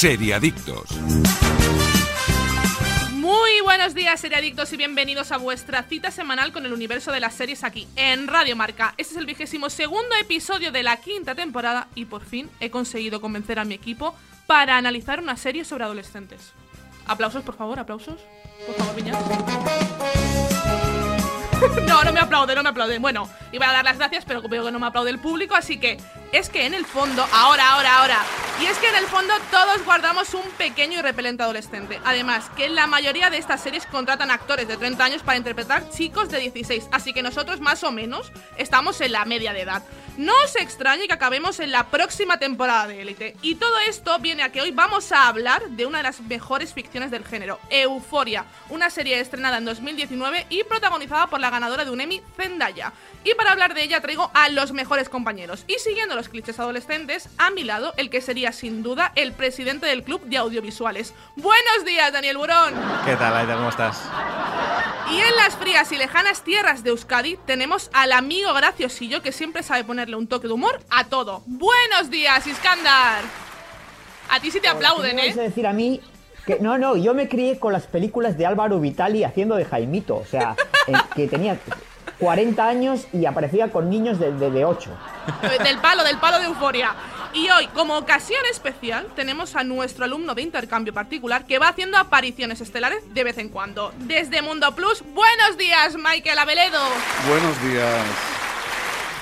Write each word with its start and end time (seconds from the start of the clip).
Seriadictos. 0.00 0.98
Muy 3.12 3.60
buenos 3.62 3.94
días, 3.94 4.18
seriadictos, 4.18 4.72
y 4.72 4.78
bienvenidos 4.78 5.30
a 5.30 5.36
vuestra 5.36 5.82
cita 5.82 6.10
semanal 6.10 6.52
con 6.52 6.64
el 6.64 6.72
universo 6.72 7.12
de 7.12 7.20
las 7.20 7.34
series 7.34 7.64
aquí, 7.64 7.86
en 7.96 8.26
Radio 8.26 8.56
Marca. 8.56 8.94
Este 8.96 9.12
es 9.12 9.20
el 9.20 9.26
vigésimo 9.26 9.68
segundo 9.68 10.16
episodio 10.18 10.72
de 10.72 10.82
la 10.82 10.96
quinta 10.96 11.34
temporada 11.34 11.88
y 11.94 12.06
por 12.06 12.24
fin 12.24 12.48
he 12.60 12.70
conseguido 12.70 13.20
convencer 13.20 13.58
a 13.58 13.66
mi 13.66 13.74
equipo 13.74 14.14
para 14.46 14.78
analizar 14.78 15.20
una 15.20 15.36
serie 15.36 15.66
sobre 15.66 15.84
adolescentes. 15.84 16.54
Aplausos, 17.06 17.42
por 17.42 17.58
favor, 17.58 17.78
aplausos. 17.78 18.22
Por 18.66 18.76
favor, 18.76 18.96
Viñas. 18.96 19.18
No, 21.86 22.04
no 22.04 22.12
me 22.12 22.20
aplaude, 22.20 22.54
no 22.54 22.62
me 22.62 22.68
aplaude. 22.68 22.98
Bueno, 22.98 23.28
iba 23.52 23.68
a 23.68 23.72
dar 23.72 23.84
las 23.84 23.98
gracias, 23.98 24.24
pero 24.24 24.42
veo 24.42 24.64
que 24.64 24.72
no 24.72 24.78
me 24.78 24.86
aplaude 24.86 25.10
el 25.10 25.18
público, 25.18 25.54
así 25.54 25.78
que 25.78 25.98
es 26.32 26.48
que 26.48 26.66
en 26.66 26.74
el 26.74 26.86
fondo, 26.86 27.26
ahora, 27.32 27.72
ahora, 27.72 27.98
ahora, 27.98 28.18
y 28.60 28.66
es 28.66 28.78
que 28.78 28.88
en 28.88 28.96
el 28.96 29.06
fondo 29.06 29.34
todos 29.50 29.84
guardamos 29.84 30.32
un 30.34 30.48
pequeño 30.56 30.98
y 30.98 31.02
repelente 31.02 31.42
adolescente. 31.42 32.00
Además, 32.04 32.50
que 32.56 32.68
la 32.68 32.86
mayoría 32.86 33.30
de 33.30 33.38
estas 33.38 33.60
series 33.62 33.86
contratan 33.86 34.30
actores 34.30 34.68
de 34.68 34.76
30 34.76 35.04
años 35.04 35.22
para 35.22 35.38
interpretar 35.38 35.90
chicos 35.90 36.28
de 36.30 36.38
16, 36.38 36.88
así 36.92 37.12
que 37.12 37.22
nosotros 37.22 37.60
más 37.60 37.82
o 37.84 37.92
menos 37.92 38.32
estamos 38.56 39.00
en 39.00 39.12
la 39.12 39.24
media 39.24 39.52
de 39.52 39.62
edad. 39.62 39.82
No 40.16 40.32
os 40.44 40.56
extrañe 40.56 41.06
que 41.06 41.12
acabemos 41.14 41.60
en 41.60 41.70
la 41.70 41.88
próxima 41.88 42.38
temporada 42.38 42.86
de 42.86 43.00
Élite. 43.00 43.36
Y 43.42 43.54
todo 43.54 43.78
esto 43.88 44.18
viene 44.18 44.42
a 44.42 44.52
que 44.52 44.60
hoy 44.60 44.70
vamos 44.70 45.12
a 45.12 45.28
hablar 45.28 45.68
de 45.70 45.86
una 45.86 45.98
de 45.98 46.04
las 46.04 46.20
mejores 46.20 46.74
ficciones 46.74 47.10
del 47.10 47.24
género, 47.24 47.58
Euforia, 47.70 48.44
una 48.68 48.90
serie 48.90 49.20
estrenada 49.20 49.58
en 49.58 49.64
2019 49.64 50.46
y 50.50 50.64
protagonizada 50.64 51.28
por 51.28 51.40
la 51.40 51.50
ganadora 51.50 51.84
de 51.84 51.90
un 51.90 52.00
Emmy, 52.00 52.22
Zendaya. 52.36 52.92
Y 53.24 53.34
para 53.34 53.52
hablar 53.52 53.74
de 53.74 53.82
ella 53.82 54.00
traigo 54.00 54.30
a 54.34 54.48
los 54.48 54.72
mejores 54.72 55.08
compañeros. 55.08 55.64
Y 55.66 55.78
siguiendo 55.78 56.16
los 56.16 56.28
clichés 56.28 56.58
adolescentes, 56.58 57.28
a 57.38 57.50
mi 57.50 57.64
lado 57.64 57.94
el 57.96 58.10
que 58.10 58.20
sería 58.20 58.52
sin 58.52 58.82
duda 58.82 59.12
el 59.14 59.32
presidente 59.32 59.86
del 59.86 60.02
club 60.02 60.22
de 60.24 60.38
audiovisuales. 60.38 61.14
Buenos 61.36 61.84
días, 61.84 62.12
Daniel 62.12 62.36
Burón. 62.36 62.74
¿Qué 63.04 63.16
tal, 63.16 63.36
Aida? 63.36 63.56
¿Cómo 63.56 63.68
estás? 63.68 64.02
Y 65.10 65.20
en 65.20 65.36
las 65.36 65.56
frías 65.56 65.90
y 65.90 65.96
lejanas 65.96 66.44
tierras 66.44 66.84
de 66.84 66.90
Euskadi 66.90 67.36
tenemos 67.44 67.90
al 67.92 68.12
amigo 68.12 68.52
graciosillo 68.54 69.22
que 69.22 69.32
siempre 69.32 69.64
sabe 69.64 69.82
ponerle 70.00 70.16
un 70.16 70.26
toque 70.26 70.46
de 70.46 70.54
humor 70.54 70.80
a 70.88 71.04
todo. 71.04 71.42
Buenos 71.44 72.08
días, 72.10 72.46
Iskandar. 72.46 73.22
A 74.30 74.40
ti 74.40 74.50
sí 74.50 74.58
te 74.58 74.68
aplauden, 74.68 75.14
¿Qué 75.14 75.22
me 75.22 75.28
¿eh? 75.28 75.34
decir 75.34 75.66
a 75.66 75.74
mí 75.74 76.00
que 76.46 76.58
no, 76.58 76.78
no, 76.78 76.96
yo 76.96 77.12
me 77.12 77.28
crié 77.28 77.58
con 77.58 77.74
las 77.74 77.86
películas 77.86 78.38
de 78.38 78.46
Álvaro 78.46 78.80
Vitali 78.80 79.24
haciendo 79.24 79.56
de 79.56 79.66
Jaimito, 79.66 80.16
o 80.16 80.24
sea, 80.24 80.56
eh, 80.86 80.94
que 81.14 81.28
tenía 81.28 81.58
40 82.18 82.66
años 82.66 83.08
y 83.12 83.26
aparecía 83.26 83.70
con 83.70 83.90
niños 83.90 84.18
de, 84.18 84.32
de, 84.32 84.50
de 84.50 84.64
8. 84.64 84.90
Del 85.62 85.76
palo, 85.80 86.02
del 86.02 86.16
palo 86.16 86.38
de 86.38 86.46
euforia. 86.46 86.94
Y 87.34 87.50
hoy, 87.50 87.66
como 87.68 87.98
ocasión 87.98 88.40
especial, 88.50 89.06
tenemos 89.14 89.54
a 89.54 89.64
nuestro 89.64 90.06
alumno 90.06 90.34
de 90.34 90.40
intercambio 90.40 90.94
particular 90.94 91.44
que 91.44 91.58
va 91.58 91.68
haciendo 91.68 91.98
apariciones 91.98 92.62
estelares 92.62 93.02
de 93.12 93.22
vez 93.22 93.36
en 93.36 93.50
cuando. 93.50 93.92
Desde 93.98 94.40
Mundo 94.40 94.74
Plus, 94.74 95.02
buenos 95.12 95.58
días, 95.58 95.94
Michael 95.96 96.38
Abeledo. 96.38 96.80
Buenos 97.28 97.62
días. 97.62 98.29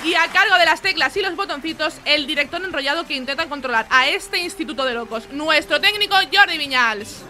Y 0.04 0.14
a 0.14 0.28
cargo 0.28 0.56
de 0.58 0.64
las 0.64 0.80
teclas 0.80 1.16
y 1.16 1.22
los 1.22 1.34
botoncitos, 1.34 1.94
el 2.04 2.27
director 2.27 2.62
enrollado 2.62 3.06
que 3.06 3.14
intenta 3.14 3.48
controlar 3.48 3.86
a 3.91 4.08
este 4.08 4.38
instituto 4.38 4.84
de 4.84 4.94
locos, 4.94 5.28
nuestro 5.32 5.80
técnico 5.80 6.14
Jordi 6.32 6.56
Viñals. 6.56 7.22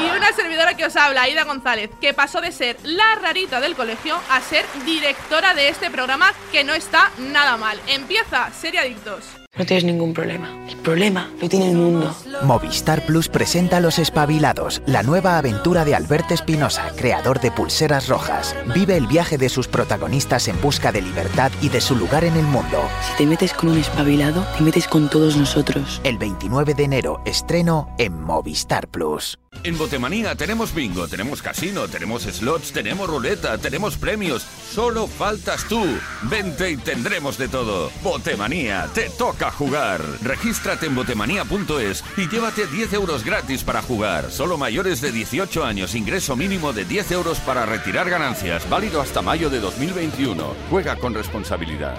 Y 0.00 0.16
una 0.16 0.32
servidora 0.32 0.74
que 0.74 0.86
os 0.86 0.94
habla, 0.94 1.22
Aida 1.22 1.42
González, 1.42 1.90
que 2.00 2.14
pasó 2.14 2.40
de 2.40 2.52
ser 2.52 2.76
la 2.84 3.16
rarita 3.16 3.60
del 3.60 3.74
colegio 3.74 4.20
a 4.30 4.40
ser 4.40 4.64
directora 4.84 5.54
de 5.54 5.68
este 5.68 5.90
programa 5.90 6.32
que 6.52 6.62
no 6.62 6.74
está 6.74 7.10
nada 7.18 7.56
mal. 7.56 7.80
Empieza 7.88 8.50
Seriadictos. 8.52 9.24
No 9.58 9.66
tienes 9.66 9.84
ningún 9.84 10.14
problema. 10.14 10.48
El 10.68 10.76
problema 10.76 11.28
lo 11.40 11.48
tiene 11.48 11.70
el 11.70 11.76
mundo. 11.76 12.14
Movistar 12.44 13.04
Plus 13.04 13.28
presenta 13.28 13.80
Los 13.80 13.98
Espabilados, 13.98 14.82
la 14.86 15.02
nueva 15.02 15.36
aventura 15.36 15.84
de 15.84 15.96
Alberto 15.96 16.32
Espinosa, 16.32 16.92
creador 16.96 17.40
de 17.40 17.50
Pulseras 17.50 18.08
Rojas. 18.08 18.54
Vive 18.72 18.96
el 18.96 19.08
viaje 19.08 19.36
de 19.36 19.48
sus 19.48 19.66
protagonistas 19.66 20.46
en 20.46 20.60
busca 20.60 20.92
de 20.92 21.02
libertad 21.02 21.50
y 21.60 21.70
de 21.70 21.80
su 21.80 21.96
lugar 21.96 22.22
en 22.22 22.36
el 22.36 22.44
mundo. 22.44 22.88
Si 23.02 23.16
te 23.16 23.26
metes 23.26 23.52
con 23.52 23.70
un 23.70 23.78
espabilado, 23.78 24.46
te 24.56 24.62
metes 24.62 24.86
con 24.86 25.10
todos 25.10 25.36
nosotros. 25.36 26.00
El 26.04 26.18
29 26.18 26.74
de 26.74 26.84
enero, 26.84 27.20
estreno 27.24 27.88
en 27.98 28.22
Movistar 28.22 28.86
Plus. 28.88 29.38
En 29.64 29.76
Botemanía 29.76 30.36
tenemos 30.36 30.72
bingo, 30.72 31.08
tenemos 31.08 31.42
casino, 31.42 31.88
tenemos 31.88 32.22
slots, 32.22 32.70
tenemos 32.70 33.08
ruleta, 33.08 33.58
tenemos 33.58 33.96
premios. 33.96 34.46
Solo 34.70 35.08
faltas 35.08 35.64
tú. 35.64 35.84
Vente 36.22 36.70
y 36.70 36.76
tendremos 36.76 37.36
de 37.38 37.48
todo. 37.48 37.90
Botemanía, 38.02 38.88
te 38.94 39.10
toca 39.10 39.47
jugar. 39.50 40.00
Regístrate 40.22 40.86
en 40.86 40.94
botemanía.es 40.94 42.04
y 42.16 42.28
llévate 42.28 42.66
10 42.66 42.92
euros 42.92 43.24
gratis 43.24 43.64
para 43.64 43.82
jugar. 43.82 44.30
Solo 44.30 44.58
mayores 44.58 45.00
de 45.00 45.12
18 45.12 45.64
años, 45.64 45.94
ingreso 45.94 46.36
mínimo 46.36 46.72
de 46.72 46.84
10 46.84 47.12
euros 47.12 47.38
para 47.40 47.66
retirar 47.66 48.10
ganancias. 48.10 48.68
Válido 48.68 49.00
hasta 49.00 49.22
mayo 49.22 49.50
de 49.50 49.60
2021. 49.60 50.54
Juega 50.70 50.96
con 50.96 51.14
responsabilidad. 51.14 51.98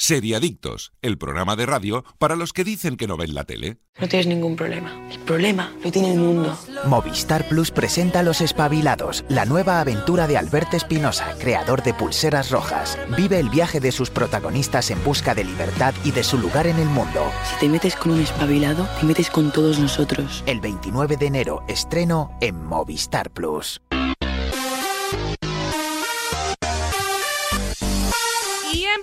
Seriadictos, 0.00 0.92
el 1.02 1.18
programa 1.18 1.56
de 1.56 1.66
radio 1.66 2.04
para 2.18 2.36
los 2.36 2.52
que 2.52 2.62
dicen 2.62 2.96
que 2.96 3.08
no 3.08 3.16
ven 3.16 3.34
la 3.34 3.42
tele. 3.42 3.78
No 3.98 4.06
tienes 4.06 4.28
ningún 4.28 4.54
problema. 4.54 4.94
El 5.10 5.18
problema 5.18 5.72
lo 5.82 5.90
tiene 5.90 6.12
el 6.12 6.20
mundo. 6.20 6.56
Movistar 6.86 7.48
Plus 7.48 7.72
presenta 7.72 8.22
Los 8.22 8.40
Espabilados, 8.40 9.24
la 9.28 9.44
nueva 9.44 9.80
aventura 9.80 10.28
de 10.28 10.36
Alberto 10.38 10.76
Espinosa, 10.76 11.34
creador 11.40 11.82
de 11.82 11.94
Pulseras 11.94 12.52
Rojas. 12.52 12.96
Vive 13.16 13.40
el 13.40 13.50
viaje 13.50 13.80
de 13.80 13.90
sus 13.90 14.08
protagonistas 14.08 14.92
en 14.92 15.02
busca 15.02 15.34
de 15.34 15.42
libertad 15.42 15.92
y 16.04 16.12
de 16.12 16.22
su 16.22 16.38
lugar 16.38 16.68
en 16.68 16.78
el 16.78 16.88
mundo. 16.88 17.32
Si 17.50 17.58
te 17.58 17.68
metes 17.68 17.96
con 17.96 18.12
un 18.12 18.20
espabilado, 18.20 18.88
te 19.00 19.04
metes 19.04 19.30
con 19.30 19.50
todos 19.50 19.80
nosotros. 19.80 20.44
El 20.46 20.60
29 20.60 21.16
de 21.16 21.26
enero, 21.26 21.64
estreno 21.66 22.30
en 22.40 22.64
Movistar 22.64 23.32
Plus. 23.32 23.80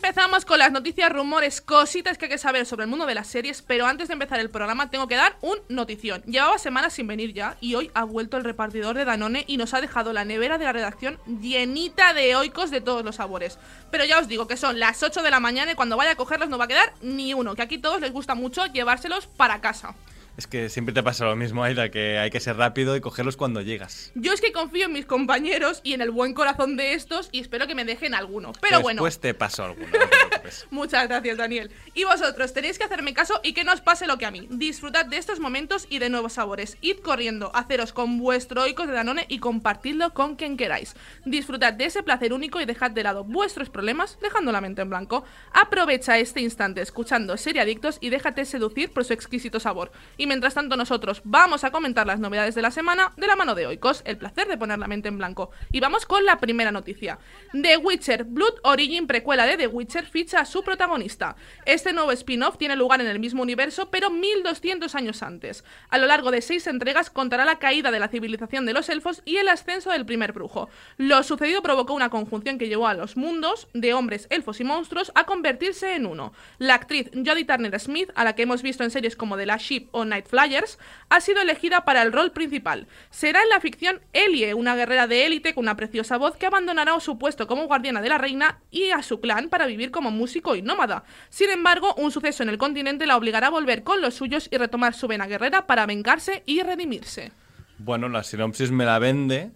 Empezamos 0.08 0.46
con 0.46 0.60
las 0.60 0.72
noticias, 0.72 1.12
rumores, 1.12 1.62
cositas 1.62 2.20
que 2.20 2.26
hay 2.26 2.32
que 2.32 2.38
saber 2.38 2.68
sobre 2.68 2.84
el 2.84 2.90
mundo 2.92 3.08
de 3.08 3.16
las 3.16 3.26
series, 3.26 3.64
pero 3.64 3.88
antes 3.88 4.08
de 4.08 4.14
empezar 4.14 4.40
el 4.40 4.52
programa 4.52 4.92
tengo 4.92 5.08
que 5.08 5.16
dar 5.16 5.36
un 5.42 5.58
notición. 5.68 6.22
Llevaba 6.28 6.60
semanas 6.60 6.94
sin 6.94 7.08
venir 7.08 7.34
ya 7.34 7.58
y 7.60 7.74
hoy 7.74 7.90
ha 7.96 8.04
vuelto 8.04 8.38
el 8.38 8.44
repartidor 8.44 8.96
de 8.96 9.04
Danone 9.04 9.46
y 9.48 9.58
nos 9.58 9.74
ha 9.74 9.82
dejado 9.82 10.14
la 10.14 10.24
nevera 10.24 10.60
de 10.60 10.66
la 10.66 10.74
redacción 10.74 11.18
llenita 11.42 12.14
de 12.14 12.36
oicos 12.36 12.70
de 12.70 12.82
todos 12.82 13.04
los 13.04 13.16
sabores. 13.16 13.58
Pero 13.90 14.06
ya 14.06 14.20
os 14.20 14.28
digo 14.28 14.46
que 14.46 14.58
son 14.58 14.80
las 14.80 15.02
8 15.02 15.24
de 15.24 15.32
la 15.32 15.40
mañana 15.40 15.72
y 15.72 15.76
cuando 15.76 15.98
vaya 15.98 16.12
a 16.12 16.16
cogerlos 16.16 16.50
no 16.50 16.60
va 16.60 16.66
a 16.66 16.68
quedar 16.68 16.94
ni 17.02 17.34
uno, 17.34 17.56
que 17.56 17.64
aquí 17.64 17.80
todos 17.80 18.00
les 18.00 18.12
gusta 18.12 18.36
mucho 18.36 18.68
llevárselos 18.68 19.26
para 19.26 19.60
casa. 19.60 19.96
Es 20.38 20.48
que 20.48 20.68
siempre 20.68 20.94
te 20.94 21.02
pasa 21.02 21.24
lo 21.26 21.36
mismo, 21.38 21.64
Aida, 21.64 21.90
que 21.90 22.18
hay 22.18 22.30
que 22.30 22.42
ser 22.42 22.58
rápido 22.58 22.98
y 22.98 23.02
cogerlos 23.02 23.38
cuando 23.38 23.62
llegas. 23.62 24.12
Yo 24.16 24.34
es 24.34 24.42
que 24.42 24.52
confío 24.52 24.88
en 24.88 24.92
mis 24.92 25.06
compañeros 25.06 25.80
y 25.84 25.94
en 25.94 26.02
el 26.02 26.12
buen 26.12 26.34
corazón 26.34 26.76
de 26.76 26.94
estos 26.94 27.30
y 27.32 27.40
espero 27.40 27.68
que 27.68 27.76
me 27.76 27.86
dejen 27.86 28.14
alguno. 28.14 28.52
Pero 28.60 28.82
bueno. 28.82 29.02
Después 29.02 29.22
te 29.22 29.34
paso 29.34 29.64
alguno, 29.64 29.88
no 29.88 30.10
te 30.10 30.18
preocupes. 30.18 30.68
Muchas 30.72 31.08
gracias, 31.08 31.38
Daniel. 31.38 31.72
Y 31.94 32.04
vosotros 32.04 32.52
tenéis 32.52 32.78
que 32.78 32.84
hacerme 32.84 33.14
caso 33.14 33.40
y 33.44 33.54
que 33.54 33.64
no 33.64 33.72
os 33.72 33.80
pase 33.80 34.08
lo 34.08 34.18
que 34.18 34.26
a 34.26 34.32
mí. 34.32 34.46
Disfrutad 34.52 35.06
de 35.06 35.18
estos 35.18 35.40
momentos 35.40 35.88
y 35.90 36.00
de 36.00 36.10
nuevos 36.10 36.34
sabores. 36.34 36.78
Id 36.82 36.98
corriendo, 36.98 37.56
haceros 37.56 37.94
con 37.94 38.20
vuestro 38.20 38.64
oicos 38.64 38.88
de 38.88 38.94
Danone 38.94 39.26
y 39.30 39.40
compartidlo 39.40 40.14
con 40.14 40.36
quien 40.36 40.58
queráis. 40.58 40.96
Disfrutad 41.24 41.72
de 41.72 41.86
ese 41.86 42.04
placer 42.04 42.34
único 42.34 42.60
y 42.60 42.66
dejad 42.66 42.92
de 42.92 43.04
lado 43.04 43.24
vuestros 43.24 43.70
problemas 43.70 44.18
dejando 44.22 44.52
la 44.52 44.60
mente 44.60 44.82
en 44.82 44.90
blanco. 44.90 45.24
Aprovecha 45.54 46.18
este 46.18 46.42
instante 46.42 46.82
escuchando 46.82 47.38
Seriadictos 47.38 48.00
y 48.02 48.10
déjate 48.10 48.44
seducir 48.44 48.92
por 48.92 49.06
su 49.06 49.14
exquisito 49.14 49.62
sabor. 49.62 49.94
Y 50.18 50.25
mientras 50.26 50.54
tanto 50.54 50.78
nosotros 50.78 51.22
vamos 51.24 51.64
a 51.64 51.72
comentar 51.72 52.08
las 52.08 52.20
novedades 52.20 52.56
de 52.56 52.62
la 52.62 52.72
semana 52.72 53.12
de 53.18 53.28
la 53.28 53.36
mano 53.36 53.56
de 53.56 53.68
Oikos, 53.68 54.02
el 54.06 54.18
placer 54.18 54.48
de 54.48 54.58
poner 54.58 54.80
la 54.80 54.88
mente 54.88 55.08
en 55.08 55.18
blanco. 55.18 55.52
Y 55.72 55.80
vamos 55.80 56.06
con 56.06 56.26
la 56.26 56.40
primera 56.40 56.72
noticia. 56.72 57.20
The 57.54 57.78
Witcher 57.78 58.24
Blood 58.24 58.60
Origin, 58.64 59.08
precuela 59.08 59.46
de 59.46 59.58
The 59.58 59.68
Witcher, 59.68 60.06
ficha 60.06 60.40
a 60.40 60.46
su 60.46 60.64
protagonista. 60.64 61.36
Este 61.66 61.94
nuevo 61.94 62.12
spin-off 62.12 62.58
tiene 62.58 62.76
lugar 62.76 63.02
en 63.02 63.08
el 63.08 63.20
mismo 63.20 63.42
universo, 63.42 63.90
pero 63.90 64.10
1200 64.10 64.94
años 64.96 65.24
antes. 65.24 65.64
A 65.90 65.98
lo 65.98 66.08
largo 66.08 66.32
de 66.32 66.42
seis 66.42 66.68
entregas 66.68 67.10
contará 67.10 67.46
la 67.46 67.60
caída 67.60 67.92
de 67.92 68.00
la 68.00 68.08
civilización 68.08 68.66
de 68.66 68.74
los 68.74 68.90
elfos 68.90 69.22
y 69.26 69.38
el 69.38 69.50
ascenso 69.50 69.92
del 69.92 70.06
primer 70.06 70.34
brujo. 70.34 70.70
Lo 70.98 71.24
sucedido 71.24 71.62
provocó 71.62 71.94
una 71.94 72.10
conjunción 72.10 72.58
que 72.58 72.68
llevó 72.68 72.88
a 72.88 72.94
los 72.94 73.18
mundos 73.18 73.68
de 73.74 73.94
hombres, 73.94 74.28
elfos 74.30 74.60
y 74.60 74.64
monstruos 74.64 75.12
a 75.16 75.26
convertirse 75.26 75.96
en 75.96 76.06
uno. 76.06 76.34
La 76.58 76.76
actriz 76.76 77.10
Jodie 77.14 77.46
Turner 77.46 77.80
Smith, 77.80 78.12
a 78.16 78.24
la 78.24 78.36
que 78.36 78.44
hemos 78.44 78.62
visto 78.62 78.84
en 78.84 78.92
series 78.92 79.16
como 79.16 79.38
The 79.38 79.46
Last 79.46 79.66
Ship 79.66 79.88
o 79.92 80.06
Night 80.16 80.28
Flyers, 80.28 80.80
ha 81.10 81.20
sido 81.20 81.42
elegida 81.42 81.84
para 81.84 82.02
el 82.02 82.14
rol 82.14 82.32
principal. 82.32 82.88
Será 83.10 83.42
en 83.44 83.50
la 83.50 83.60
ficción 83.60 84.02
Elie, 84.14 84.54
una 84.54 84.76
guerrera 84.76 85.08
de 85.08 85.26
élite 85.26 85.54
con 85.54 85.66
una 85.66 85.76
preciosa 85.76 86.18
voz 86.18 86.38
que 86.38 86.46
abandonará 86.46 86.98
su 87.00 87.18
puesto 87.18 87.48
como 87.48 87.68
guardiana 87.68 88.02
de 88.02 88.10
la 88.10 88.18
reina 88.18 88.60
y 88.72 88.92
a 88.92 89.04
su 89.04 89.20
clan 89.20 89.50
para 89.50 89.66
vivir 89.66 89.92
como 89.92 90.12
músico 90.12 90.56
y 90.56 90.62
nómada. 90.62 91.04
Sin 91.30 91.50
embargo, 91.50 91.94
un 91.96 92.12
suceso 92.12 92.44
en 92.44 92.50
el 92.50 92.58
continente 92.58 93.06
la 93.06 93.18
obligará 93.18 93.48
a 93.48 93.52
volver 93.52 93.84
con 93.84 94.02
los 94.02 94.14
suyos 94.14 94.48
y 94.52 94.58
retomar 94.58 94.94
su 94.94 95.08
vena 95.08 95.28
guerrera 95.28 95.68
para 95.68 95.86
vengarse 95.86 96.44
y 96.46 96.62
redimirse. 96.62 97.32
Bueno, 97.78 98.08
la 98.08 98.24
sinopsis 98.24 98.72
me 98.72 98.86
la 98.86 99.00
vende, 99.00 99.52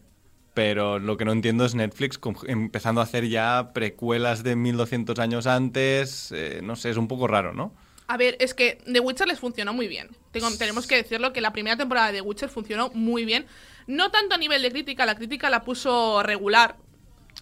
pero 0.53 0.99
lo 0.99 1.15
que 1.15 1.23
no 1.23 1.31
entiendo 1.31 1.63
es 1.63 1.73
Netflix 1.73 2.19
empezando 2.47 2.99
a 2.99 3.05
hacer 3.05 3.29
ya 3.29 3.71
precuelas 3.73 4.43
de 4.43 4.57
1200 4.57 5.17
años 5.19 5.47
antes. 5.47 6.33
eh, 6.33 6.59
no 6.61 6.75
sé, 6.75 6.89
es 6.89 6.97
un 6.97 7.07
poco 7.07 7.27
raro, 7.27 7.53
¿no? 7.53 7.73
A 8.09 8.17
ver, 8.17 8.37
es 8.39 8.55
que 8.55 8.79
The 8.91 9.01
Witcher 9.01 9.27
les 9.27 9.37
funcionó 9.37 9.71
muy 9.71 9.87
bien. 9.87 10.09
Tenemos 10.31 10.87
que 10.87 10.95
decirlo 10.95 11.31
que 11.31 11.41
la 11.41 11.53
primera 11.53 11.77
temporada 11.77 12.07
de 12.07 12.13
The 12.13 12.21
Witcher 12.21 12.49
funcionó 12.49 12.89
muy 12.95 13.23
bien. 13.23 13.45
No 13.85 14.09
tanto 14.09 14.33
a 14.33 14.39
nivel 14.39 14.63
de 14.63 14.71
crítica, 14.71 15.05
la 15.05 15.13
crítica 15.13 15.47
la 15.51 15.63
puso 15.63 16.23
regular. 16.23 16.75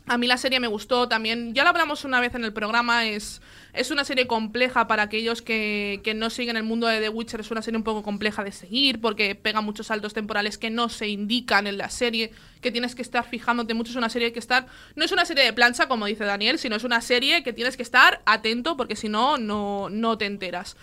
A 0.10 0.18
mí 0.18 0.26
la 0.26 0.38
serie 0.38 0.62
me 0.62 0.68
gustó 0.68 1.10
también. 1.10 1.54
Ya 1.54 1.64
lo 1.64 1.70
hablamos 1.70 2.06
una 2.06 2.22
vez 2.22 2.34
en 2.34 2.46
el 2.46 2.54
programa. 2.54 3.06
Es, 3.06 3.42
es 3.74 3.92
una 3.92 4.06
serie 4.06 4.26
compleja 4.26 4.88
para 4.88 5.04
aquellos 5.04 5.42
que, 5.42 6.00
que 6.02 6.14
no 6.14 6.30
siguen 6.30 6.56
el 6.56 6.64
mundo 6.64 6.88
de 6.88 7.02
The 7.02 7.10
Witcher. 7.10 7.42
Es 7.42 7.52
una 7.52 7.62
serie 7.62 7.78
un 7.78 7.84
poco 7.84 8.04
compleja 8.04 8.42
de 8.46 8.54
seguir 8.54 9.02
porque 9.02 9.36
pega 9.36 9.60
muchos 9.60 9.88
saltos 9.88 10.14
temporales 10.14 10.58
que 10.58 10.70
no 10.70 10.88
se 10.88 11.10
indican 11.10 11.68
en 11.68 11.78
la 11.78 11.90
serie. 11.90 12.32
Que 12.62 12.72
tienes 12.72 12.96
que 12.96 13.02
estar 13.02 13.28
fijándote 13.28 13.74
mucho. 13.74 13.92
Es 13.92 13.98
una 13.98 14.10
serie 14.10 14.32
que 14.32 14.40
estar. 14.40 14.68
No 14.96 15.04
es 15.04 15.12
una 15.12 15.26
serie 15.26 15.44
de 15.44 15.52
plancha, 15.52 15.90
como 15.90 16.06
dice 16.06 16.24
Daniel, 16.24 16.58
sino 16.58 16.78
es 16.78 16.86
una 16.86 17.02
serie 17.02 17.44
que 17.44 17.52
tienes 17.52 17.76
que 17.76 17.84
estar 17.84 18.22
atento 18.26 18.78
porque 18.78 18.96
si 18.96 19.10
no, 19.10 19.38
no, 19.38 19.90
no 19.90 20.18
te 20.18 20.26
enteras. 20.26 20.78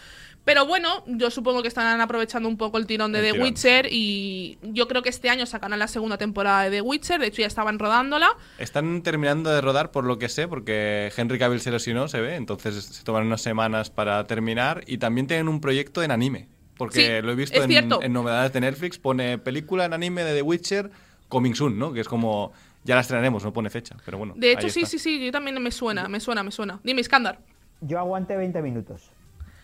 Pero 0.44 0.66
bueno, 0.66 1.04
yo 1.06 1.30
supongo 1.30 1.62
que 1.62 1.68
estarán 1.68 2.00
aprovechando 2.00 2.48
un 2.48 2.58
poco 2.58 2.76
el 2.78 2.86
tirón 2.86 3.12
de 3.12 3.20
El 3.20 3.24
The 3.24 3.32
tirón. 3.32 3.46
Witcher 3.46 3.88
y 3.90 4.58
yo 4.62 4.86
creo 4.88 5.02
que 5.02 5.08
este 5.08 5.30
año 5.30 5.46
sacarán 5.46 5.78
la 5.78 5.88
segunda 5.88 6.18
temporada 6.18 6.64
de 6.64 6.70
The 6.70 6.80
Witcher. 6.82 7.20
De 7.20 7.28
hecho, 7.28 7.40
ya 7.40 7.46
estaban 7.46 7.78
rodándola. 7.78 8.28
Están 8.58 9.02
terminando 9.02 9.50
de 9.50 9.60
rodar, 9.60 9.90
por 9.90 10.04
lo 10.04 10.18
que 10.18 10.28
sé, 10.28 10.46
porque 10.46 11.10
Henry 11.16 11.38
Cavill 11.38 11.60
se 11.60 11.70
lesionó, 11.70 12.08
se 12.08 12.20
ve, 12.20 12.36
entonces 12.36 12.84
se 12.84 13.04
toman 13.04 13.26
unas 13.26 13.40
semanas 13.40 13.88
para 13.90 14.26
terminar 14.26 14.84
y 14.86 14.98
también 14.98 15.26
tienen 15.26 15.48
un 15.48 15.60
proyecto 15.60 16.02
en 16.02 16.10
anime. 16.10 16.48
Porque 16.76 17.20
Sí, 17.20 17.26
lo 17.26 17.32
he 17.32 17.34
visto 17.36 17.62
en, 17.62 18.12
novedades 18.12 18.52
de 18.52 18.60
Netflix, 18.60 18.98
pone 18.98 19.38
película 19.38 19.84
en 19.84 19.92
anime 19.92 20.24
de 20.24 20.34
The 20.34 20.42
Witcher 20.42 20.90
coming 21.28 21.54
soon, 21.54 21.78
¿no? 21.78 21.92
Que 21.92 22.00
es 22.00 22.08
como, 22.08 22.52
ya 22.82 22.96
la 22.96 23.00
estrenaremos, 23.00 23.44
no 23.44 23.52
pone 23.52 23.70
fecha, 23.70 23.96
pero 24.04 24.18
bueno. 24.18 24.34
De 24.36 24.52
hecho, 24.52 24.66
ahí 24.66 24.70
sí, 24.70 24.80
está. 24.80 24.90
sí, 24.90 24.98
sí, 24.98 25.24
yo 25.24 25.32
también 25.32 25.60
me 25.62 25.70
suena, 25.70 26.08
me 26.08 26.20
suena, 26.20 26.42
me 26.42 26.50
suena. 26.50 26.80
Dime, 26.82 27.00
Iskandar. 27.00 27.38
Yo 27.80 27.98
aguanté 27.98 28.36
20 28.36 28.60
minutos. 28.62 29.10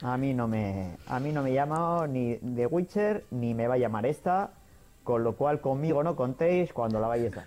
A 0.03 0.17
mí 0.17 0.33
no 0.33 0.49
me, 0.49 0.97
a 1.07 1.21
mí 1.21 1.31
no 1.33 1.43
me 1.43 1.53
llama 1.53 2.07
ni 2.09 2.37
The 2.37 2.67
Witcher 2.67 3.25
ni 3.31 3.53
me 3.55 3.67
va 3.69 3.75
a 3.75 3.79
llamar 3.79 4.07
esta, 4.07 4.51
con 5.05 5.25
lo 5.25 5.35
cual 5.35 5.61
conmigo 5.61 6.03
no 6.03 6.17
contéis 6.17 6.73
cuando 6.73 7.01
la 7.01 7.09
vayáis 7.09 7.37
a 7.37 7.45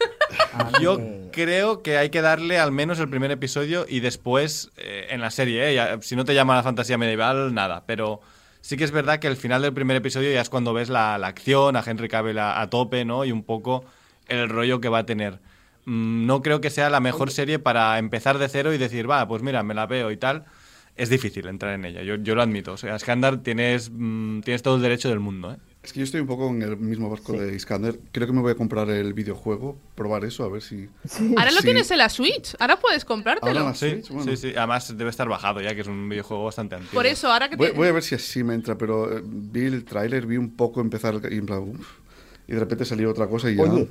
a 0.54 0.64
mí- 0.66 0.72
Yo 0.84 1.00
creo 1.32 1.82
que 1.82 1.98
hay 1.98 2.10
que 2.10 2.22
darle 2.22 2.60
al 2.60 2.72
menos 2.72 3.00
el 3.00 3.10
primer 3.10 3.32
episodio 3.32 3.86
y 3.88 4.00
después 4.02 4.72
eh, 4.78 5.08
en 5.10 5.22
la 5.22 5.32
serie, 5.32 5.70
¿eh? 5.70 5.76
Ya, 5.76 6.00
si 6.02 6.16
no 6.16 6.26
te 6.26 6.36
llama 6.36 6.56
la 6.56 6.64
fantasía 6.64 6.98
medieval, 6.98 7.54
nada. 7.56 7.84
Pero 7.88 8.22
sí 8.62 8.78
que 8.78 8.84
es 8.84 8.92
verdad 8.92 9.18
que 9.20 9.28
el 9.28 9.36
final 9.36 9.62
del 9.64 9.74
primer 9.74 9.98
episodio 9.98 10.32
ya 10.32 10.42
es 10.42 10.50
cuando 10.50 10.74
ves 10.74 10.90
la, 10.90 11.18
la 11.18 11.28
acción, 11.28 11.76
a 11.76 11.84
Henry 11.86 12.08
Cavill 12.08 12.38
a, 12.40 12.62
a 12.62 12.70
tope, 12.70 13.04
¿no? 13.04 13.26
Y 13.26 13.32
un 13.32 13.44
poco 13.44 13.84
el 14.28 14.48
rollo 14.50 14.80
que 14.80 14.90
va 14.90 15.00
a 15.00 15.06
tener. 15.06 15.40
Mm, 15.86 16.26
no 16.28 16.42
creo 16.44 16.62
que 16.62 16.70
sea 16.70 16.90
la 16.92 17.00
mejor 17.00 17.32
serie 17.32 17.58
para 17.60 17.98
empezar 17.98 18.38
de 18.38 18.48
cero 18.48 18.74
y 18.74 18.78
decir, 18.78 19.10
va, 19.10 19.28
pues 19.28 19.42
mira, 19.42 19.64
me 19.64 19.74
la 19.74 19.86
veo 19.88 20.12
y 20.12 20.18
tal. 20.18 20.46
Es 20.96 21.10
difícil 21.10 21.48
entrar 21.48 21.74
en 21.74 21.86
ella, 21.86 22.04
yo, 22.04 22.16
yo 22.16 22.36
lo 22.36 22.42
admito. 22.44 22.74
O 22.74 22.78
sea, 22.78 22.98
Skandar 23.00 23.42
tienes, 23.42 23.90
mm, 23.92 24.42
tienes 24.42 24.62
todo 24.62 24.76
el 24.76 24.82
derecho 24.84 25.10
del 25.10 25.20
mundo, 25.20 25.52
¿eh? 25.54 25.58
Es 25.82 25.92
que 25.92 26.00
yo 26.00 26.06
estoy 26.06 26.22
un 26.22 26.28
poco 26.28 26.48
en 26.50 26.62
el 26.62 26.78
mismo 26.78 27.10
barco 27.10 27.34
de 27.34 27.54
Iskander. 27.56 28.00
Creo 28.14 28.26
que 28.28 28.32
me 28.32 28.40
voy 28.42 28.52
a 28.52 28.56
comprar 28.56 28.90
el 28.90 29.14
videojuego, 29.14 29.78
probar 29.96 30.24
eso, 30.24 30.46
a 30.46 30.50
ver 30.50 30.62
si... 30.62 30.88
Ahora 31.36 31.52
lo 31.52 31.58
Sí. 31.58 31.64
tienes 31.66 31.92
en 31.92 31.98
la 31.98 32.08
Switch. 32.08 32.56
Ahora 32.60 32.80
puedes 32.80 33.04
comprártelo. 33.04 33.52
Ahora 33.60 33.72
la 33.72 33.76
Sí, 33.76 33.90
Switch, 33.90 34.10
bueno. 34.12 34.32
sí, 34.32 34.38
sí. 34.38 34.54
Además 34.56 34.96
debe 34.98 35.10
estar 35.10 35.28
bajado 35.28 35.60
ya, 35.62 35.76
que 35.76 35.82
es 35.82 35.88
un 35.88 36.08
videojuego 36.08 36.46
bastante 36.46 36.76
antiguo. 36.76 36.94
Por 36.94 37.06
eso, 37.06 37.30
ahora 37.30 37.50
que 37.50 37.58
Voy, 37.58 37.68
te- 37.72 37.74
voy 37.74 37.88
a 37.90 37.92
ver 37.92 38.04
si 38.04 38.16
así 38.16 38.44
me 38.46 38.54
entra, 38.54 38.78
pero 38.78 39.18
eh, 39.18 39.22
vi 39.26 39.66
el 39.66 39.84
tráiler, 39.84 40.26
vi 40.26 40.38
un 40.38 40.52
poco 40.56 40.80
empezar 40.80 41.20
y 41.30 41.36
en 41.38 41.46
plan, 41.48 41.60
uf, 41.60 41.88
y 42.48 42.54
de 42.54 42.60
repente 42.60 42.86
salió 42.86 43.10
otra 43.10 43.28
cosa 43.28 43.50
y 43.52 43.56
ya... 43.58 43.64
Oye, 43.64 43.90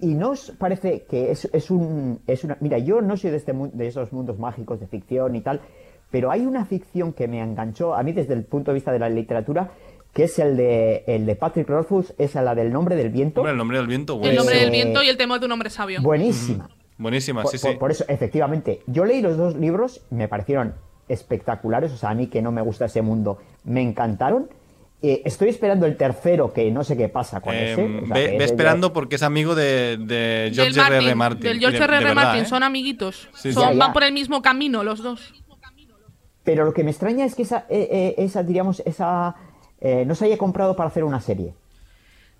¿y 0.00 0.14
no 0.14 0.30
os 0.30 0.50
parece 0.58 1.04
que 1.08 1.30
es, 1.30 1.48
es 1.52 1.70
un... 1.70 2.20
Es 2.26 2.44
una, 2.44 2.56
mira, 2.60 2.78
yo 2.78 3.00
no 3.00 3.16
soy 3.16 3.30
de, 3.30 3.36
este, 3.38 3.52
de 3.54 3.86
esos 3.86 4.12
mundos 4.12 4.38
mágicos 4.38 4.80
de 4.80 4.86
ficción 4.86 5.34
y 5.36 5.40
tal, 5.40 5.60
pero 6.10 6.30
hay 6.30 6.46
una 6.46 6.64
ficción 6.66 7.12
que 7.12 7.28
me 7.28 7.40
enganchó 7.40 7.94
a 7.94 8.02
mí 8.02 8.12
desde 8.12 8.34
el 8.34 8.44
punto 8.44 8.70
de 8.70 8.74
vista 8.76 8.92
de 8.92 8.98
la 8.98 9.08
literatura, 9.08 9.70
que 10.12 10.24
es 10.24 10.38
el 10.38 10.56
de, 10.56 11.04
el 11.06 11.26
de 11.26 11.36
Patrick 11.36 11.68
Rothfuss, 11.68 12.14
es 12.16 12.34
la 12.36 12.54
del 12.54 12.72
nombre 12.72 12.96
del 12.96 13.10
viento. 13.10 13.40
Hombre, 13.40 13.52
el 13.52 13.58
nombre 13.58 13.78
del 13.78 13.86
viento, 13.86 14.14
el 14.14 14.18
buenísimo. 14.20 14.44
nombre 14.44 14.60
del 14.60 14.70
viento 14.70 15.02
y 15.02 15.08
el 15.08 15.16
temor 15.16 15.40
de 15.40 15.46
un 15.46 15.52
hombre 15.52 15.68
sabio. 15.70 16.00
Buenísima. 16.02 16.70
Buenísima, 16.98 17.42
Por, 17.42 17.50
sí, 17.52 17.58
por- 17.58 17.72
sí. 17.72 17.78
por 17.78 17.90
eso, 17.90 18.04
efectivamente, 18.08 18.80
yo 18.86 19.04
leí 19.04 19.20
los 19.20 19.36
dos 19.36 19.54
libros, 19.56 20.02
me 20.10 20.28
parecieron 20.28 20.74
espectaculares, 21.08 21.92
o 21.92 21.96
sea, 21.96 22.10
a 22.10 22.14
mí 22.14 22.26
que 22.28 22.42
no 22.42 22.52
me 22.52 22.62
gusta 22.62 22.86
ese 22.86 23.02
mundo, 23.02 23.38
me 23.64 23.82
encantaron. 23.82 24.48
Eh, 25.02 25.22
estoy 25.26 25.50
esperando 25.50 25.84
el 25.86 25.96
tercero, 25.96 26.52
que 26.52 26.70
no 26.70 26.82
sé 26.82 26.96
qué 26.96 27.08
pasa 27.08 27.40
con 27.40 27.54
Eh, 27.54 27.72
ese. 27.72 27.84
o 27.84 28.06
sea, 28.06 28.14
ve, 28.14 28.36
esperando 28.44 28.92
porque 28.94 29.16
es 29.16 29.22
amigo 29.22 29.54
de, 29.54 29.98
George 30.54 30.80
R. 30.80 30.96
R. 30.96 31.14
Martin. 31.14 31.42
Del 31.42 31.58
George 31.60 31.78
de- 31.78 31.84
R. 31.84 31.92
de 31.92 31.98
R. 31.98 32.04
verdad, 32.08 32.24
Martin. 32.24 32.42
¿eh? 32.44 32.48
Son 32.48 32.62
amiguitos. 32.62 33.28
Sí, 33.34 33.50
sí. 33.50 33.52
Son- 33.52 33.62
Ya, 33.64 33.72
ya. 33.72 33.78
Van 33.78 33.92
por 33.92 34.04
el 34.04 34.12
mismo 34.12 34.40
camino 34.42 34.82
los 34.84 35.02
dos. 35.02 35.34
Pero 36.44 36.64
lo 36.64 36.72
que 36.72 36.82
me 36.84 36.90
extraña 36.92 37.24
es 37.24 37.34
que 37.34 37.42
esa, 37.42 37.66
eh, 37.68 37.88
eh, 37.90 38.14
esa 38.18 38.42
diríamos, 38.42 38.80
esa 38.86 39.34
eh, 39.80 40.04
no 40.06 40.14
se 40.14 40.24
haya 40.24 40.38
comprado 40.38 40.74
para 40.76 40.88
hacer 40.88 41.04
una 41.04 41.20
serie. 41.20 41.52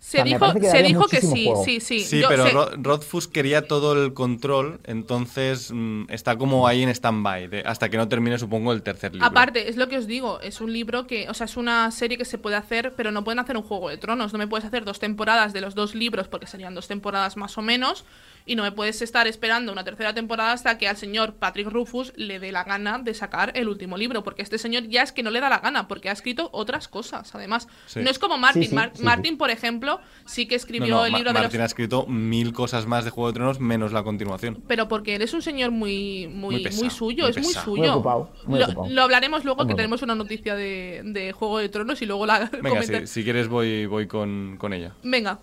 Se 0.07 0.19
sea, 0.19 0.25
dijo, 0.25 0.53
que 0.55 0.71
se 0.71 0.83
dijo 0.85 1.07
que 1.09 1.21
sí, 1.21 1.47
juego. 1.47 1.65
sí, 1.65 1.81
sí. 1.81 1.99
Sí, 1.99 2.21
Yo 2.21 2.29
pero 2.29 2.47
sé- 2.47 2.53
Ro- 2.53 2.71
Rothfuss 2.77 3.27
quería 3.27 3.67
todo 3.67 3.93
el 4.05 4.15
control, 4.15 4.79
entonces 4.85 5.73
mm, 5.75 6.05
está 6.11 6.37
como 6.39 6.69
ahí 6.69 6.85
en 6.85 6.91
stand-by, 6.91 7.49
de- 7.49 7.63
hasta 7.67 7.89
que 7.89 7.97
no 7.97 8.07
termine, 8.07 8.39
supongo, 8.39 8.73
el 8.73 8.83
tercer 8.83 9.13
libro. 9.15 9.27
Aparte, 9.27 9.69
es 9.69 9.77
lo 9.77 9.89
que 9.89 9.99
os 9.99 10.07
digo, 10.07 10.39
es 10.43 10.61
un 10.61 10.73
libro 10.73 11.09
que, 11.09 11.29
o 11.29 11.35
sea, 11.35 11.47
es 11.47 11.57
una 11.57 11.91
serie 11.91 12.17
que 12.19 12.25
se 12.25 12.39
puede 12.39 12.55
hacer, 12.55 12.95
pero 12.97 13.11
no 13.11 13.25
pueden 13.25 13.41
hacer 13.41 13.57
un 13.57 13.65
Juego 13.65 13.89
de 13.89 13.97
Tronos. 13.97 14.33
No 14.33 14.39
me 14.39 14.47
puedes 14.47 14.65
hacer 14.65 14.85
dos 14.85 15.01
temporadas 15.01 15.53
de 15.53 15.61
los 15.61 15.75
dos 15.75 15.97
libros, 15.97 16.29
porque 16.29 16.47
serían 16.47 16.77
dos 16.77 16.87
temporadas 16.87 17.37
más 17.37 17.59
o 17.59 17.63
menos, 17.63 18.05
y 18.47 18.55
no 18.55 18.63
me 18.63 18.71
puedes 18.73 19.03
estar 19.03 19.27
esperando 19.27 19.73
una 19.73 19.83
tercera 19.85 20.15
temporada 20.15 20.53
hasta 20.53 20.79
que 20.79 20.87
al 20.89 20.97
señor 20.97 21.35
Patrick 21.35 21.69
Rufus 21.69 22.13
le 22.17 22.39
dé 22.39 22.53
la 22.53 22.63
gana 22.65 22.99
de 22.99 23.13
sacar 23.13 23.51
el 23.57 23.69
último 23.69 23.97
libro, 23.97 24.23
porque 24.23 24.43
este 24.43 24.57
señor 24.57 24.85
ya 24.89 25.03
es 25.03 25.11
que 25.13 25.23
no 25.25 25.31
le 25.31 25.41
da 25.41 25.49
la 25.51 25.59
gana, 25.59 25.89
porque 25.89 26.09
ha 26.09 26.13
escrito 26.13 26.49
otras 26.53 26.87
cosas, 26.87 27.35
además. 27.35 27.67
Sí. 27.87 28.01
No 28.01 28.09
es 28.11 28.19
como 28.21 28.39
Martin. 28.39 28.63
Sí, 28.63 28.69
sí, 28.69 28.75
Mar- 28.77 28.91
sí, 28.93 28.99
sí. 28.99 29.05
Martin, 29.05 29.37
por 29.37 29.51
ejemplo, 29.51 30.01
sí 30.27 30.47
que 30.47 30.55
escribió 30.55 30.95
no, 30.95 31.05
el 31.07 31.13
Ma- 31.13 31.19
libro 31.19 31.33
de 31.33 31.41
Martin 31.41 31.61
ha 31.61 31.65
escrito 31.65 32.07
mil 32.07 32.53
cosas 32.53 32.87
más 32.87 33.05
de 33.05 33.11
Juego 33.11 33.29
de 33.29 33.35
Tronos, 33.35 33.59
menos 33.59 33.93
la 33.93 34.05
continuación. 34.05 34.63
Pero 34.69 34.87
porque 34.87 35.17
eres 35.17 35.35
un 35.35 35.43
señor 35.43 35.73
muy, 35.73 36.29
muy, 36.29 36.63
Muy 36.77 36.91
suyo, 36.91 37.25
muy 37.25 37.31
es 37.31 37.37
muy 37.39 37.53
suyo. 37.53 37.83
Muy 37.83 37.89
ocupado, 37.89 38.33
muy 38.47 38.59
lo, 38.61 38.67
ocupado. 38.67 38.89
lo 38.95 39.03
hablaremos 39.03 39.45
luego 39.45 39.65
Muy 39.65 39.73
que 39.73 39.75
tenemos 39.77 40.03
una 40.03 40.15
noticia 40.15 40.55
de, 40.55 41.03
de 41.05 41.33
Juego 41.33 41.59
de 41.59 41.69
Tronos 41.69 42.01
y 42.01 42.07
luego 42.07 42.25
la 42.27 42.49
Venga, 42.63 42.83
si, 42.83 43.07
si 43.09 43.25
quieres 43.25 43.49
voy, 43.49 43.87
voy 43.87 44.07
con, 44.07 44.57
con 44.59 44.73
ella. 44.73 44.95
Venga, 45.03 45.41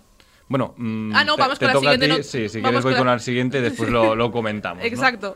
Bueno, 0.48 0.74
mm, 0.76 1.12
Ah, 1.14 1.24
no, 1.24 1.36
vamos 1.36 1.58
te 1.58 1.66
con 1.66 1.74
la 1.74 1.80
siguiente 1.80 2.08
no- 2.08 2.16
Sí, 2.22 2.48
si 2.48 2.60
quieres 2.60 2.82
voy 2.82 2.92
con 2.92 2.98
con 3.00 3.06
la- 3.06 3.18
siguiente 3.18 3.58
y 3.58 3.62
después 3.62 3.90
lo, 3.90 4.14
lo 4.14 4.30
comentamos. 4.30 4.82
¿no? 4.82 4.86
exacto. 4.88 5.34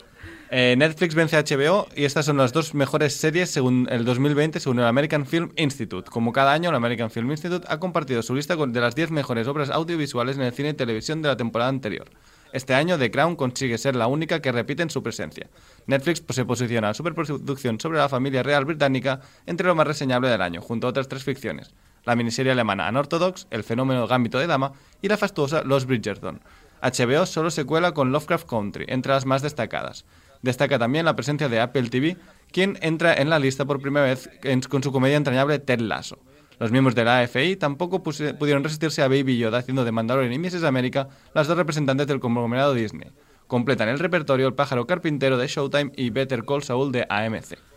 Eh, 0.51 0.75
Netflix 0.79 1.15
vence 1.15 1.37
a 1.37 1.41
HBO 1.45 1.89
y 1.95 2.05
estas 2.07 2.25
son 2.25 2.39
las 2.39 2.55
dos 2.55 2.73
mejores 2.75 3.13
series 3.15 3.51
según 3.51 3.87
el 3.91 4.07
2020 4.07 4.61
según 4.61 4.79
el 4.79 4.87
American 4.87 5.27
Film 5.27 5.51
Institute. 5.57 6.11
Como 6.11 6.33
cada 6.33 6.53
año, 6.55 6.71
el 6.71 6.77
American 6.77 7.11
Film 7.11 7.31
Institute 7.31 7.67
ha 7.69 7.79
compartido 7.79 8.23
su 8.23 8.35
lista 8.35 8.57
de 8.57 8.81
las 8.81 8.95
10 8.95 9.11
mejores 9.11 9.47
obras 9.47 9.69
audiovisuales 9.69 10.37
en 10.37 10.43
el 10.43 10.53
cine 10.53 10.71
y 10.71 10.75
televisión 10.75 11.21
de 11.21 11.29
la 11.29 11.37
temporada 11.37 11.69
anterior. 11.69 12.09
Este 12.55 12.73
año, 12.73 12.97
The 12.99 13.11
Crown 13.11 13.37
consigue 13.37 13.77
ser 13.77 13.95
la 13.95 14.07
única 14.07 14.41
que 14.41 14.51
repite 14.51 14.83
en 14.83 14.89
su 14.89 15.03
presencia. 15.03 15.49
Netflix 15.87 16.23
se 16.31 16.47
posiciona 16.47 16.89
a 16.89 16.95
superproducción 16.95 17.79
sobre 17.79 17.99
la 17.99 18.09
familia 18.09 18.43
real 18.43 18.65
británica 18.65 19.21
entre 19.45 19.67
lo 19.67 19.75
más 19.75 19.87
reseñable 19.87 20.31
del 20.31 20.41
año, 20.41 20.63
junto 20.63 20.87
a 20.87 20.91
otras 20.91 21.09
tres 21.09 21.25
ficciones. 21.25 21.75
La 22.05 22.17
miniserie 22.17 22.53
alemana 22.53 22.89
Unorthodox, 22.89 23.47
El 23.51 23.65
fenómeno 23.65 24.07
Gambito 24.07 24.39
de 24.39 24.47
Dama 24.47 24.73
y 25.03 25.09
la 25.09 25.17
fastuosa 25.17 25.63
Los 25.63 25.87
Bridgerton. 25.87 26.41
HBO 26.83 27.27
solo 27.27 27.51
se 27.51 27.65
cuela 27.65 27.93
con 27.93 28.13
Lovecraft 28.13 28.49
Country, 28.49 28.85
entre 28.89 29.13
las 29.13 29.27
más 29.27 29.43
destacadas. 29.43 30.05
Destaca 30.43 30.79
también 30.79 31.05
la 31.05 31.17
presencia 31.17 31.49
de 31.49 31.61
Apple 31.61 31.91
TV, 31.91 32.17
quien 32.53 32.79
entra 32.81 33.15
en 33.15 33.31
la 33.31 33.39
lista 33.39 33.65
por 33.65 33.81
primera 33.81 34.07
vez 34.07 34.31
con 34.69 34.83
su 34.83 34.93
comedia 34.93 35.17
entrañable 35.17 35.59
Ted 35.59 35.81
Lasso. 35.81 36.19
Los 36.59 36.73
miembros 36.73 36.95
de 36.95 37.05
la 37.05 37.21
AFI 37.21 37.57
tampoco 37.57 38.03
pudieron 38.03 38.65
resistirse 38.65 39.03
a 39.03 39.09
Baby 39.09 39.39
Yoda 39.39 39.59
haciendo 39.59 39.85
de 39.85 39.93
Mandalorian 39.93 40.33
y 40.33 40.39
Mrs. 40.39 40.65
America 40.65 41.09
las 41.35 41.47
dos 41.47 41.57
representantes 41.57 42.07
del 42.07 42.21
conglomerado 42.21 42.75
Disney. 42.75 43.11
Completan 43.47 43.89
el 43.89 43.99
repertorio 43.99 44.47
El 44.47 44.55
pájaro 44.55 44.87
carpintero 44.87 45.39
de 45.39 45.47
Showtime 45.47 45.93
y 45.97 46.11
Better 46.11 46.45
Call 46.45 46.63
Saul 46.63 46.93
de 46.93 47.07
AMC. 47.09 47.68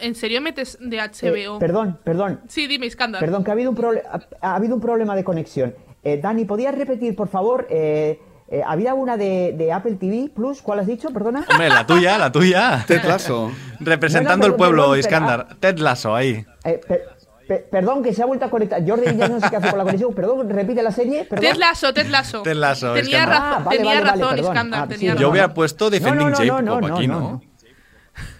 ¿En 0.00 0.14
serio 0.14 0.40
metes 0.40 0.78
de 0.80 0.96
Eh, 0.98 1.00
HBO? 1.00 1.58
perdón, 1.58 1.98
perdón, 2.04 2.40
sí, 2.48 2.66
dime, 2.66 2.86
Iskandar. 2.86 3.20
perdón, 3.20 3.44
que 3.44 3.50
ha 3.50 3.54
habido 3.54 3.70
un, 3.70 3.76
proble- 3.76 4.02
ha, 4.10 4.20
ha 4.52 4.54
habido 4.56 4.74
un 4.74 4.80
problema 4.80 5.14
de 5.16 5.24
conexión. 5.24 5.74
Eh, 6.02 6.18
Dani, 6.22 6.44
¿podías 6.44 6.74
repetir, 6.74 7.14
por 7.14 7.28
favor? 7.28 7.66
Eh, 7.70 8.18
eh, 8.48 8.62
¿Había 8.66 8.94
una 8.94 9.16
de, 9.16 9.54
de 9.56 9.72
Apple 9.72 9.96
TV 9.96 10.30
Plus? 10.34 10.62
¿Cuál 10.62 10.80
has 10.80 10.86
dicho? 10.86 11.10
Perdona. 11.10 11.44
Hombre, 11.48 11.68
la 11.68 11.86
tuya, 11.86 12.18
la 12.18 12.32
tuya. 12.32 12.84
Ted 12.86 13.04
Lasso. 13.04 13.52
Representando 13.80 14.38
No, 14.38 14.48
no, 14.48 14.54
el 14.54 14.56
pueblo, 14.56 14.82
perdón, 14.82 14.98
Iskandar. 14.98 15.56
Ted 15.60 15.78
Lasso, 15.78 16.14
ahí. 16.14 16.44
Eh, 16.64 16.80
per- 16.86 17.20
Pe- 17.50 17.66
perdón, 17.68 18.00
que 18.00 18.14
se 18.14 18.22
ha 18.22 18.26
vuelto 18.26 18.44
a 18.44 18.48
conectar. 18.50 18.80
Jordi 18.86 19.16
ya 19.16 19.26
no 19.26 19.40
sé 19.40 19.50
qué 19.50 19.56
hace 19.56 19.70
con 19.70 19.78
la 19.78 19.82
conexión. 19.84 20.14
Perdón, 20.14 20.48
repite 20.50 20.84
la 20.84 20.92
serie. 20.92 21.24
Perdón. 21.24 21.50
Ted 21.50 21.56
Lasso, 21.58 21.92
Ted 21.92 22.06
Lasso. 22.06 22.42
Ted 22.42 22.54
Lasso, 22.54 22.94
Tenía, 22.94 23.26
razón, 23.26 23.42
Ah, 23.44 23.62
vale, 23.64 23.76
tenía 23.78 23.94
vale, 24.00 24.06
razón. 24.22 24.38
Iskandar, 24.38 24.80
Ah, 24.84 24.86
tenía 24.86 25.10
razón. 25.14 25.22
Yo 25.22 25.30
hubiera 25.30 25.52
puesto 25.52 25.90
Defending 25.90 26.30
no, 26.30 26.30
no, 26.30 26.36
Jacob 26.36 26.62
no, 26.88 26.94
aquí, 26.96 27.08
no, 27.08 27.42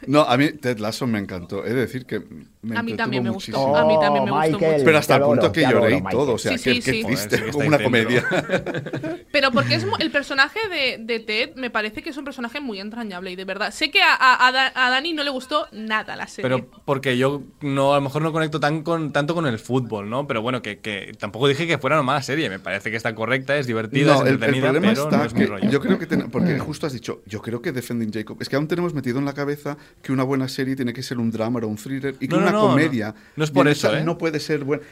¿no? 0.07 0.23
a 0.23 0.37
mí 0.37 0.51
Ted 0.53 0.79
Lasso 0.79 1.07
me 1.07 1.19
encantó. 1.19 1.65
He 1.65 1.71
de 1.71 1.81
decir 1.81 2.07
que 2.07 2.23
me 2.63 2.77
A 2.77 2.83
mí 2.83 2.93
también 2.95 3.23
me 3.23 3.31
gustó. 3.31 3.53
muchísimo. 3.59 3.77
A 3.77 3.85
mí 3.87 3.95
también 4.01 4.25
me 4.25 4.31
Oh, 4.31 4.35
gustó 4.37 4.59
mucho. 4.59 4.85
Pero 4.85 4.99
hasta 4.99 5.17
el 5.17 5.23
punto 5.23 5.51
que 5.53 5.63
lloré 5.63 5.97
y 5.97 6.03
todo. 6.11 6.35
O 6.35 6.39
sea, 6.39 6.59
Sí, 6.59 6.65
qué, 6.65 6.83
sí, 6.83 7.03
qué 7.03 7.51
como 7.51 7.67
una 7.69 7.83
comedia. 7.83 8.25
Pero 9.33 9.51
porque 9.51 9.77
es 9.77 9.87
el 9.99 10.11
personaje 10.11 10.59
de, 10.69 10.99
de 11.03 11.21
Ted 11.21 11.55
me 11.57 11.71
parece 11.71 12.03
que 12.03 12.11
es 12.11 12.17
un 12.17 12.25
personaje 12.25 12.61
muy 12.61 12.81
entrañable 12.81 13.31
y 13.31 13.37
de 13.37 13.45
verdad. 13.45 13.73
Sé 13.73 13.91
que 13.91 14.03
a, 14.03 14.15
a- 14.15 14.47
a 14.49 14.53
Da- 14.53 14.73
a 14.75 14.91
Dani 14.91 15.13
no 15.13 15.23
le 15.23 15.31
gustó 15.31 15.69
nada 15.73 16.17
la 16.17 16.27
serie. 16.27 16.43
Pero 16.51 16.69
porque 16.85 17.17
yo 17.17 17.43
no, 17.61 17.93
a 17.93 17.97
lo 17.97 18.03
mejor 18.03 18.23
no 18.23 18.33
conecto 18.33 18.61
tan 18.61 18.83
con, 18.83 19.13
tanto 19.13 19.35
con 19.35 19.47
el 19.47 19.59
fútbol, 19.59 20.11
¿no? 20.11 20.27
Pero 20.27 20.43
bueno, 20.43 20.61
que, 20.63 20.79
que 20.81 21.13
tampoco 21.19 21.49
dije 21.49 21.67
que 21.67 21.79
fuera 21.79 21.97
una 21.97 22.03
mala 22.03 22.23
serie. 22.23 22.51
Me 22.51 22.59
parece 22.59 22.91
que 22.91 22.97
está 22.97 23.15
correcta, 23.15 23.57
es 23.57 23.67
divertida, 23.67 24.07
No, 24.07 24.15
es 24.17 24.21
el, 24.23 24.27
el 24.29 24.33
entretenida, 24.35 24.67
problema 24.73 24.89
pero 24.93 25.05
está 25.05 25.17
no 25.19 25.25
es 25.25 25.35
mi 25.35 25.41
que 25.41 25.47
rollo. 25.47 25.71
yo 25.71 25.81
creo 25.81 25.99
que 25.99 26.07
ten- 26.07 26.31
porque 26.31 26.59
justo 26.59 26.87
has 26.87 26.93
dicho, 26.93 27.23
yo 27.27 27.41
creo 27.41 27.63
que 27.63 27.73
Defending 27.73 28.13
Jacob, 28.13 28.37
es 28.41 28.49
que 28.49 28.57
aún 28.57 28.69
tenemos 28.69 28.93
metido 28.95 29.19
en 29.19 29.25
la 29.25 29.33
cabeza 29.33 29.77
que 30.03 30.13
una 30.13 30.25
buena 30.25 30.49
serie 30.49 30.77
tiene 30.77 30.93
que 30.93 31.03
ser 31.03 31.19
un 31.19 31.31
drama 31.31 31.61
o 31.63 31.67
un 31.69 31.77
thriller 31.77 32.15
y 32.21 32.29
que 32.29 32.37
No, 32.37 32.50
una 32.51 32.59
no, 32.59 32.69
comedia 32.69 33.09
no. 33.09 33.15
No 33.37 33.45
es 33.45 33.51
por 33.51 33.69
eso, 33.69 33.95
¿eh? 33.95 34.05
no 34.05 34.19
puede 34.19 34.41
ser 34.41 34.65
buena. 34.65 34.83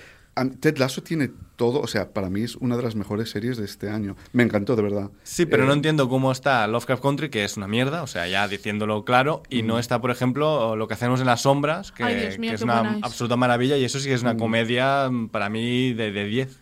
Ted 0.60 0.78
Lasso 0.78 1.02
tiene 1.02 1.32
todo, 1.56 1.80
o 1.80 1.88
sea, 1.88 2.10
para 2.12 2.30
mí 2.30 2.42
es 2.42 2.54
una 2.54 2.76
de 2.76 2.84
las 2.84 2.94
mejores 2.94 3.28
series 3.28 3.56
de 3.56 3.64
este 3.64 3.90
año. 3.90 4.16
Me 4.32 4.44
encantó, 4.44 4.76
de 4.76 4.82
verdad. 4.82 5.10
Sí, 5.24 5.46
pero 5.46 5.64
Eh, 5.64 5.66
no 5.66 5.72
entiendo 5.72 6.08
cómo 6.08 6.30
está 6.30 6.64
Lovecraft 6.68 7.02
Country, 7.02 7.28
que 7.28 7.42
es 7.42 7.56
una 7.56 7.66
mierda, 7.66 8.04
o 8.04 8.06
sea, 8.06 8.28
ya 8.28 8.46
diciéndolo 8.46 9.04
claro, 9.04 9.42
y 9.50 9.62
no 9.64 9.80
está, 9.80 10.00
por 10.00 10.12
ejemplo, 10.12 10.76
lo 10.76 10.86
que 10.86 10.94
hacemos 10.94 11.18
en 11.18 11.26
las 11.26 11.40
sombras, 11.42 11.90
que, 11.90 12.04
Ay, 12.04 12.14
Dios 12.20 12.38
mío, 12.38 12.50
que 12.50 12.54
es 12.54 12.62
una 12.62 12.98
es. 12.98 13.02
absoluta 13.02 13.34
maravilla, 13.34 13.76
y 13.78 13.84
eso 13.84 13.98
sí 13.98 14.06
que 14.06 14.14
es 14.14 14.22
una 14.22 14.36
comedia 14.36 15.10
mm, 15.10 15.30
para 15.30 15.48
mí 15.48 15.92
de 15.92 16.12
de 16.12 16.24
10. 16.26 16.56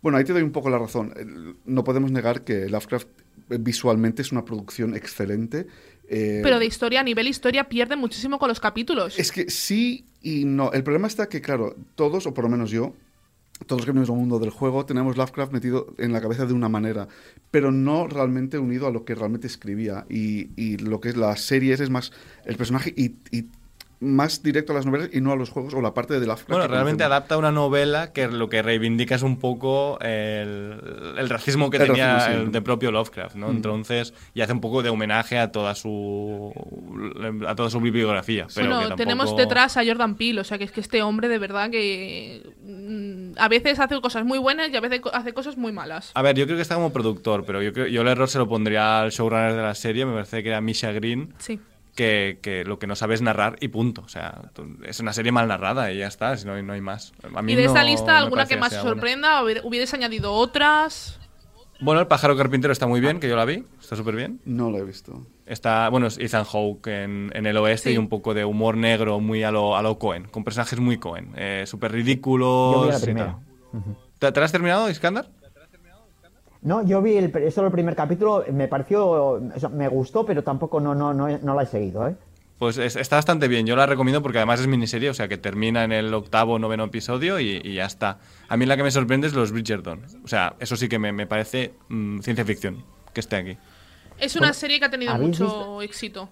Bueno, 0.00 0.16
ahí 0.16 0.24
te 0.24 0.32
doy 0.32 0.42
un 0.42 0.52
poco 0.52 0.70
la 0.70 0.78
razón. 0.78 1.58
No 1.66 1.84
podemos 1.84 2.10
negar 2.12 2.44
que 2.44 2.66
Lovecraft 2.70 3.08
eh, 3.50 3.58
visualmente 3.60 4.22
es 4.22 4.32
una 4.32 4.44
producción 4.46 4.96
excelente. 4.96 5.66
Eh, 6.12 6.40
Pero 6.42 6.58
de 6.58 6.66
historia, 6.66 7.00
a 7.00 7.02
nivel 7.02 7.26
historia, 7.26 7.70
pierde 7.70 7.96
muchísimo 7.96 8.38
con 8.38 8.48
los 8.48 8.60
capítulos. 8.60 9.18
Es 9.18 9.32
que 9.32 9.50
sí 9.50 10.04
y 10.20 10.44
no. 10.44 10.70
El 10.72 10.84
problema 10.84 11.06
está 11.06 11.28
que, 11.28 11.40
claro, 11.40 11.74
todos, 11.94 12.26
o 12.26 12.34
por 12.34 12.44
lo 12.44 12.50
menos 12.50 12.70
yo, 12.70 12.92
todos 13.66 13.80
los 13.80 13.86
que 13.86 13.92
venimos 13.92 14.08
del 14.08 14.18
mundo 14.18 14.38
del 14.38 14.50
juego, 14.50 14.84
tenemos 14.84 15.16
Lovecraft 15.16 15.52
metido 15.52 15.94
en 15.96 16.12
la 16.12 16.20
cabeza 16.20 16.44
de 16.44 16.52
una 16.52 16.68
manera, 16.68 17.08
pero 17.50 17.72
no 17.72 18.06
realmente 18.08 18.58
unido 18.58 18.86
a 18.86 18.90
lo 18.90 19.06
que 19.06 19.14
realmente 19.14 19.46
escribía. 19.46 20.04
Y, 20.10 20.50
y 20.54 20.76
lo 20.76 21.00
que 21.00 21.08
es 21.08 21.16
las 21.16 21.40
series 21.40 21.80
es 21.80 21.88
más 21.88 22.12
el 22.44 22.56
personaje 22.56 22.92
y, 22.94 23.16
y 23.30 23.46
más 24.02 24.42
directo 24.42 24.72
a 24.72 24.76
las 24.76 24.84
novelas 24.86 25.10
y 25.12 25.20
no 25.20 25.32
a 25.32 25.36
los 25.36 25.48
juegos 25.50 25.72
o 25.74 25.80
la 25.80 25.94
parte 25.94 26.14
de 26.14 26.26
Lovecraft. 26.26 26.48
Bueno, 26.50 26.66
realmente 26.66 27.04
conocemos. 27.04 27.16
adapta 27.16 27.38
una 27.38 27.52
novela 27.52 28.12
que 28.12 28.28
lo 28.28 28.48
que 28.48 28.60
reivindica 28.62 29.14
es 29.14 29.22
un 29.22 29.38
poco 29.38 29.98
el, 30.00 30.76
el 31.18 31.28
racismo 31.28 31.70
que 31.70 31.76
El 31.78 31.86
tenía 31.86 32.14
racismo, 32.14 32.34
sí. 32.34 32.40
el 32.46 32.52
de 32.52 32.62
propio 32.62 32.90
Lovecraft, 32.90 33.36
¿no? 33.36 33.48
Mm. 33.48 33.56
Entonces, 33.56 34.12
y 34.34 34.40
hace 34.40 34.52
un 34.52 34.60
poco 34.60 34.82
de 34.82 34.90
homenaje 34.90 35.38
a 35.38 35.52
toda 35.52 35.74
su 35.74 36.52
a 37.46 37.54
toda 37.54 37.70
su 37.70 37.80
bibliografía. 37.80 38.46
Pero 38.54 38.66
bueno, 38.66 38.80
que 38.80 38.88
tampoco- 38.88 38.96
tenemos 38.96 39.36
detrás 39.36 39.76
a 39.76 39.84
Jordan 39.84 40.16
Peele, 40.16 40.40
o 40.40 40.44
sea 40.44 40.58
que 40.58 40.64
es 40.64 40.72
que 40.72 40.80
este 40.80 41.02
hombre 41.02 41.28
de 41.28 41.38
verdad 41.38 41.70
que 41.70 42.42
mm, 42.64 43.38
a 43.38 43.48
veces 43.48 43.78
hace 43.80 44.00
cosas 44.00 44.24
muy 44.24 44.38
buenas 44.38 44.70
y 44.70 44.76
a 44.76 44.80
veces 44.80 45.00
hace 45.12 45.32
cosas 45.32 45.56
muy 45.56 45.72
malas. 45.72 46.10
A 46.14 46.22
ver, 46.22 46.36
yo 46.36 46.44
creo 46.46 46.56
que 46.56 46.62
está 46.62 46.74
como 46.74 46.92
productor, 46.92 47.44
pero 47.44 47.62
yo 47.62 47.72
creo, 47.72 47.86
yo 47.86 48.02
el 48.02 48.08
error 48.08 48.28
se 48.28 48.38
lo 48.38 48.48
pondría 48.48 49.00
al 49.00 49.10
showrunner 49.10 49.54
de 49.54 49.62
la 49.62 49.74
serie, 49.74 50.04
me 50.06 50.12
parece 50.14 50.42
que 50.42 50.48
era 50.48 50.60
Misha 50.60 50.92
Green, 50.92 51.32
Sí. 51.38 51.60
Que, 51.94 52.38
que 52.42 52.64
lo 52.64 52.78
que 52.78 52.86
no 52.86 52.96
sabe 52.96 53.14
es 53.14 53.22
narrar 53.22 53.56
y 53.60 53.68
punto. 53.68 54.02
O 54.02 54.08
sea, 54.08 54.50
tú- 54.54 54.78
es 54.84 55.00
una 55.00 55.12
serie 55.12 55.32
mal 55.32 55.48
narrada 55.48 55.92
y 55.92 55.98
ya 55.98 56.06
está, 56.06 56.36
si 56.36 56.46
no, 56.46 56.60
no 56.62 56.72
hay 56.72 56.80
más. 56.80 57.12
A 57.34 57.42
mí 57.42 57.52
Y 57.52 57.56
de 57.56 57.64
esta 57.64 57.80
no 57.82 57.86
lista, 57.88 58.18
alguna 58.18 58.46
que 58.46 58.56
más 58.56 58.70
buena. 58.70 58.82
sorprenda, 58.88 59.42
hubier- 59.42 59.60
hubierais 59.64 59.92
añadido 59.94 60.32
otras. 60.32 61.18
Bueno, 61.80 62.00
El 62.00 62.06
pájaro 62.06 62.36
carpintero 62.36 62.72
está 62.72 62.86
muy 62.86 63.00
bien, 63.00 63.18
que 63.18 63.28
yo 63.28 63.34
la 63.36 63.44
vi, 63.44 63.64
está 63.80 63.96
súper 63.96 64.14
bien. 64.14 64.40
No 64.44 64.70
lo 64.70 64.78
he 64.78 64.84
visto. 64.84 65.26
Está, 65.46 65.88
bueno, 65.88 66.06
es 66.06 66.16
Ethan 66.16 66.44
Hawke 66.44 66.86
en, 66.86 67.32
en 67.34 67.44
el 67.44 67.56
oeste 67.56 67.88
Sí. 67.90 67.94
y 67.96 67.98
un 67.98 68.08
poco 68.08 68.34
de 68.34 68.44
humor 68.44 68.76
negro 68.76 69.18
muy 69.18 69.42
a 69.42 69.50
lo, 69.50 69.76
a 69.76 69.82
lo 69.82 69.98
Cohen, 69.98 70.24
con 70.28 70.44
personajes 70.44 70.78
muy 70.78 70.98
Cohen, 70.98 71.32
eh, 71.36 71.64
súper 71.66 71.90
Yo 71.90 71.96
vi 71.96 72.02
ridículos. 72.04 72.86
la 72.88 72.98
y 72.98 73.02
primera. 73.02 73.38
¿Te, 74.20 74.30
te 74.30 74.38
la 74.40 74.46
has 74.46 74.52
terminado, 74.52 74.88
Iskandar? 74.88 75.26
No, 76.62 76.84
yo 76.86 77.02
vi 77.02 77.16
el, 77.16 77.52
solo 77.52 77.66
el 77.68 77.72
primer 77.72 77.96
capítulo, 77.96 78.44
me 78.52 78.68
pareció, 78.68 79.40
me 79.72 79.88
gustó, 79.88 80.24
pero 80.24 80.44
tampoco 80.44 80.80
no, 80.80 80.94
no, 80.94 81.12
no, 81.12 81.26
no 81.38 81.54
la 81.54 81.62
he 81.64 81.66
seguido, 81.66 82.06
¿eh? 82.08 82.14
Pues 82.58 82.78
es- 82.78 82.94
está 82.94 83.16
bastante 83.16 83.48
bien, 83.48 83.66
yo 83.66 83.74
la 83.74 83.86
recomiendo 83.86 84.22
porque 84.22 84.38
además 84.38 84.60
es 84.60 84.68
miniserie, 84.68 85.10
o 85.10 85.14
sea 85.14 85.26
que 85.26 85.36
termina 85.36 85.82
en 85.82 85.90
el 85.90 86.14
octavo 86.14 86.52
o 86.54 86.58
noveno 86.60 86.84
episodio 86.84 87.40
y, 87.40 87.60
y 87.64 87.74
ya 87.74 87.86
está. 87.86 88.18
A 88.48 88.56
mí 88.56 88.66
la 88.66 88.76
que 88.76 88.84
me 88.84 88.92
sorprende 88.92 89.26
es 89.26 89.34
los 89.34 89.50
Bridgerton. 89.50 90.02
O 90.24 90.28
sea, 90.28 90.54
eso 90.60 90.76
sí 90.76 90.88
que 90.88 91.00
me, 91.00 91.10
me 91.10 91.26
parece 91.26 91.74
mm, 91.88 92.20
ciencia 92.20 92.44
ficción 92.44 92.84
que 93.12 93.18
esté 93.20 93.36
aquí. 93.36 93.58
Es 94.20 94.36
una 94.36 94.52
serie 94.52 94.78
que 94.78 94.84
ha 94.84 94.90
tenido 94.90 95.12
¿habéis 95.12 95.40
mucho 95.40 95.44
visto? 95.44 95.82
éxito. 95.82 96.28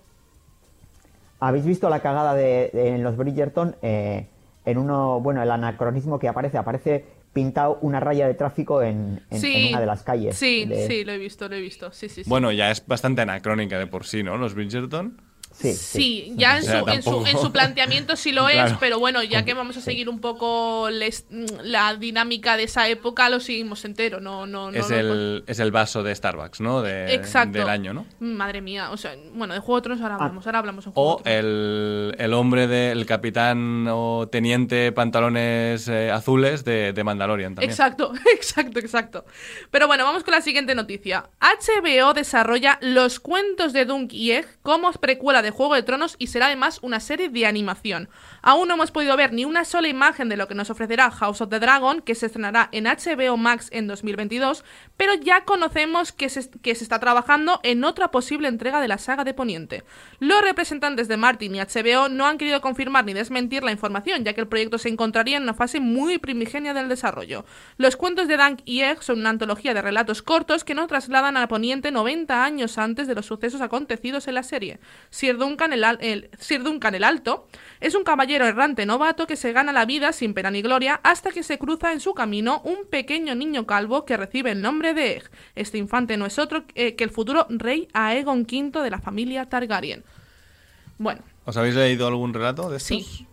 ¿Habéis 1.40 1.64
visto 1.64 1.88
la 1.90 2.00
cagada 2.00 2.34
de, 2.34 2.70
de- 2.72 2.88
en 2.94 3.02
los 3.02 3.16
Bridgerton? 3.16 3.75
eh, 3.82 4.28
en 4.66 4.76
uno, 4.76 5.20
bueno, 5.20 5.42
el 5.42 5.50
anacronismo 5.50 6.18
que 6.18 6.28
aparece, 6.28 6.58
aparece 6.58 7.06
pintado 7.32 7.78
una 7.82 8.00
raya 8.00 8.26
de 8.26 8.34
tráfico 8.34 8.82
en, 8.82 9.20
en- 9.30 9.40
sí. 9.40 9.52
en 9.54 9.68
una 9.68 9.80
de 9.80 9.87
las 9.87 10.02
calles. 10.02 10.37
Sí, 10.37 10.64
de- 10.66 10.87
sí, 10.87 11.04
lo 11.04 11.12
he 11.12 11.18
visto, 11.18 11.49
lo 11.49 11.54
he 11.56 11.60
visto. 11.60 11.92
Sí, 11.92 12.08
sí, 12.08 12.25
sí. 12.25 12.28
Bueno, 12.30 12.50
ya 12.52 12.70
es 12.70 12.84
bastante 12.87 13.22
anacrónica 13.22 13.78
de 13.78 13.87
por 13.87 14.04
sí, 14.04 14.22
¿no? 14.22 14.37
Los 14.37 14.54
Bridgerton. 14.54 15.20
Sí, 15.60 15.74
Sí, 15.74 16.32
ya 16.36 16.58
en 16.58 16.64
su, 16.64 16.88
en, 16.88 17.02
su, 17.02 17.26
en 17.26 17.38
su 17.38 17.52
planteamiento 17.52 18.16
sí 18.16 18.32
lo 18.32 18.48
es, 18.48 18.54
Claro. 18.54 18.76
pero 18.80 18.98
bueno, 18.98 19.22
ya 19.22 19.44
que 19.44 19.54
vamos 19.54 19.76
a 19.76 19.80
seguir 19.80 20.08
un 20.08 20.20
poco 20.20 20.88
les- 20.90 21.26
la 21.62 21.94
dinámica 21.96 22.56
de 22.56 22.64
esa 22.64 22.88
época, 22.88 23.28
lo 23.28 23.40
seguimos 23.40 23.84
entero. 23.84 24.20
No, 24.20 24.46
no, 24.46 24.70
no, 24.70 24.78
es, 24.78 24.88
no- 24.90 24.96
el, 24.96 25.44
es 25.46 25.58
el 25.58 25.70
vaso 25.70 26.02
de 26.02 26.14
Starbucks, 26.14 26.60
¿no? 26.60 26.82
De- 26.82 27.14
Exacto. 27.14 27.58
Del 27.58 27.68
año, 27.68 27.92
¿no? 27.92 28.06
Madre 28.20 28.60
mía, 28.60 28.90
o 28.90 28.96
sea, 28.96 29.14
bueno, 29.32 29.54
de 29.54 29.60
Juego 29.60 29.76
de 29.80 29.82
Tronos 29.82 30.00
ahora 30.02 30.14
Ah. 30.14 30.18
hablamos, 30.24 30.46
ahora 30.46 30.58
hablamos 30.60 30.86
en 30.86 30.92
Juego 30.92 31.16
O 31.16 31.22
de 31.22 31.38
el, 31.38 32.14
el 32.18 32.34
hombre 32.34 32.66
del 32.66 33.04
capitán 33.06 33.86
o 33.88 34.28
teniente 34.30 34.92
pantalones 34.92 35.88
eh, 35.88 36.10
azules 36.10 36.64
de, 36.64 36.92
de 36.92 37.04
Mandalorian 37.04 37.54
también. 37.54 37.70
Exacto, 37.70 38.12
exacto, 38.34 38.78
exacto. 38.78 39.24
Pero 39.70 39.86
bueno, 39.86 40.04
vamos 40.04 40.24
con 40.24 40.32
la 40.32 40.40
siguiente 40.40 40.74
noticia. 40.74 41.28
HBO 41.40 42.14
desarrolla 42.14 42.78
Los 42.80 43.20
cuentos 43.20 43.72
de 43.72 43.84
Dunk 43.84 44.12
y 44.12 44.32
Egg 44.32 44.46
como 44.62 44.90
precuela 44.92 45.42
de 45.42 45.50
Juego 45.50 45.75
de 45.75 45.83
Tronos 45.83 46.16
y 46.19 46.28
será 46.28 46.47
además 46.47 46.78
una 46.83 47.00
serie 47.00 47.28
de 47.28 47.47
animación. 47.47 48.09
Aún 48.42 48.69
no 48.69 48.75
hemos 48.75 48.90
podido 48.90 49.16
ver 49.16 49.33
ni 49.33 49.45
una 49.45 49.64
sola 49.64 49.88
imagen 49.88 50.28
de 50.28 50.37
lo 50.37 50.49
que 50.49 50.54
nos 50.54 50.71
ofrecerá 50.71 51.11
House 51.11 51.40
of 51.40 51.50
the 51.50 51.61
Dragon, 51.61 52.00
que 52.00 52.14
se 52.14 52.26
estrenará 52.26 52.69
en 52.73 52.85
HBO 52.85 53.37
Max 53.37 53.69
en 53.73 53.87
2022, 53.87 54.64
pero 54.97 55.14
ya 55.14 55.45
conocemos 55.45 56.12
que 56.12 56.28
se, 56.28 56.50
está 56.64 56.99
trabajando 56.99 57.61
en 57.62 57.85
otra 57.85 58.11
posible 58.11 58.49
entrega 58.49 58.80
de 58.80 58.88
la 58.88 58.99
saga 58.99 59.25
de 59.25 59.35
Poniente. 59.35 59.85
Los 60.19 60.42
representantes 60.42 61.09
de 61.09 61.16
Martin 61.16 61.54
y 61.54 61.61
HBO 61.61 62.09
no 62.09 62.26
han 62.26 62.38
querido 62.38 62.61
confirmar 62.61 63.04
ni 63.04 63.12
desmentir 63.12 63.62
la 63.62 63.73
información, 63.73 64.25
ya 64.25 64.33
que 64.33 64.40
el 64.40 64.49
proyecto 64.49 64.78
se 64.78 64.88
encontraría 64.88 65.37
en 65.37 65.45
una 65.45 65.54
fase 65.54 65.80
muy 65.80 66.19
primigenia 66.19 66.75
del 66.75 66.88
desarrollo. 66.88 67.45
Los 67.76 67.97
cuentos 67.97 68.28
de 68.28 68.37
Dunk 68.37 68.61
y 68.64 68.80
Egg 68.80 69.02
son 69.02 69.21
una 69.21 69.30
antología 69.30 69.75
de 69.75 69.83
relatos 69.83 70.23
cortos 70.23 70.64
que 70.64 70.75
nos 70.75 70.88
trasladan 70.88 71.37
a 71.37 71.49
Poniente 71.49 71.90
90 71.90 72.45
años 72.45 72.78
antes 72.78 73.07
de 73.07 73.14
los 73.14 73.26
sucesos 73.26 73.61
acontecidos 73.61 74.28
en 74.28 74.35
la 74.35 74.42
serie. 74.42 74.80
Sir 75.30 75.38
Duncan 75.38 75.72
el, 75.72 75.84
al- 75.84 75.99
el- 76.00 76.30
Sir 76.38 76.62
Duncan 76.62 76.94
el 76.94 77.04
Alto 77.04 77.46
es 77.80 77.94
un 77.94 78.02
caballero 78.04 78.46
errante 78.46 78.84
novato 78.87 79.26
que 79.26 79.37
se 79.37 79.52
gana 79.52 79.72
la 79.72 79.84
vida 79.84 80.12
sin 80.12 80.34
pena 80.34 80.50
ni 80.50 80.60
gloria 80.62 81.00
hasta 81.04 81.30
que 81.30 81.42
se 81.42 81.58
cruza 81.58 81.92
en 81.92 82.00
su 82.00 82.14
camino 82.14 82.60
un 82.64 82.84
pequeño 82.90 83.34
niño 83.34 83.66
calvo 83.66 84.04
que 84.04 84.16
recibe 84.16 84.50
el 84.50 84.60
nombre 84.62 84.92
de 84.94 85.12
Egg. 85.18 85.30
Este 85.54 85.78
infante 85.78 86.16
no 86.16 86.26
es 86.26 86.38
otro 86.38 86.64
eh, 86.75 86.94
que 86.96 87.04
el 87.04 87.10
futuro 87.10 87.46
rey 87.49 87.88
Aegon 87.92 88.40
V 88.50 88.82
de 88.82 88.90
la 88.90 89.00
familia 89.00 89.49
Targaryen. 89.49 90.04
Bueno, 90.99 91.22
¿Os 91.44 91.56
habéis 91.56 91.75
leído 91.75 92.06
algún 92.06 92.34
relato 92.34 92.68
de 92.70 92.76
estos? 92.76 92.88
Sí. 92.88 93.26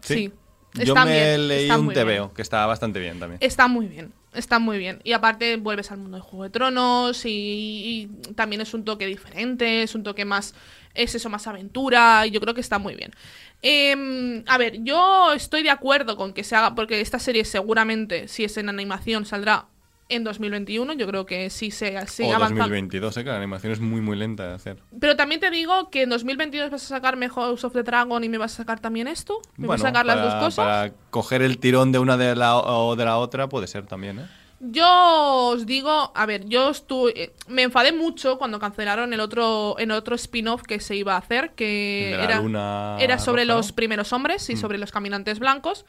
sí. 0.00 0.32
Yo 0.74 0.82
Está 0.94 1.04
me 1.04 1.12
bien, 1.12 1.48
leí 1.48 1.70
un. 1.70 1.92
TVO, 1.92 2.32
que 2.34 2.42
está 2.42 2.66
bastante 2.66 2.98
bien 2.98 3.20
también. 3.20 3.38
Está 3.40 3.68
muy 3.68 3.86
bien, 3.86 4.12
está 4.34 4.58
muy 4.58 4.78
bien. 4.78 5.00
Y 5.04 5.12
aparte 5.12 5.56
vuelves 5.56 5.90
al 5.90 5.98
mundo 5.98 6.16
de 6.16 6.22
Juego 6.22 6.44
de 6.44 6.50
Tronos 6.50 7.22
y, 7.24 8.10
también 8.36 8.60
es 8.60 8.74
un 8.74 8.84
toque 8.84 9.06
diferente, 9.06 9.82
es 9.82 9.94
un 9.94 10.02
toque 10.02 10.24
más, 10.24 10.54
es 10.94 11.14
eso, 11.14 11.30
más 11.30 11.46
aventura, 11.46 12.26
y 12.26 12.30
yo 12.30 12.40
creo 12.40 12.54
que 12.54 12.60
está 12.60 12.78
muy 12.78 12.94
bien. 12.94 13.12
Em, 13.62 14.44
a 14.46 14.58
ver, 14.58 14.82
yo 14.82 15.32
estoy 15.32 15.62
de 15.62 15.70
acuerdo 15.70 16.16
con 16.16 16.34
que 16.34 16.44
se 16.44 16.56
haga, 16.56 16.74
porque 16.74 17.00
esta 17.00 17.18
serie 17.18 17.44
seguramente, 17.44 18.28
si 18.28 18.44
es 18.44 18.56
en 18.56 18.68
animación, 18.68 19.24
saldrá 19.26 19.68
en 20.08 20.24
2021, 20.24 20.92
yo 20.94 21.06
creo 21.06 21.26
que 21.26 21.50
sí 21.50 21.70
se 21.70 22.06
sigue 22.06 22.30
o 22.30 22.36
avanzando. 22.36 22.64
2022, 22.64 23.16
¿eh? 23.16 23.24
que 23.24 23.30
la 23.30 23.36
animación 23.36 23.72
es 23.72 23.80
muy, 23.80 24.00
muy 24.00 24.16
lenta 24.16 24.48
de 24.48 24.54
hacer. 24.54 24.78
Pero 25.00 25.16
también 25.16 25.40
te 25.40 25.50
digo 25.50 25.90
que 25.90 26.02
en 26.02 26.10
2022 26.10 26.70
vas 26.70 26.84
a 26.84 26.86
sacarme 26.86 27.28
House 27.28 27.64
of 27.64 27.72
the 27.72 27.82
Dragon 27.82 28.22
y 28.22 28.28
me 28.28 28.38
vas 28.38 28.54
a 28.54 28.56
sacar 28.56 28.80
también 28.80 29.08
esto. 29.08 29.40
¿Me 29.56 29.66
vas 29.66 29.80
a 29.82 29.88
sacar 29.88 30.06
las 30.06 30.16
para, 30.16 30.34
dos 30.34 30.44
cosas? 30.44 30.64
Para 30.64 30.92
coger 31.10 31.42
el 31.42 31.58
tirón 31.58 31.92
de 31.92 31.98
una 31.98 32.16
de 32.16 32.36
la, 32.36 32.56
o 32.56 32.96
de 32.96 33.04
la 33.04 33.18
otra 33.18 33.48
puede 33.48 33.66
ser 33.66 33.86
también, 33.86 34.18
¿eh? 34.20 34.26
Yo 34.70 35.48
os 35.48 35.66
digo, 35.66 36.12
a 36.14 36.26
ver, 36.26 36.46
yo 36.46 36.70
estuve, 36.70 37.24
eh, 37.24 37.32
me 37.48 37.62
enfadé 37.62 37.92
mucho 37.92 38.38
cuando 38.38 38.58
cancelaron 38.58 39.12
el 39.12 39.20
otro, 39.20 39.76
el 39.78 39.90
otro 39.90 40.14
spin-off 40.14 40.62
que 40.62 40.80
se 40.80 40.96
iba 40.96 41.14
a 41.14 41.18
hacer, 41.18 41.50
que 41.50 42.12
era, 42.14 42.40
era 42.98 43.18
sobre 43.18 43.44
roja, 43.44 43.56
los. 43.56 43.72
Mm. 43.72 43.74
primeros 43.74 44.12
hombres 44.12 44.48
y 44.48 44.56
sobre 44.56 44.78
los 44.78 44.90
caminantes 44.90 45.38
blancos. 45.38 45.84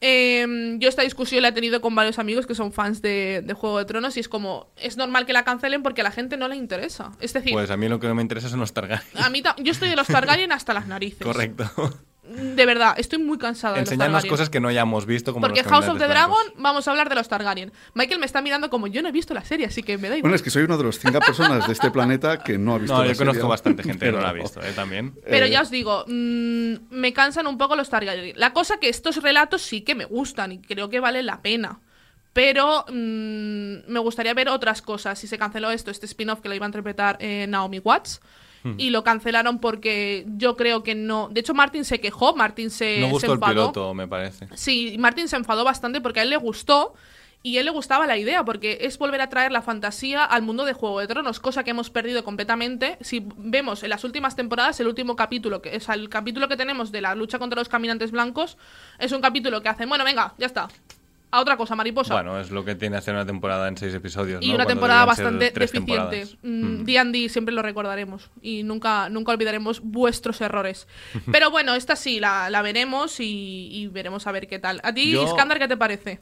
Em, 0.00 0.78
yo 0.78 0.88
esta 0.88 1.02
discusión 1.02 1.42
la 1.42 1.48
he 1.48 1.52
tenido 1.52 1.80
con 1.80 1.94
varios 1.94 2.18
amigos 2.20 2.46
que 2.46 2.54
son 2.54 2.72
fans 2.72 3.02
de, 3.02 3.42
de 3.44 3.52
Juego 3.54 3.78
de 3.78 3.84
Tronos 3.84 4.16
y 4.16 4.20
es 4.20 4.28
como, 4.28 4.68
es 4.76 4.96
normal 4.96 5.26
que 5.26 5.32
la 5.32 5.44
cancelen 5.44 5.82
porque 5.82 6.02
a 6.02 6.04
la 6.04 6.12
gente 6.12 6.36
no 6.36 6.46
le 6.46 6.56
interesa. 6.56 7.12
Es 7.20 7.32
decir, 7.32 7.52
Pues 7.52 7.70
a 7.70 7.76
mí 7.76 7.88
lo 7.88 7.98
que 7.98 8.06
no 8.06 8.14
me 8.14 8.22
interesa 8.22 8.48
son 8.48 8.60
los 8.60 8.72
Targaryen. 8.72 9.06
a 9.22 9.28
mí 9.30 9.42
yo 9.58 9.72
estoy 9.72 9.88
de 9.88 9.96
los 9.96 10.06
Targaryen 10.06 10.52
hasta 10.52 10.72
las 10.72 10.86
narices. 10.86 11.22
Correcto. 11.26 11.68
De 12.28 12.66
verdad, 12.66 12.94
estoy 12.98 13.18
muy 13.18 13.38
cansada 13.38 13.74
de 13.74 13.80
los 13.80 13.88
Enseñarnos 13.90 14.24
cosas 14.26 14.50
que 14.50 14.60
no 14.60 14.68
hayamos 14.68 15.06
visto 15.06 15.32
como 15.32 15.46
Porque 15.46 15.62
los 15.62 15.70
House 15.72 15.88
of 15.88 15.98
the 15.98 16.06
Dragon, 16.08 16.36
Blancos. 16.44 16.62
vamos 16.62 16.86
a 16.86 16.90
hablar 16.90 17.08
de 17.08 17.14
los 17.14 17.28
Targaryen. 17.28 17.72
Michael 17.94 18.20
me 18.20 18.26
está 18.26 18.42
mirando 18.42 18.68
como 18.70 18.86
yo 18.86 19.00
no 19.02 19.08
he 19.08 19.12
visto 19.12 19.32
la 19.34 19.44
serie, 19.44 19.66
así 19.66 19.82
que 19.82 19.96
me 19.96 20.08
da 20.08 20.16
igual. 20.16 20.22
Bueno, 20.22 20.36
es 20.36 20.42
que 20.42 20.50
soy 20.50 20.62
una 20.64 20.76
de 20.76 20.84
las 20.84 20.98
cinco 20.98 21.18
personas 21.20 21.66
de 21.66 21.72
este 21.72 21.90
planeta 21.90 22.42
que 22.42 22.58
no 22.58 22.74
ha 22.74 22.78
visto 22.78 22.94
No, 22.96 23.02
la 23.04 23.12
yo 23.12 23.16
conozco 23.18 23.34
serie. 23.40 23.48
bastante 23.50 23.82
gente 23.82 24.06
que 24.06 24.12
no 24.12 24.20
la 24.20 24.28
ha 24.28 24.32
Pero- 24.32 24.42
visto, 24.44 24.60
¿eh? 24.62 24.72
También. 24.74 25.14
Pero 25.24 25.46
Eh, 25.46 25.50
ya 25.50 25.62
os 25.62 25.70
digo, 25.70 26.04
mm, 26.06 26.74
me 26.90 27.12
cansan 27.12 27.46
un 27.46 27.56
poco 27.58 27.76
los 27.76 27.88
Targaryen. 27.88 28.38
La 28.38 28.52
cosa 28.52 28.78
que 28.78 28.88
estos 28.88 29.22
relatos 29.22 29.62
sí 29.62 29.80
que 29.80 29.94
me 29.94 30.04
gustan 30.04 30.52
y 30.52 30.58
creo 30.60 30.90
que 30.90 31.00
vale 31.00 31.22
la 31.22 31.40
pena. 31.42 31.80
Pero 32.34 32.84
mm, 32.88 33.90
me 33.90 33.98
gustaría 34.00 34.34
ver 34.34 34.48
otras 34.48 34.82
cosas. 34.82 35.18
Si 35.18 35.26
se 35.26 35.38
canceló 35.38 35.70
esto, 35.70 35.90
este 35.90 36.06
spin-off 36.06 36.40
que 36.40 36.48
lo 36.48 36.54
iba 36.54 36.66
a 36.66 36.68
interpretar 36.68 37.16
eh, 37.20 37.46
Naomi 37.48 37.78
Watts. 37.78 38.20
Hmm. 38.62 38.74
Y 38.76 38.90
lo 38.90 39.04
cancelaron 39.04 39.58
porque 39.58 40.24
yo 40.36 40.56
creo 40.56 40.82
que 40.82 40.94
no. 40.94 41.28
De 41.30 41.40
hecho, 41.40 41.54
Martin 41.54 41.84
se 41.84 42.00
quejó, 42.00 42.34
Martin 42.34 42.70
se, 42.70 43.00
no 43.00 43.06
se 43.06 43.12
gustó 43.12 43.32
el 43.32 43.38
enfadó. 43.38 43.52
piloto, 43.54 43.94
me 43.94 44.08
parece. 44.08 44.48
Sí, 44.54 44.96
Martin 44.98 45.28
se 45.28 45.36
enfadó 45.36 45.64
bastante 45.64 46.00
porque 46.00 46.20
a 46.20 46.22
él 46.22 46.30
le 46.30 46.36
gustó 46.36 46.94
y 47.42 47.56
a 47.56 47.60
él 47.60 47.66
le 47.66 47.70
gustaba 47.70 48.06
la 48.06 48.16
idea, 48.16 48.44
porque 48.44 48.78
es 48.80 48.98
volver 48.98 49.20
a 49.20 49.28
traer 49.28 49.52
la 49.52 49.62
fantasía 49.62 50.24
al 50.24 50.42
mundo 50.42 50.64
de 50.64 50.72
Juego 50.72 50.98
de 50.98 51.06
Tronos, 51.06 51.38
cosa 51.38 51.62
que 51.62 51.70
hemos 51.70 51.88
perdido 51.88 52.24
completamente. 52.24 52.98
Si 53.00 53.24
vemos 53.36 53.84
en 53.84 53.90
las 53.90 54.02
últimas 54.02 54.34
temporadas, 54.34 54.80
el 54.80 54.88
último 54.88 55.14
capítulo, 55.14 55.62
que 55.62 55.76
es 55.76 55.88
el 55.88 56.08
capítulo 56.08 56.48
que 56.48 56.56
tenemos 56.56 56.90
de 56.90 57.00
la 57.00 57.14
lucha 57.14 57.38
contra 57.38 57.60
los 57.60 57.68
caminantes 57.68 58.10
blancos, 58.10 58.58
es 58.98 59.12
un 59.12 59.20
capítulo 59.20 59.62
que 59.62 59.68
hacen, 59.68 59.88
bueno, 59.88 60.04
venga, 60.04 60.34
ya 60.36 60.46
está. 60.46 60.68
A 61.30 61.40
otra 61.40 61.56
cosa, 61.58 61.74
mariposa. 61.76 62.14
Bueno, 62.14 62.40
es 62.40 62.50
lo 62.50 62.64
que 62.64 62.74
tiene 62.74 62.96
hacer 62.96 63.14
una 63.14 63.26
temporada 63.26 63.68
en 63.68 63.76
seis 63.76 63.92
episodios. 63.94 64.42
y 64.42 64.48
¿no? 64.48 64.54
una 64.54 64.64
Cuando 64.64 64.80
temporada 64.80 65.04
bastante 65.04 65.50
deficiente. 65.50 65.70
temporadas. 65.70 66.36
Mm, 66.42 66.80
Mm. 66.80 66.84
D&D 66.84 67.28
siempre 67.28 67.54
lo 67.54 67.60
recordaremos 67.62 68.30
y 68.40 68.62
nunca, 68.62 69.08
nunca 69.10 69.32
olvidaremos 69.32 69.80
vuestros 69.82 70.40
errores. 70.40 70.88
Pero 71.30 71.50
bueno, 71.50 71.74
esta 71.74 71.96
sí, 71.96 72.18
la, 72.18 72.48
la 72.48 72.62
veremos 72.62 73.20
y, 73.20 73.68
y 73.72 73.88
veremos 73.88 74.26
a 74.26 74.32
ver 74.32 74.46
qué 74.48 74.58
tal. 74.58 74.80
¿A 74.82 74.92
ti, 74.94 75.10
Yo- 75.12 75.24
Iskandar, 75.24 75.58
qué 75.58 75.68
te 75.68 75.76
parece? 75.76 76.20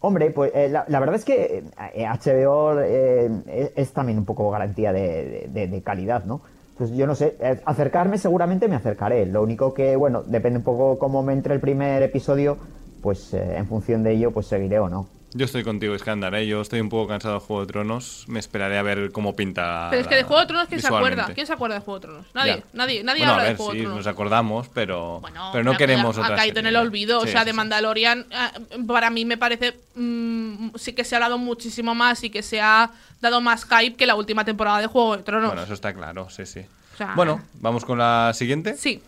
Hombre, 0.00 0.30
pues 0.30 0.52
eh, 0.54 0.68
la, 0.70 0.84
la 0.88 1.00
verdad 1.00 1.16
es 1.16 1.24
que 1.24 1.64
eh, 1.94 2.06
HBO 2.06 2.80
eh, 2.80 3.30
es, 3.48 3.72
es 3.76 3.92
también 3.92 4.18
un 4.18 4.24
poco 4.24 4.50
garantía 4.50 4.92
de, 4.92 5.48
de- 5.52 5.68
de 5.68 5.82
calidad, 5.82 6.24
¿no? 6.24 6.40
Pues 6.78 6.94
yo 6.94 7.06
no 7.06 7.14
sé, 7.14 7.36
eh, 7.40 7.60
acercarme 7.64 8.18
seguramente 8.18 8.68
me 8.68 8.76
acercaré. 8.76 9.24
Lo 9.26 9.42
único 9.42 9.72
que, 9.72 9.96
bueno, 9.96 10.22
depende 10.22 10.58
un 10.58 10.64
poco 10.64 10.98
cómo 10.98 11.22
me 11.22 11.32
entre 11.32 11.54
el 11.54 11.60
primer 11.60 12.02
episodio, 12.02 12.58
pues 13.06 13.32
eh, 13.34 13.56
en 13.56 13.68
función 13.68 14.02
de 14.02 14.14
ello, 14.14 14.32
pues 14.32 14.48
seguiré 14.48 14.80
o 14.80 14.88
no. 14.88 15.08
Yo 15.32 15.44
estoy 15.44 15.62
contigo, 15.62 15.94
Iskandar, 15.94 16.34
¿eh? 16.34 16.44
Yo 16.48 16.60
estoy 16.60 16.80
un 16.80 16.88
poco 16.88 17.06
cansado 17.06 17.34
de 17.34 17.40
Juego 17.40 17.60
de 17.60 17.68
Tronos. 17.68 18.24
Me 18.26 18.40
esperaré 18.40 18.78
a 18.78 18.82
ver 18.82 19.12
cómo 19.12 19.36
pinta. 19.36 19.86
Pero 19.90 20.02
es 20.02 20.08
que 20.08 20.16
de 20.16 20.24
Juego 20.24 20.40
de 20.40 20.46
Tronos, 20.48 20.66
¿quién 20.66 20.80
se 20.80 20.88
acuerda? 20.88 21.30
¿Quién 21.34 21.46
se 21.46 21.52
acuerda 21.52 21.76
de 21.76 21.82
Juego 21.82 22.00
de 22.00 22.06
Tronos? 22.06 22.26
Nadie, 22.34 22.56
Ya. 22.56 22.62
nadie, 22.72 23.04
nadie 23.04 23.20
Bueno, 23.20 23.32
habla 23.34 23.42
a 23.42 23.46
ver, 23.46 23.52
de 23.52 23.56
Juego 23.58 23.70
sí, 23.72 23.78
de 23.78 23.82
Tronos. 23.84 23.98
nos 23.98 24.12
acordamos, 24.12 24.68
pero, 24.74 25.20
Bueno, 25.20 25.50
pero 25.52 25.62
no 25.62 25.72
ha- 25.72 25.76
queremos 25.76 26.16
ha, 26.18 26.20
otra 26.22 26.34
ha 26.34 26.36
caído 26.36 26.58
en 26.58 26.66
el 26.66 26.74
olvido. 26.76 27.20
Sí, 27.20 27.28
o 27.28 27.30
sea, 27.30 27.40
sí, 27.42 27.46
de 27.46 27.50
sí. 27.52 27.56
Mandalorian, 27.56 28.26
ah, 28.34 28.50
para 28.88 29.10
mí 29.10 29.24
me 29.24 29.36
parece. 29.36 29.78
mm, 29.94 30.70
sí 30.74 30.94
que 30.94 31.04
se 31.04 31.14
ha 31.14 31.18
hablado 31.18 31.38
muchísimo 31.38 31.94
más 31.94 32.24
y 32.24 32.30
que 32.30 32.42
se 32.42 32.60
ha 32.60 32.90
dado 33.20 33.40
más 33.40 33.64
hype 33.66 33.94
que 33.96 34.06
la 34.06 34.16
última 34.16 34.44
temporada 34.44 34.80
de 34.80 34.86
Juego 34.88 35.16
de 35.16 35.22
Tronos. 35.22 35.48
Bueno, 35.50 35.62
eso 35.62 35.74
está 35.74 35.92
claro, 35.94 36.28
sí, 36.28 36.44
sí. 36.46 36.60
O 36.94 36.96
sea, 36.96 37.12
Bueno, 37.14 37.40
vamos 37.60 37.84
con 37.84 37.98
la 37.98 38.32
siguiente. 38.34 38.74
Sí. 38.76 39.02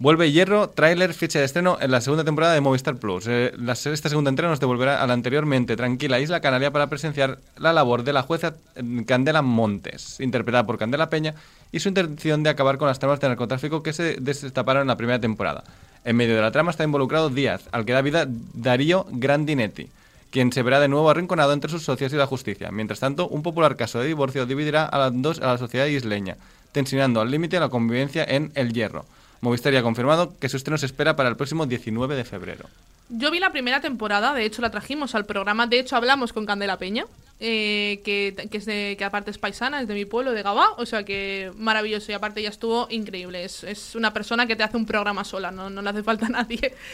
Vuelve 0.00 0.30
Hierro, 0.30 0.68
tráiler, 0.70 1.12
fecha 1.12 1.40
de 1.40 1.44
estreno 1.44 1.76
en 1.80 1.90
la 1.90 2.00
segunda 2.00 2.22
temporada 2.22 2.54
de 2.54 2.60
Movistar 2.60 2.98
Plus. 2.98 3.26
Eh, 3.26 3.52
la- 3.58 3.72
esta 3.72 4.08
segunda 4.08 4.28
entrega 4.28 4.48
nos 4.48 4.60
devolverá 4.60 5.02
a 5.02 5.06
la 5.08 5.12
anteriormente 5.12 5.74
tranquila 5.76 6.20
Isla 6.20 6.40
Canaria 6.40 6.70
para 6.70 6.86
presenciar 6.86 7.40
la 7.56 7.72
labor 7.72 8.04
de 8.04 8.12
la 8.12 8.22
jueza 8.22 8.54
eh, 8.76 9.04
Candela 9.08 9.42
Montes, 9.42 10.20
interpretada 10.20 10.64
por 10.64 10.78
Candela 10.78 11.10
Peña, 11.10 11.34
y 11.72 11.80
su 11.80 11.88
intención 11.88 12.44
de 12.44 12.50
acabar 12.50 12.78
con 12.78 12.86
las 12.86 13.00
tramas 13.00 13.18
de 13.18 13.26
narcotráfico 13.26 13.82
que 13.82 13.92
se 13.92 14.14
destaparon 14.20 14.82
en 14.82 14.88
la 14.88 14.96
primera 14.96 15.20
temporada. 15.20 15.64
En 16.04 16.14
medio 16.14 16.36
de 16.36 16.42
la 16.42 16.52
trama 16.52 16.70
está 16.70 16.84
involucrado 16.84 17.28
Díaz, 17.28 17.68
al 17.72 17.84
que 17.84 17.92
da 17.92 18.00
vida 18.00 18.24
Darío 18.54 19.04
Grandinetti, 19.10 19.88
quien 20.30 20.52
se 20.52 20.62
verá 20.62 20.78
de 20.78 20.86
nuevo 20.86 21.10
arrinconado 21.10 21.52
entre 21.52 21.72
sus 21.72 21.82
socios 21.82 22.12
y 22.12 22.16
la 22.16 22.28
justicia. 22.28 22.70
Mientras 22.70 23.00
tanto, 23.00 23.26
un 23.26 23.42
popular 23.42 23.74
caso 23.74 23.98
de 23.98 24.06
divorcio 24.06 24.46
dividirá 24.46 24.84
a 24.84 24.96
las 24.96 25.12
dos 25.20 25.40
a 25.40 25.48
la 25.48 25.58
sociedad 25.58 25.86
isleña, 25.86 26.36
tensionando 26.70 27.20
al 27.20 27.32
límite 27.32 27.58
la 27.58 27.68
convivencia 27.68 28.22
en 28.22 28.52
El 28.54 28.72
Hierro. 28.72 29.04
Movistar 29.40 29.72
ya 29.72 29.80
ha 29.80 29.82
confirmado 29.82 30.34
que 30.38 30.48
su 30.48 30.56
estreno 30.56 30.78
se 30.78 30.86
espera 30.86 31.16
para 31.16 31.28
el 31.28 31.36
próximo 31.36 31.66
19 31.66 32.16
de 32.16 32.24
febrero. 32.24 32.66
Yo 33.10 33.30
vi 33.30 33.38
la 33.38 33.50
primera 33.50 33.80
temporada, 33.80 34.34
de 34.34 34.44
hecho 34.44 34.60
la 34.60 34.70
trajimos 34.70 35.14
al 35.14 35.24
programa, 35.24 35.66
de 35.66 35.80
hecho 35.80 35.96
hablamos 35.96 36.34
con 36.34 36.44
Candela 36.44 36.78
Peña, 36.78 37.06
eh, 37.40 38.02
que, 38.04 38.34
que 38.50 38.58
es 38.58 38.66
de, 38.66 38.96
que 38.98 39.04
aparte 39.04 39.30
es 39.30 39.38
paisana, 39.38 39.80
es 39.80 39.88
de 39.88 39.94
mi 39.94 40.04
pueblo, 40.04 40.32
de 40.32 40.42
Gabá, 40.42 40.72
o 40.76 40.84
sea 40.84 41.04
que 41.04 41.50
maravilloso 41.56 42.12
y 42.12 42.14
aparte 42.14 42.42
ya 42.42 42.50
estuvo 42.50 42.86
increíble, 42.90 43.44
es, 43.44 43.64
es 43.64 43.94
una 43.94 44.12
persona 44.12 44.46
que 44.46 44.56
te 44.56 44.62
hace 44.62 44.76
un 44.76 44.84
programa 44.84 45.24
sola, 45.24 45.50
no, 45.50 45.70
no 45.70 45.80
le 45.80 45.88
hace 45.88 46.02
falta 46.02 46.26
a 46.26 46.30
nadie. 46.30 46.74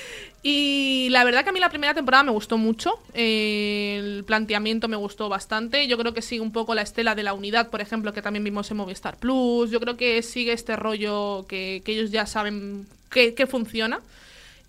Y 0.46 1.08
la 1.08 1.24
verdad 1.24 1.42
que 1.42 1.48
a 1.48 1.52
mí 1.54 1.58
la 1.58 1.70
primera 1.70 1.94
temporada 1.94 2.22
me 2.22 2.30
gustó 2.30 2.58
mucho, 2.58 2.98
eh, 3.14 3.96
el 3.98 4.24
planteamiento 4.24 4.88
me 4.88 4.96
gustó 4.96 5.30
bastante, 5.30 5.86
yo 5.88 5.96
creo 5.96 6.12
que 6.12 6.20
sigue 6.20 6.42
un 6.42 6.52
poco 6.52 6.74
la 6.74 6.82
estela 6.82 7.14
de 7.14 7.22
la 7.22 7.32
unidad, 7.32 7.70
por 7.70 7.80
ejemplo, 7.80 8.12
que 8.12 8.20
también 8.20 8.44
vimos 8.44 8.70
en 8.70 8.76
Movistar 8.76 9.16
Plus, 9.16 9.70
yo 9.70 9.80
creo 9.80 9.96
que 9.96 10.20
sigue 10.20 10.52
este 10.52 10.76
rollo 10.76 11.46
que, 11.48 11.80
que 11.82 11.92
ellos 11.92 12.10
ya 12.10 12.26
saben 12.26 12.86
que, 13.10 13.32
que 13.32 13.46
funciona. 13.46 14.02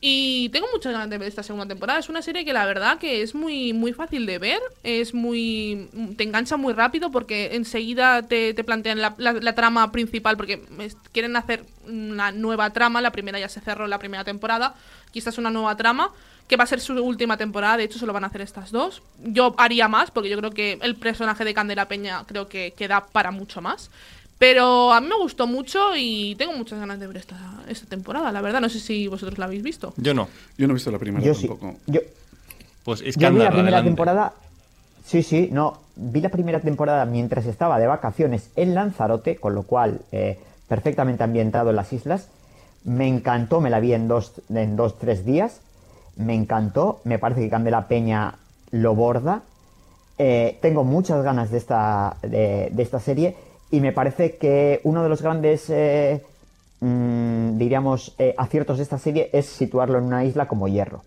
Y 0.08 0.50
tengo 0.50 0.68
muchas 0.72 0.94
ganas 0.94 1.10
de 1.10 1.18
ver 1.18 1.28
esta 1.28 1.42
segunda 1.42 1.68
temporada. 1.68 1.98
Es 1.98 2.10
una 2.10 2.22
serie 2.22 2.46
que 2.46 2.54
la 2.54 2.68
verdad 2.68 3.00
que 3.00 3.24
es 3.24 3.34
muy, 3.34 3.74
muy 3.74 3.92
fácil 3.92 4.28
de 4.28 4.38
ver. 4.38 4.60
Es 4.84 5.16
muy. 5.16 5.90
te 6.16 6.24
engancha 6.24 6.58
muy 6.58 6.74
rápido 6.74 7.10
porque 7.10 7.56
enseguida 7.56 8.22
te, 8.22 8.54
te 8.54 8.64
plantean 8.64 9.02
la, 9.02 9.56
trama 9.56 9.92
principal. 9.92 10.38
Porque 10.38 10.62
quieren 11.12 11.36
hacer 11.36 11.66
una 11.88 12.32
nueva 12.32 12.70
trama. 12.70 13.02
La 13.02 13.12
primera 13.12 13.40
ya 13.40 13.50
se 13.50 13.62
cerró 13.62 13.88
la 13.88 13.98
primera 13.98 14.24
temporada. 14.24 14.76
Y 15.12 15.18
esta 15.18 15.32
es 15.32 15.40
una 15.40 15.50
nueva 15.50 15.76
trama. 15.76 16.12
Que 16.48 16.56
va 16.56 16.66
a 16.66 16.68
ser 16.68 16.82
su 16.82 16.94
última 17.04 17.36
temporada. 17.38 17.78
De 17.78 17.86
hecho, 17.86 17.98
se 17.98 18.06
lo 18.06 18.14
van 18.14 18.26
a 18.26 18.28
hacer 18.28 18.42
estas 18.42 18.72
dos. 18.72 19.02
Yo 19.24 19.56
haría 19.58 19.88
más, 19.88 20.12
porque 20.12 20.30
yo 20.30 20.38
creo 20.38 20.52
que 20.52 20.78
el 20.84 20.98
personaje 20.98 21.44
de 21.44 21.56
Candela 21.56 21.88
Peña 21.88 22.26
creo 22.28 22.48
que, 22.48 22.76
que 22.78 22.88
da 22.88 23.08
para 23.08 23.32
mucho 23.32 23.60
más. 23.60 23.90
Pero 24.38 24.92
a 24.92 25.00
mí 25.00 25.08
me 25.08 25.16
gustó 25.18 25.48
mucho 25.48 25.96
y 25.96 26.36
tengo 26.36 26.54
muchas 26.54 26.80
ganas 26.80 27.00
de 27.00 27.08
ver 27.08 27.18
esta, 27.18 27.38
esta 27.70 27.88
temporada, 27.88 28.32
la 28.32 28.42
verdad. 28.42 28.60
No 28.60 28.70
sé 28.70 28.80
si 28.80 29.08
vosotros 29.08 29.38
la 29.40 29.46
habéis 29.46 29.64
visto. 29.64 29.94
Yo 29.98 30.14
no. 30.14 30.28
Yo 30.58 30.68
no 30.68 30.74
he 30.74 30.76
visto 30.76 30.92
la 30.92 31.00
primera 31.00 31.24
Yo 31.26 31.34
sí. 31.34 31.48
tampoco. 31.48 31.76
Yo, 31.88 32.02
Pues 32.84 33.00
Yo 33.02 33.06
vi 33.16 33.20
la 33.22 33.30
primera 33.30 33.50
adelante. 33.62 33.90
temporada. 33.90 34.34
Sí, 35.06 35.24
sí, 35.24 35.50
no. 35.52 35.80
Vi 35.96 36.20
la 36.20 36.30
primera 36.30 36.60
temporada 36.60 37.06
mientras 37.06 37.46
estaba 37.46 37.80
de 37.80 37.88
vacaciones 37.88 38.50
en 38.58 38.76
Lanzarote, 38.76 39.38
con 39.38 39.56
lo 39.56 39.64
cual 39.64 40.02
eh, 40.12 40.38
perfectamente 40.68 41.24
ambientado 41.24 41.70
en 41.70 41.78
las 41.78 41.94
islas. 41.94 42.28
Me 42.84 43.08
encantó, 43.08 43.62
me 43.62 43.70
la 43.70 43.80
vi 43.80 43.94
en 43.94 44.08
dos, 44.10 44.34
en 44.54 44.76
dos, 44.76 45.00
tres 45.00 45.26
días. 45.26 45.62
Me 46.18 46.36
encantó. 46.36 47.00
Me 47.06 47.20
parece 47.20 47.42
que 47.42 47.50
Candela 47.50 47.88
Peña 47.88 48.36
lo 48.72 48.96
borda. 48.96 49.44
Eh, 50.18 50.58
tengo 50.62 50.84
muchas 50.84 51.24
ganas 51.24 51.52
de 51.52 51.58
esta, 51.58 52.18
de, 52.22 52.70
de 52.72 52.84
esta 52.84 53.00
serie 53.00 53.36
y 53.76 53.82
me 53.82 53.92
parece 53.92 54.38
que 54.38 54.80
uno 54.84 55.04
de 55.04 55.10
los 55.10 55.22
grandes, 55.22 55.70
eh, 55.70 56.24
mm, 56.80 57.58
diríamos, 57.58 58.14
eh, 58.18 58.34
aciertos 58.38 58.78
de 58.78 58.84
esta 58.84 58.98
serie 58.98 59.30
es 59.34 59.48
situarlo 59.48 59.98
en 59.98 60.06
una 60.06 60.24
isla 60.24 60.48
como 60.48 60.70
Hierro. 60.70 61.04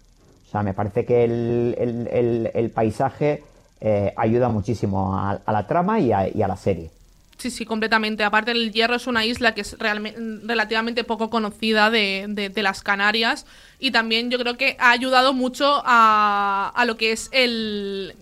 O 0.47 0.51
sea, 0.51 0.63
me 0.63 0.75
parece 0.75 1.07
que 1.07 1.25
el, 1.25 2.49
el- 2.55 2.71
paisaje 2.71 3.43
eh, 3.81 4.13
ayuda 4.17 4.51
muchísimo 4.51 5.17
a, 5.17 5.41
la 5.51 5.67
trama 5.67 5.99
y 6.01 6.13
a, 6.13 6.29
la 6.49 6.57
serie. 6.57 6.91
Sí, 7.39 7.51
sí, 7.51 7.65
completamente. 7.65 8.23
Aparte, 8.25 8.51
el 8.51 8.71
Hierro 8.73 8.97
es 8.97 9.07
una 9.07 9.25
isla 9.25 9.55
que 9.55 9.63
es 9.63 9.77
relativamente 9.79 11.05
poco 11.05 11.31
conocida 11.31 11.89
de, 11.89 12.27
de- 12.29 12.49
de 12.51 12.63
las 12.63 12.83
Canarias 12.83 13.47
y 13.79 13.93
también 13.93 14.31
yo 14.31 14.39
creo 14.39 14.57
que 14.59 14.77
ha 14.79 14.91
ayudado 14.91 15.33
mucho 15.33 15.83
a, 15.87 16.71
a 16.75 16.85
lo 16.85 16.97
que 16.99 17.13
es 17.13 17.29
el, 17.33 18.15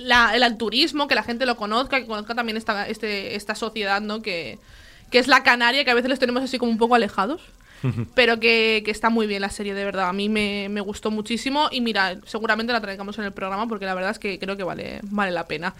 la- 0.00 0.34
el, 0.36 0.56
turismo, 0.56 1.08
que 1.08 1.14
la 1.14 1.22
gente 1.22 1.46
lo 1.46 1.56
conozca, 1.56 2.00
que 2.00 2.06
conozca 2.06 2.34
también 2.34 2.56
esta, 2.56 2.88
este, 2.88 3.34
esta 3.36 3.54
sociedad, 3.54 4.00
¿no? 4.00 4.22
Que, 4.22 4.58
que 5.10 5.18
es 5.18 5.28
la 5.28 5.42
Canaria, 5.42 5.84
que 5.84 5.90
a 5.90 5.94
veces 5.94 6.10
les 6.10 6.18
tenemos 6.18 6.42
así 6.42 6.58
como 6.58 6.70
un 6.72 6.78
poco 6.78 6.94
alejados. 6.94 7.40
pero 8.14 8.38
que, 8.38 8.82
que 8.84 8.90
está 8.90 9.08
muy 9.08 9.26
bien 9.26 9.40
la 9.40 9.48
serie, 9.48 9.72
de 9.72 9.84
verdad. 9.86 10.10
A 10.10 10.12
mí 10.12 10.28
me, 10.28 10.68
me 10.68 10.82
gustó 10.82 11.10
muchísimo 11.10 11.68
y 11.70 11.80
mira, 11.80 12.18
seguramente 12.26 12.74
la 12.74 12.80
traigamos 12.82 13.16
en 13.18 13.24
el 13.24 13.32
programa 13.32 13.66
porque 13.68 13.86
la 13.86 13.94
verdad 13.94 14.10
es 14.10 14.18
que 14.18 14.38
creo 14.38 14.54
que 14.54 14.64
vale, 14.64 15.00
vale 15.04 15.30
la 15.32 15.46
pena. 15.46 15.72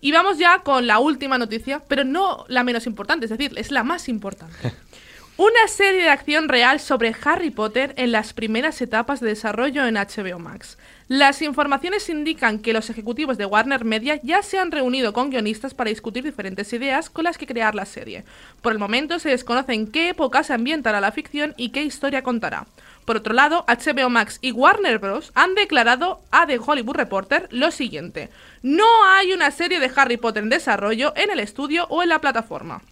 Y 0.00 0.12
vamos 0.12 0.38
ya 0.38 0.60
con 0.60 0.86
la 0.86 1.00
última 1.00 1.36
noticia, 1.36 1.82
pero 1.88 2.04
no 2.04 2.44
la 2.46 2.62
menos 2.62 2.86
importante, 2.86 3.24
es 3.26 3.30
decir, 3.30 3.52
es 3.56 3.72
la 3.72 3.82
más 3.82 4.08
importante. 4.08 4.72
Una 5.36 5.66
serie 5.68 6.02
de 6.02 6.10
acción 6.10 6.48
real 6.48 6.78
sobre 6.78 7.14
Harry 7.24 7.50
Potter 7.50 7.92
en 7.96 8.12
las 8.12 8.32
primeras 8.32 8.80
etapas 8.80 9.18
de 9.18 9.28
desarrollo 9.28 9.84
en 9.84 9.94
HBO 9.96 10.38
Max. 10.38 10.78
Las 11.08 11.40
informaciones 11.40 12.10
indican 12.10 12.58
que 12.58 12.74
los 12.74 12.90
ejecutivos 12.90 13.38
de 13.38 13.46
Warner 13.46 13.82
Media 13.82 14.20
ya 14.22 14.42
se 14.42 14.58
han 14.58 14.70
reunido 14.70 15.14
con 15.14 15.30
guionistas 15.30 15.72
para 15.72 15.88
discutir 15.88 16.22
diferentes 16.22 16.70
ideas 16.74 17.08
con 17.08 17.24
las 17.24 17.38
que 17.38 17.46
crear 17.46 17.74
la 17.74 17.86
serie. 17.86 18.24
Por 18.60 18.74
el 18.74 18.78
momento 18.78 19.18
se 19.18 19.30
desconoce 19.30 19.72
en 19.72 19.90
qué 19.90 20.10
época 20.10 20.42
se 20.42 20.52
ambientará 20.52 21.00
la 21.00 21.10
ficción 21.10 21.54
y 21.56 21.70
qué 21.70 21.82
historia 21.82 22.22
contará. 22.22 22.66
Por 23.06 23.16
otro 23.16 23.32
lado, 23.32 23.64
HBO 23.66 24.10
Max 24.10 24.38
y 24.42 24.52
Warner 24.52 24.98
Bros. 24.98 25.32
han 25.34 25.54
declarado 25.54 26.20
a 26.30 26.46
The 26.46 26.58
Hollywood 26.58 26.96
Reporter 26.96 27.48
lo 27.52 27.70
siguiente. 27.70 28.28
No 28.60 28.84
hay 29.06 29.32
una 29.32 29.50
serie 29.50 29.80
de 29.80 29.90
Harry 29.96 30.18
Potter 30.18 30.42
en 30.42 30.50
desarrollo 30.50 31.14
en 31.16 31.30
el 31.30 31.40
estudio 31.40 31.86
o 31.88 32.02
en 32.02 32.10
la 32.10 32.20
plataforma. 32.20 32.82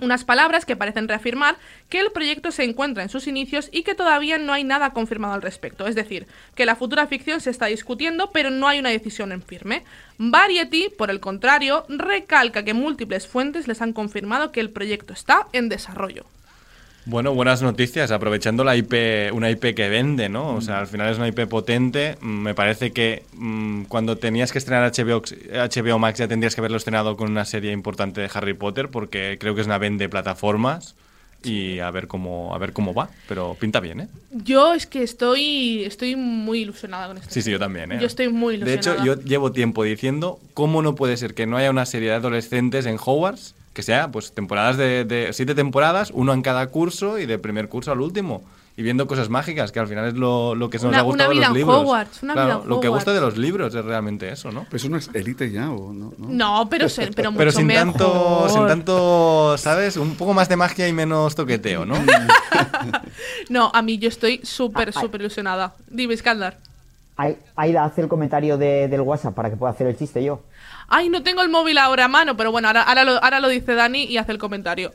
Unas 0.00 0.24
palabras 0.24 0.64
que 0.64 0.74
parecen 0.74 1.06
reafirmar 1.06 1.56
que 1.88 2.00
el 2.00 2.10
proyecto 2.10 2.50
se 2.50 2.64
encuentra 2.64 3.04
en 3.04 3.08
sus 3.08 3.28
inicios 3.28 3.68
y 3.70 3.84
que 3.84 3.94
todavía 3.94 4.38
no 4.38 4.52
hay 4.52 4.64
nada 4.64 4.90
confirmado 4.90 5.34
al 5.34 5.42
respecto. 5.42 5.86
Es 5.86 5.94
decir, 5.94 6.26
que 6.56 6.66
la 6.66 6.74
futura 6.74 7.06
ficción 7.06 7.40
se 7.40 7.50
está 7.50 7.66
discutiendo, 7.66 8.30
pero 8.32 8.50
no 8.50 8.66
hay 8.66 8.80
una 8.80 8.90
decisión 8.90 9.30
en 9.30 9.42
firme. 9.42 9.84
Variety, 10.18 10.88
por 10.88 11.10
el 11.10 11.20
contrario, 11.20 11.86
recalca 11.88 12.64
que 12.64 12.74
múltiples 12.74 13.28
fuentes 13.28 13.68
les 13.68 13.82
han 13.82 13.92
confirmado 13.92 14.50
que 14.50 14.60
el 14.60 14.70
proyecto 14.70 15.12
está 15.12 15.46
en 15.52 15.68
desarrollo. 15.68 16.24
Bueno, 17.06 17.34
buenas 17.34 17.60
noticias, 17.60 18.10
aprovechando 18.10 18.64
la 18.64 18.76
IP, 18.76 18.94
una 19.34 19.50
IP 19.50 19.74
que 19.74 19.90
vende, 19.90 20.30
¿no? 20.30 20.54
O 20.54 20.60
sea, 20.62 20.78
al 20.78 20.86
final 20.86 21.12
es 21.12 21.18
una 21.18 21.28
IP 21.28 21.46
potente. 21.46 22.16
Me 22.22 22.54
parece 22.54 22.92
que 22.92 23.24
mm, 23.34 23.82
cuando 23.84 24.16
tenías 24.16 24.52
que 24.52 24.58
estrenar 24.58 24.90
HBO, 24.90 25.20
HBO 25.20 25.98
Max 25.98 26.18
ya 26.18 26.28
tendrías 26.28 26.54
que 26.54 26.62
haberlo 26.62 26.78
estrenado 26.78 27.16
con 27.18 27.30
una 27.30 27.44
serie 27.44 27.72
importante 27.72 28.22
de 28.22 28.30
Harry 28.32 28.54
Potter, 28.54 28.88
porque 28.88 29.36
creo 29.38 29.54
que 29.54 29.60
es 29.60 29.66
una 29.66 29.76
vende 29.76 30.08
plataformas 30.08 30.94
y 31.42 31.78
a 31.80 31.90
ver 31.90 32.06
cómo 32.06 32.54
a 32.54 32.58
ver 32.58 32.72
cómo 32.72 32.94
va, 32.94 33.10
pero 33.28 33.54
pinta 33.60 33.80
bien, 33.80 34.00
¿eh? 34.00 34.08
Yo 34.30 34.72
es 34.72 34.86
que 34.86 35.02
estoy, 35.02 35.84
estoy 35.84 36.16
muy 36.16 36.60
ilusionada 36.60 37.08
con 37.08 37.18
esto. 37.18 37.28
Sí, 37.30 37.42
sí, 37.42 37.50
yo 37.50 37.58
también, 37.58 37.92
¿eh? 37.92 37.98
Yo 38.00 38.06
estoy 38.06 38.28
muy 38.30 38.56
De 38.56 38.72
hecho, 38.72 38.94
ilusionada. 38.94 39.04
yo 39.22 39.28
llevo 39.28 39.52
tiempo 39.52 39.84
diciendo 39.84 40.38
cómo 40.54 40.80
no 40.80 40.94
puede 40.94 41.18
ser 41.18 41.34
que 41.34 41.46
no 41.46 41.58
haya 41.58 41.68
una 41.68 41.84
serie 41.84 42.08
de 42.08 42.14
adolescentes 42.14 42.86
en 42.86 42.96
Hogwarts 42.98 43.54
que 43.74 43.82
sea, 43.82 44.10
pues, 44.10 44.32
temporadas 44.32 44.76
de, 44.78 45.04
de 45.04 45.32
siete 45.34 45.54
temporadas, 45.54 46.10
uno 46.14 46.32
en 46.32 46.40
cada 46.42 46.66
curso 46.68 47.18
y 47.18 47.26
de 47.26 47.38
primer 47.38 47.68
curso 47.68 47.92
al 47.92 48.00
último. 48.00 48.42
Y 48.76 48.82
viendo 48.82 49.06
cosas 49.06 49.28
mágicas, 49.28 49.70
que 49.70 49.78
al 49.78 49.86
final 49.86 50.06
es 50.08 50.14
lo, 50.14 50.56
lo 50.56 50.68
que 50.68 50.78
nos 50.78 50.86
Una- 50.86 50.98
ha 50.98 51.02
gustado 51.02 51.30
una 51.30 51.34
de 51.40 51.40
los 51.42 51.48
en 51.50 51.54
libros. 51.58 51.76
Hogwarts, 51.82 52.22
una 52.24 52.32
Claro, 52.32 52.48
vida 52.48 52.62
en 52.64 52.68
Lo 52.70 52.80
que 52.80 52.88
gusta 52.88 53.10
Hogwarts. 53.12 53.14
de 53.14 53.20
los 53.20 53.38
libros 53.38 53.74
es 53.74 53.84
realmente 53.84 54.28
eso, 54.30 54.50
¿no? 54.50 54.64
Pero 54.64 54.76
eso 54.76 54.88
no 54.88 54.96
es 54.96 55.10
élite 55.14 55.50
ya, 55.52 55.70
¿o 55.70 55.92
no? 55.92 56.12
no? 56.18 56.26
No, 56.28 56.68
pero, 56.68 56.88
se- 56.88 57.12
pero 57.12 57.30
mucho 57.30 57.38
Pero 57.38 57.52
sin 57.52 57.66
mejor. 57.68 57.84
tanto, 57.92 58.48
sin 58.48 58.66
tanto, 58.66 59.54
¿sabes? 59.58 59.96
Un 59.96 60.16
poco 60.16 60.34
más 60.34 60.48
de 60.48 60.56
magia 60.56 60.88
y 60.88 60.92
menos 60.92 61.36
toqueteo, 61.36 61.84
¿no? 61.86 61.94
No, 63.48 63.70
a 63.74 63.82
mí 63.82 63.98
yo 63.98 64.08
estoy 64.08 64.40
súper, 64.42 64.92
súper 64.92 65.20
ilusionada. 65.20 65.74
Dime, 65.88 66.14
Iskandar. 66.14 66.58
Ai- 67.16 67.36
Aida, 67.54 67.84
hace 67.84 68.00
el 68.00 68.08
comentario 68.08 68.58
de- 68.58 68.88
del 68.88 69.00
WhatsApp 69.02 69.34
para 69.34 69.50
que 69.50 69.56
pueda 69.56 69.72
hacer 69.72 69.86
el 69.86 69.96
chiste 69.96 70.22
yo. 70.24 70.40
Ay, 70.88 71.08
no 71.08 71.22
tengo 71.22 71.42
el 71.42 71.48
móvil 71.48 71.78
ahora 71.78 72.04
a 72.04 72.08
mano, 72.08 72.36
pero 72.36 72.52
bueno, 72.52 72.68
ahora, 72.68 72.82
ahora, 72.82 73.04
lo, 73.04 73.22
ahora 73.24 73.40
lo 73.40 73.48
dice 73.48 73.74
Dani 73.74 74.04
y 74.04 74.18
hace 74.18 74.32
el 74.32 74.38
comentario. 74.38 74.92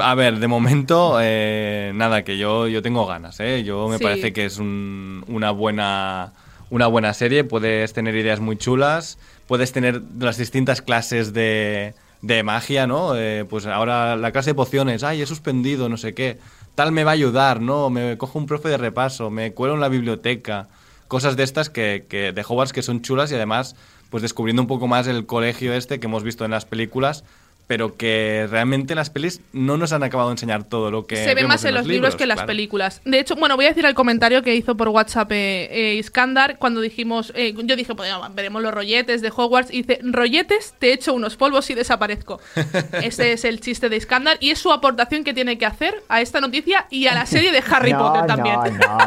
A 0.00 0.14
ver, 0.14 0.38
de 0.38 0.46
momento, 0.48 1.18
eh, 1.20 1.92
nada, 1.94 2.22
que 2.22 2.36
yo, 2.38 2.68
yo 2.68 2.82
tengo 2.82 3.06
ganas, 3.06 3.40
¿eh? 3.40 3.64
Yo 3.64 3.88
me 3.88 3.98
Sí. 3.98 4.04
parece 4.04 4.32
que 4.32 4.44
es 4.44 4.58
un- 4.58 5.24
una, 5.28 5.50
buena, 5.50 6.32
una 6.70 6.86
buena 6.86 7.14
serie, 7.14 7.44
puedes 7.44 7.92
tener 7.92 8.14
ideas 8.14 8.40
muy 8.40 8.56
chulas, 8.56 9.18
puedes 9.46 9.72
tener 9.72 10.02
las 10.18 10.36
distintas 10.36 10.82
clases 10.82 11.32
de, 11.32 11.94
de 12.20 12.42
magia, 12.42 12.86
¿no? 12.86 13.16
Eh, 13.16 13.44
pues 13.48 13.66
ahora 13.66 14.16
la 14.16 14.32
clase 14.32 14.50
de 14.50 14.54
pociones, 14.54 15.02
ay, 15.02 15.22
he 15.22 15.26
suspendido, 15.26 15.88
no 15.88 15.96
sé 15.96 16.14
qué, 16.14 16.38
tal 16.74 16.92
me 16.92 17.04
va 17.04 17.10
a 17.12 17.14
ayudar, 17.14 17.60
¿no? 17.60 17.88
Me 17.90 18.16
cojo 18.18 18.38
un 18.38 18.46
profe 18.46 18.68
de 18.68 18.76
repaso, 18.76 19.30
me 19.30 19.52
cuelo 19.54 19.74
en 19.74 19.80
la 19.80 19.88
biblioteca, 19.88 20.68
cosas 21.08 21.36
de 21.36 21.42
estas 21.42 21.68
que, 21.70 22.06
que 22.08 22.32
de 22.32 22.42
Hogwarts 22.46 22.72
que 22.72 22.82
son 22.82 23.02
chulas 23.02 23.30
y 23.32 23.34
además, 23.34 23.76
pues 24.12 24.20
descubriendo 24.20 24.60
un 24.60 24.68
poco 24.68 24.86
más 24.86 25.06
el 25.06 25.24
colegio 25.24 25.72
este 25.72 25.98
que 25.98 26.06
hemos 26.06 26.22
visto 26.22 26.44
en 26.44 26.50
las 26.50 26.66
películas, 26.66 27.24
pero 27.72 27.96
que 27.96 28.46
realmente 28.50 28.94
las 28.94 29.08
pelis 29.08 29.40
no 29.54 29.78
nos 29.78 29.94
han 29.94 30.02
acabado 30.02 30.28
de 30.28 30.34
enseñar 30.34 30.62
todo 30.62 30.90
lo 30.90 31.06
que 31.06 31.16
Se 31.16 31.28
ve 31.28 31.36
vemos 31.36 31.48
más 31.48 31.64
en 31.64 31.72
los 31.72 31.86
libros, 31.86 32.16
que 32.16 32.24
en 32.24 32.28
las 32.28 32.36
claro. 32.36 32.48
películas. 32.48 33.00
De 33.06 33.18
hecho, 33.18 33.34
bueno, 33.34 33.56
voy 33.56 33.64
a 33.64 33.68
decir 33.70 33.86
el 33.86 33.94
comentario 33.94 34.42
que 34.42 34.54
hizo 34.54 34.76
por 34.76 34.90
WhatsApp 34.90 35.32
eh, 35.32 35.68
eh, 35.70 35.94
Iskandar 35.94 36.58
cuando 36.58 36.82
dijimos, 36.82 37.32
eh, 37.34 37.54
yo 37.64 37.74
dije, 37.74 37.94
pues 37.94 38.12
veremos 38.34 38.60
los 38.60 38.74
rolletes 38.74 39.22
de 39.22 39.32
Hogwarts. 39.34 39.72
Y 39.72 39.84
dice, 39.84 40.00
rolletes, 40.02 40.74
te 40.78 40.92
echo 40.92 41.14
unos 41.14 41.38
polvos 41.38 41.70
y 41.70 41.74
desaparezco. 41.74 42.40
Ese 43.02 43.32
es 43.32 43.46
el 43.46 43.62
chiste 43.62 43.88
de 43.88 43.96
Iskandar 43.96 44.36
y 44.38 44.50
es 44.50 44.58
su 44.58 44.70
aportación 44.70 45.24
que 45.24 45.32
tiene 45.32 45.56
que 45.56 45.64
hacer 45.64 45.94
a 46.10 46.20
esta 46.20 46.42
noticia 46.42 46.86
y 46.90 47.06
a 47.06 47.14
la 47.14 47.24
serie 47.24 47.52
de 47.52 47.62
Harry 47.70 47.94
no, 47.94 48.00
Potter 48.00 48.26
también. 48.26 48.56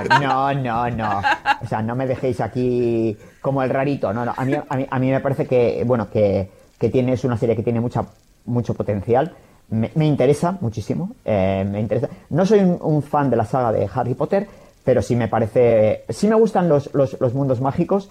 No, 0.09 0.19
no, 0.19 0.53
no, 0.55 0.89
no. 0.89 1.21
O 1.61 1.67
sea, 1.67 1.83
no 1.83 1.95
me 1.95 2.07
dejéis 2.07 2.41
aquí 2.41 3.15
como 3.41 3.61
el 3.61 3.69
rarito. 3.69 4.11
No, 4.11 4.25
no. 4.25 4.33
A 4.35 4.43
mí, 4.43 4.55
a 4.55 4.75
mí, 4.75 4.87
a 4.89 4.97
mí 4.97 5.11
me 5.11 5.19
parece 5.19 5.45
que, 5.45 5.83
bueno, 5.85 6.09
que, 6.09 6.49
que 6.79 6.89
tiene, 6.89 7.13
es 7.13 7.23
una 7.23 7.37
serie 7.37 7.55
que 7.55 7.63
tiene 7.63 7.79
mucha, 7.79 8.05
mucho 8.45 8.73
potencial. 8.73 9.33
Me, 9.69 9.91
me 9.95 10.05
interesa 10.05 10.57
muchísimo. 10.61 11.11
eh, 11.25 11.65
me 11.69 11.79
interesa. 11.79 12.09
No 12.29 12.45
soy 12.45 12.59
un, 12.59 12.77
un 12.81 13.01
fan 13.01 13.29
de 13.29 13.35
la 13.35 13.45
saga 13.45 13.71
de 13.71 13.89
Harry 13.93 14.13
Potter, 14.13 14.47
pero 14.83 15.01
sí 15.01 15.15
me 15.15 15.27
parece. 15.27 16.03
Sí 16.09 16.27
me 16.27 16.35
gustan 16.35 16.69
los, 16.69 16.93
los, 16.93 17.19
los 17.19 17.33
mundos 17.33 17.61
mágicos. 17.61 18.09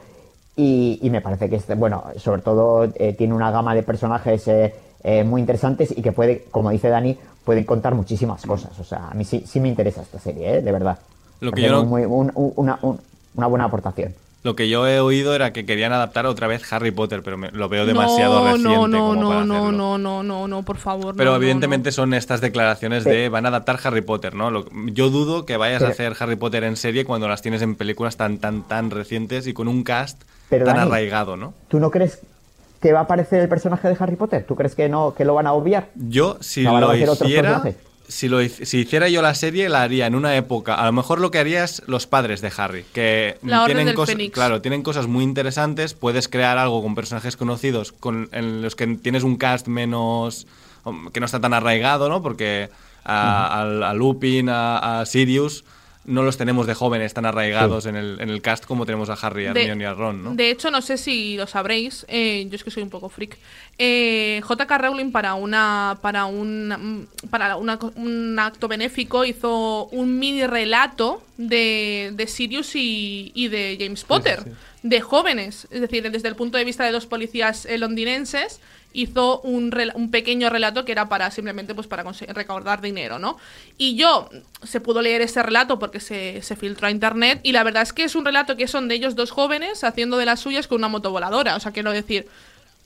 Y, 0.56 1.00
y 1.02 1.10
me 1.10 1.20
parece 1.20 1.50
que, 1.50 1.56
este, 1.56 1.74
bueno, 1.74 2.04
sobre 2.16 2.42
todo 2.42 2.84
eh, 2.94 3.12
tiene 3.14 3.34
una 3.34 3.50
gama 3.50 3.74
de 3.74 3.82
personajes 3.82 4.44
eh, 4.46 5.24
muy 5.24 5.40
interesantes 5.40 5.92
y 5.96 6.00
que 6.00 6.12
puede, 6.12 6.44
como 6.50 6.70
dice 6.70 6.88
Dani, 6.88 7.18
pueden 7.44 7.64
contar 7.64 7.94
muchísimas 7.96 8.46
cosas. 8.46 8.78
O 8.78 8.84
sea, 8.84 9.08
a 9.10 9.14
mí 9.14 9.24
sí, 9.24 9.42
sí 9.46 9.58
me 9.58 9.68
interesa 9.68 10.02
esta 10.02 10.18
serie, 10.20 10.58
¿eh? 10.58 10.62
de 10.62 10.70
verdad. 10.72 10.98
Lo 11.40 11.50
que 11.50 11.62
yo 11.62 11.72
no- 11.72 11.84
muy- 11.84 12.04
un- 12.04 12.30
un- 12.36 12.52
una, 12.56 12.78
un- 12.82 13.00
una 13.34 13.46
buena 13.48 13.64
aportación. 13.64 14.14
Lo 14.44 14.54
que 14.54 14.68
yo 14.68 14.86
he 14.86 15.00
oído 15.00 15.34
era 15.34 15.54
que 15.54 15.64
querían 15.64 15.94
adaptar 15.94 16.26
otra 16.26 16.46
vez 16.46 16.70
Harry 16.70 16.90
Potter, 16.90 17.22
pero 17.22 17.38
me- 17.38 17.50
lo 17.50 17.70
veo 17.70 17.86
demasiado 17.86 18.40
no, 18.40 18.52
reciente 18.52 18.68
no, 18.68 18.86
no, 18.88 18.98
como 18.98 19.14
no, 19.22 19.28
para 19.30 19.44
no, 19.46 19.54
hacerlo. 19.54 19.72
no, 19.72 19.98
no, 19.98 20.22
no, 20.22 20.48
no, 20.48 20.62
por 20.62 20.76
favor. 20.76 21.16
Pero 21.16 21.30
no, 21.30 21.36
evidentemente 21.38 21.88
no. 21.88 21.92
son 21.94 22.12
estas 22.12 22.42
declaraciones 22.42 23.04
de 23.04 23.30
van 23.30 23.46
a 23.46 23.48
adaptar 23.48 23.80
Harry 23.82 24.02
Potter, 24.02 24.34
¿no? 24.34 24.50
Lo- 24.50 24.66
yo 24.92 25.08
dudo 25.08 25.46
que 25.46 25.56
vayas 25.56 25.82
a 25.82 25.88
hacer 25.88 26.14
Harry 26.20 26.36
Potter 26.36 26.62
en 26.64 26.76
serie 26.76 27.06
cuando 27.06 27.26
las 27.26 27.40
tienes 27.40 27.62
en 27.62 27.74
películas 27.74 28.18
tan, 28.18 28.36
tan, 28.36 28.68
tan 28.68 28.90
recientes 28.90 29.46
y 29.46 29.54
con 29.54 29.66
un 29.66 29.82
cast 29.82 30.22
Pero, 30.50 30.66
tan 30.66 30.76
Dani, 30.76 30.88
arraigado, 30.88 31.38
¿no? 31.38 31.54
¿Tú 31.68 31.80
no 31.80 31.90
crees 31.90 32.20
que 32.82 32.92
va 32.92 32.98
a 32.98 33.02
aparecer 33.04 33.40
el 33.40 33.48
personaje 33.48 33.88
de 33.88 33.96
Harry 33.98 34.16
Potter? 34.16 34.44
¿Tú 34.46 34.56
crees 34.56 34.74
que 34.74 34.90
no 34.90 35.14
que 35.14 35.24
lo 35.24 35.32
van 35.32 35.46
a 35.46 35.54
obviar? 35.54 35.88
Yo, 35.94 36.36
si 36.40 36.64
lo 36.64 36.94
hiciera. 36.94 37.62
Si, 38.08 38.28
lo, 38.28 38.38
si 38.46 38.78
hiciera 38.78 39.08
yo 39.08 39.22
la 39.22 39.34
serie, 39.34 39.68
la 39.68 39.82
haría 39.82 40.06
en 40.06 40.14
una 40.14 40.36
época. 40.36 40.74
A 40.74 40.84
lo 40.86 40.92
mejor 40.92 41.20
lo 41.20 41.30
que 41.30 41.38
haría 41.38 41.64
es 41.64 41.82
los 41.86 42.06
padres 42.06 42.40
de 42.40 42.52
Harry, 42.56 42.84
que 42.92 43.38
La 43.42 43.64
tienen 43.66 43.86
del 43.86 43.94
cosas, 43.94 44.16
claro, 44.32 44.60
tienen 44.60 44.82
cosas 44.82 45.06
muy 45.06 45.24
interesantes. 45.24 45.94
Puedes 45.94 46.28
crear 46.28 46.58
algo 46.58 46.82
con 46.82 46.94
personajes 46.94 47.36
conocidos, 47.36 47.92
con, 47.92 48.28
en 48.32 48.62
los 48.62 48.76
que 48.76 48.86
tienes 48.86 49.22
un 49.22 49.36
cast 49.36 49.66
menos 49.68 50.46
um, 50.84 51.10
que 51.10 51.20
no 51.20 51.26
está 51.26 51.40
tan 51.40 51.54
arraigado, 51.54 52.08
¿no? 52.08 52.22
Porque 52.22 52.68
a, 53.04 53.60
al- 53.62 53.82
a 53.82 53.94
Lupin, 53.94 54.48
a, 54.48 55.00
a 55.00 55.06
Sirius 55.06 55.64
no 56.04 56.22
los 56.22 56.36
tenemos 56.36 56.66
de 56.66 56.74
jóvenes 56.74 57.14
tan 57.14 57.26
arraigados 57.26 57.86
en, 57.86 57.96
el, 57.96 58.20
en 58.20 58.30
el 58.30 58.42
cast 58.42 58.64
como 58.64 58.84
tenemos 58.86 59.08
a 59.10 59.14
Harry, 59.14 59.46
a 59.46 59.50
Hermione 59.50 59.84
y 59.84 59.86
a 59.86 59.94
Ron, 59.94 60.22
¿no? 60.22 60.34
De 60.34 60.50
hecho, 60.50 60.70
no 60.70 60.82
sé 60.82 60.98
si 60.98 61.36
lo 61.36 61.46
sabréis, 61.46 62.04
eh, 62.08 62.46
yo 62.48 62.56
es 62.56 62.64
que 62.64 62.70
soy 62.70 62.82
un 62.82 62.90
poco 62.90 63.08
freak. 63.08 63.38
Eh, 63.78 64.40
J.K. 64.44 64.78
Rowling 64.78 65.10
para 65.10 65.34
una 65.34 65.98
para 66.02 66.26
un 66.26 67.08
para 67.30 67.56
una 67.56 67.78
un 67.96 68.38
acto 68.38 68.68
benéfico 68.68 69.24
hizo 69.24 69.86
un 69.86 70.18
mini 70.18 70.46
relato 70.46 71.22
de, 71.36 72.12
de 72.14 72.26
Sirius 72.26 72.76
y, 72.76 73.32
y 73.34 73.48
de 73.48 73.76
James 73.80 74.04
Potter, 74.04 74.44
de 74.82 75.00
jóvenes, 75.00 75.66
es 75.70 75.80
decir, 75.80 76.08
desde 76.10 76.28
el 76.28 76.36
punto 76.36 76.58
de 76.58 76.64
vista 76.64 76.84
de 76.84 76.92
dos 76.92 77.06
policías 77.06 77.66
eh, 77.66 77.78
londinenses 77.78 78.60
hizo 78.94 79.40
un, 79.40 79.74
un 79.94 80.10
pequeño 80.10 80.48
relato 80.48 80.84
que 80.84 80.92
era 80.92 81.08
para 81.08 81.30
simplemente 81.30 81.74
pues 81.74 81.88
para 81.88 82.04
recaudar 82.28 82.80
dinero, 82.80 83.18
¿no? 83.18 83.36
Y 83.76 83.96
yo 83.96 84.30
se 84.62 84.80
pudo 84.80 85.02
leer 85.02 85.20
ese 85.20 85.42
relato 85.42 85.78
porque 85.78 86.00
se, 86.00 86.40
se 86.42 86.56
filtró 86.56 86.86
a 86.86 86.90
internet 86.92 87.40
y 87.42 87.52
la 87.52 87.64
verdad 87.64 87.82
es 87.82 87.92
que 87.92 88.04
es 88.04 88.14
un 88.14 88.24
relato 88.24 88.56
que 88.56 88.68
son 88.68 88.88
de 88.88 88.94
ellos 88.94 89.16
dos 89.16 89.32
jóvenes 89.32 89.84
haciendo 89.84 90.16
de 90.16 90.26
las 90.26 90.40
suyas 90.40 90.68
con 90.68 90.78
una 90.78 90.88
motovoladora, 90.88 91.56
o 91.56 91.60
sea, 91.60 91.72
quiero 91.72 91.90
decir, 91.90 92.28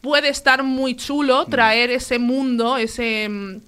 puede 0.00 0.30
estar 0.30 0.62
muy 0.62 0.96
chulo 0.96 1.44
traer 1.44 1.90
ese 1.90 2.18
mundo, 2.18 2.78
ese 2.78 3.28
mm, 3.28 3.60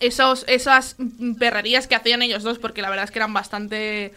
esos 0.00 0.44
esas 0.48 0.96
mm, 0.98 1.34
perrerías 1.34 1.86
que 1.86 1.94
hacían 1.94 2.22
ellos 2.22 2.42
dos 2.42 2.58
porque 2.58 2.80
la 2.80 2.88
verdad 2.88 3.04
es 3.04 3.10
que 3.10 3.18
eran 3.18 3.34
bastante 3.34 4.14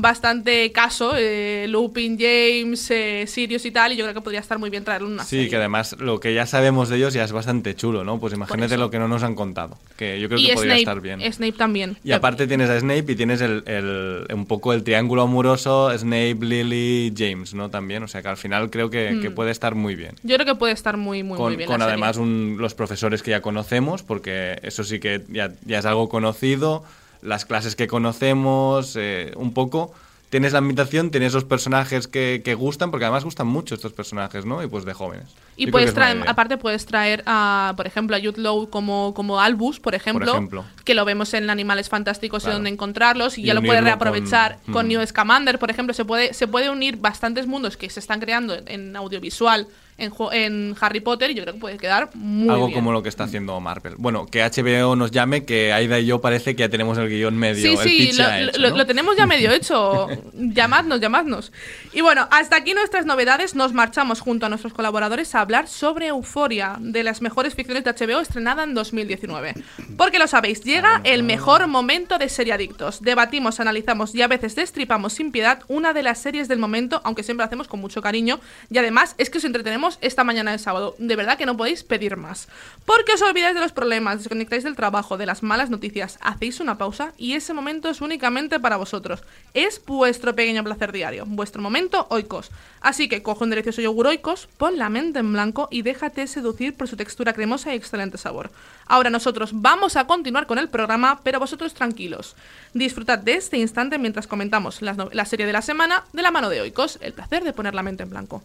bastante 0.00 0.70
caso 0.72 1.12
eh, 1.16 1.66
Lupin 1.68 2.18
James 2.18 2.90
eh, 2.90 3.24
Sirius 3.26 3.64
y 3.64 3.70
tal 3.70 3.92
y 3.92 3.96
yo 3.96 4.04
creo 4.04 4.14
que 4.14 4.20
podría 4.20 4.40
estar 4.40 4.58
muy 4.58 4.70
bien 4.70 4.84
traerlo 4.84 5.08
una 5.08 5.24
Sí, 5.24 5.30
serie. 5.36 5.50
que 5.50 5.56
además 5.56 5.96
lo 5.98 6.20
que 6.20 6.34
ya 6.34 6.46
sabemos 6.46 6.88
de 6.88 6.96
ellos 6.96 7.14
ya 7.14 7.24
es 7.24 7.32
bastante 7.32 7.74
chulo, 7.74 8.04
¿no? 8.04 8.18
Pues 8.18 8.32
imagínate 8.34 8.76
lo 8.76 8.90
que 8.90 8.98
no 8.98 9.08
nos 9.08 9.22
han 9.22 9.34
contado, 9.34 9.78
que 9.96 10.20
yo 10.20 10.28
creo 10.28 10.40
y 10.40 10.46
que 10.48 10.54
podría 10.54 10.76
estar 10.76 11.00
bien. 11.00 11.20
Snape 11.32 11.52
también 11.52 11.96
Y 12.04 12.12
aparte 12.12 12.46
tienes 12.46 12.70
a 12.70 12.78
Snape 12.80 13.12
y 13.12 13.16
tienes 13.16 13.40
el, 13.40 13.62
el- 13.66 14.26
un 14.34 14.46
poco 14.46 14.72
el 14.72 14.82
triángulo 14.84 15.22
amoroso 15.22 15.90
Snape, 15.96 16.36
Lily, 16.40 17.12
James, 17.16 17.54
¿no? 17.54 17.70
También, 17.70 18.02
o 18.02 18.08
sea 18.08 18.22
que 18.22 18.28
al 18.28 18.36
final 18.36 18.70
creo 18.70 18.90
que, 18.90 19.18
que 19.20 19.30
puede 19.30 19.50
estar 19.50 19.74
muy 19.74 19.94
bien. 19.94 20.14
yo 20.22 20.36
creo 20.36 20.46
que 20.46 20.54
puede 20.54 20.72
estar 20.72 20.96
muy 20.96 21.22
muy 21.22 21.36
Con, 21.36 21.46
muy 21.48 21.56
bien 21.56 21.66
con 21.68 21.82
además 21.82 22.16
un- 22.16 22.56
los 22.58 22.74
profesores 22.74 23.22
que 23.22 23.30
ya 23.32 23.40
conocemos, 23.40 24.02
porque 24.02 24.58
eso 24.62 24.84
sí 24.84 24.98
que 25.00 25.22
ya, 25.28 25.52
ya 25.66 25.78
es 25.78 25.84
algo 25.86 26.08
conocido, 26.08 26.84
las 27.22 27.44
clases 27.44 27.76
que 27.76 27.86
conocemos, 27.86 28.94
eh, 28.96 29.32
un 29.36 29.52
poco 29.54 29.92
tienes 30.30 30.52
la 30.52 30.58
ambientación, 30.58 31.10
tienes 31.10 31.32
los 31.32 31.44
personajes 31.44 32.06
que, 32.06 32.42
que 32.44 32.54
gustan, 32.54 32.90
porque 32.90 33.06
además 33.06 33.24
gustan 33.24 33.46
mucho 33.46 33.74
estos 33.74 33.94
personajes, 33.94 34.44
¿no? 34.44 34.62
Y 34.62 34.66
pues 34.66 34.84
de 34.84 34.92
jóvenes. 34.92 35.24
Y 35.56 35.64
Yo 35.66 35.72
puedes 35.72 35.94
traer, 35.94 36.22
aparte 36.28 36.58
puedes 36.58 36.84
traer 36.84 37.22
a, 37.24 37.72
por 37.78 37.86
ejemplo, 37.86 38.14
a 38.14 38.20
Jude 38.20 38.42
Law 38.42 38.68
como, 38.68 39.14
como 39.14 39.40
Albus, 39.40 39.80
por 39.80 39.94
ejemplo, 39.94 40.30
ejemplo. 40.30 40.66
que 40.84 40.94
lo 40.94 41.06
vemos 41.06 41.32
en 41.32 41.48
Animales 41.48 41.88
Fantásticos 41.88 42.42
Claro. 42.42 42.52
y 42.52 42.56
donde 42.58 42.70
encontrarlos, 42.70 43.38
y, 43.38 43.42
Y 43.42 43.44
ya 43.46 43.54
lo 43.54 43.62
puedes 43.62 43.82
reaprovechar 43.82 44.58
con- 44.66 44.74
con, 44.74 44.84
mm. 44.86 44.88
New 44.90 45.06
Scamander, 45.06 45.58
por 45.58 45.70
ejemplo, 45.70 45.94
se 45.94 46.04
puede, 46.04 46.34
se 46.34 46.46
puede 46.46 46.68
unir 46.68 46.98
bastantes 46.98 47.46
mundos 47.46 47.78
que 47.78 47.88
se 47.88 47.98
están 47.98 48.20
creando 48.20 48.54
en 48.66 48.94
audiovisual 48.96 49.66
en, 49.98 50.76
Harry 50.80 51.00
Potter 51.00 51.30
y 51.30 51.34
yo 51.34 51.42
creo 51.42 51.54
que 51.54 51.60
puede 51.60 51.76
quedar 51.76 52.10
muy 52.14 52.48
Algo 52.48 52.66
bien. 52.66 52.78
como 52.78 52.92
lo 52.92 53.02
que 53.02 53.08
está 53.08 53.24
haciendo 53.24 53.58
Marvel. 53.60 53.94
Bueno, 53.98 54.26
que 54.26 54.42
HBO 54.42 54.96
nos 54.96 55.10
llame, 55.10 55.44
que 55.44 55.72
Aida 55.72 55.98
y 55.98 56.06
yo 56.06 56.20
parece 56.20 56.54
que 56.54 56.60
ya 56.60 56.68
tenemos 56.68 56.96
el 56.98 57.08
guion 57.08 57.36
medio. 57.36 57.62
Sí, 57.62 57.76
sí, 57.82 58.12
lo, 58.16 58.28
hecho, 58.28 58.58
lo- 58.58 58.70
¿no? 58.70 58.76
lo 58.76 58.86
tenemos 58.86 59.16
ya 59.16 59.26
medio 59.26 59.50
hecho. 59.50 60.08
llamadnos, 60.34 61.00
llamadnos. 61.00 61.52
Y 61.92 62.00
bueno, 62.00 62.28
hasta 62.30 62.56
aquí 62.56 62.74
nuestras 62.74 63.06
novedades. 63.06 63.54
Nos 63.54 63.72
marchamos 63.72 64.20
junto 64.20 64.46
a 64.46 64.48
nuestros 64.48 64.72
colaboradores 64.72 65.34
a 65.34 65.40
hablar 65.40 65.68
sobre 65.68 66.08
Euforia, 66.08 66.76
de 66.78 67.02
las 67.02 67.20
mejores 67.22 67.54
ficciones 67.54 67.84
de 67.84 67.92
HBO 67.92 68.20
estrenada 68.20 68.62
en 68.62 68.74
2019. 68.74 69.54
Porque 69.96 70.18
lo 70.18 70.26
sabéis, 70.28 70.62
llega 70.62 71.00
el 71.04 71.22
mejor 71.22 71.66
momento 71.66 72.18
de 72.18 72.28
Seriadictos. 72.28 73.02
Debatimos, 73.02 73.58
analizamos 73.60 74.14
y 74.14 74.22
a 74.22 74.28
veces 74.28 74.54
destripamos 74.54 75.14
sin 75.14 75.32
piedad 75.32 75.60
una 75.68 75.92
de 75.92 76.02
las 76.02 76.18
series 76.20 76.46
del 76.48 76.58
momento, 76.58 77.00
aunque 77.04 77.22
siempre 77.22 77.42
lo 77.42 77.46
hacemos 77.46 77.68
con 77.68 77.80
mucho 77.80 78.02
cariño. 78.02 78.38
Y 78.70 78.78
además 78.78 79.14
es 79.18 79.30
que 79.30 79.38
os 79.38 79.44
entretenemos 79.44 79.87
esta 80.02 80.24
mañana 80.24 80.52
de 80.52 80.58
sábado. 80.58 80.94
De 80.98 81.16
verdad 81.16 81.38
que 81.38 81.46
no 81.46 81.56
podéis 81.56 81.84
pedir 81.84 82.16
más. 82.18 82.48
Porque 82.84 83.12
os 83.14 83.22
olvidáis 83.22 83.54
de 83.54 83.60
los 83.62 83.72
problemas, 83.72 84.18
desconectáis 84.18 84.64
del 84.64 84.76
trabajo, 84.76 85.16
de 85.16 85.24
las 85.24 85.42
malas 85.42 85.70
noticias, 85.70 86.18
hacéis 86.20 86.60
una 86.60 86.76
pausa 86.76 87.12
y 87.16 87.34
ese 87.34 87.54
momento 87.54 87.88
es 87.88 88.00
únicamente 88.00 88.60
para 88.60 88.76
vosotros. 88.76 89.22
Es 89.54 89.80
vuestro 89.86 90.34
pequeño 90.34 90.64
placer 90.64 90.92
diario, 90.92 91.24
vuestro 91.26 91.62
momento 91.62 92.06
oikos. 92.10 92.50
Así 92.80 93.08
que 93.08 93.22
coge 93.22 93.44
un 93.44 93.50
delicioso 93.50 93.80
yogur 93.80 94.06
oikos, 94.08 94.48
pon 94.58 94.76
la 94.78 94.88
mente 94.90 95.18
en 95.20 95.32
blanco 95.32 95.68
y 95.70 95.82
déjate 95.82 96.26
seducir 96.26 96.74
por 96.74 96.88
su 96.88 96.96
textura 96.96 97.32
cremosa 97.32 97.72
y 97.72 97.76
excelente 97.76 98.18
sabor. 98.18 98.50
Ahora 98.86 99.10
nosotros 99.10 99.50
vamos 99.52 99.96
a 99.96 100.06
continuar 100.06 100.46
con 100.46 100.58
el 100.58 100.68
programa, 100.68 101.20
pero 101.22 101.40
vosotros 101.40 101.74
tranquilos. 101.74 102.36
Disfrutad 102.74 103.18
de 103.18 103.34
este 103.34 103.58
instante 103.58 103.98
mientras 103.98 104.26
comentamos 104.26 104.80
no- 104.82 105.10
la 105.12 105.24
serie 105.24 105.46
de 105.46 105.52
la 105.52 105.62
semana 105.62 106.04
de 106.12 106.22
la 106.22 106.30
mano 106.30 106.48
de 106.48 106.60
oikos, 106.60 106.98
el 107.02 107.12
placer 107.12 107.44
de 107.44 107.52
poner 107.52 107.74
la 107.74 107.82
mente 107.82 108.02
en 108.04 108.10
blanco. 108.10 108.42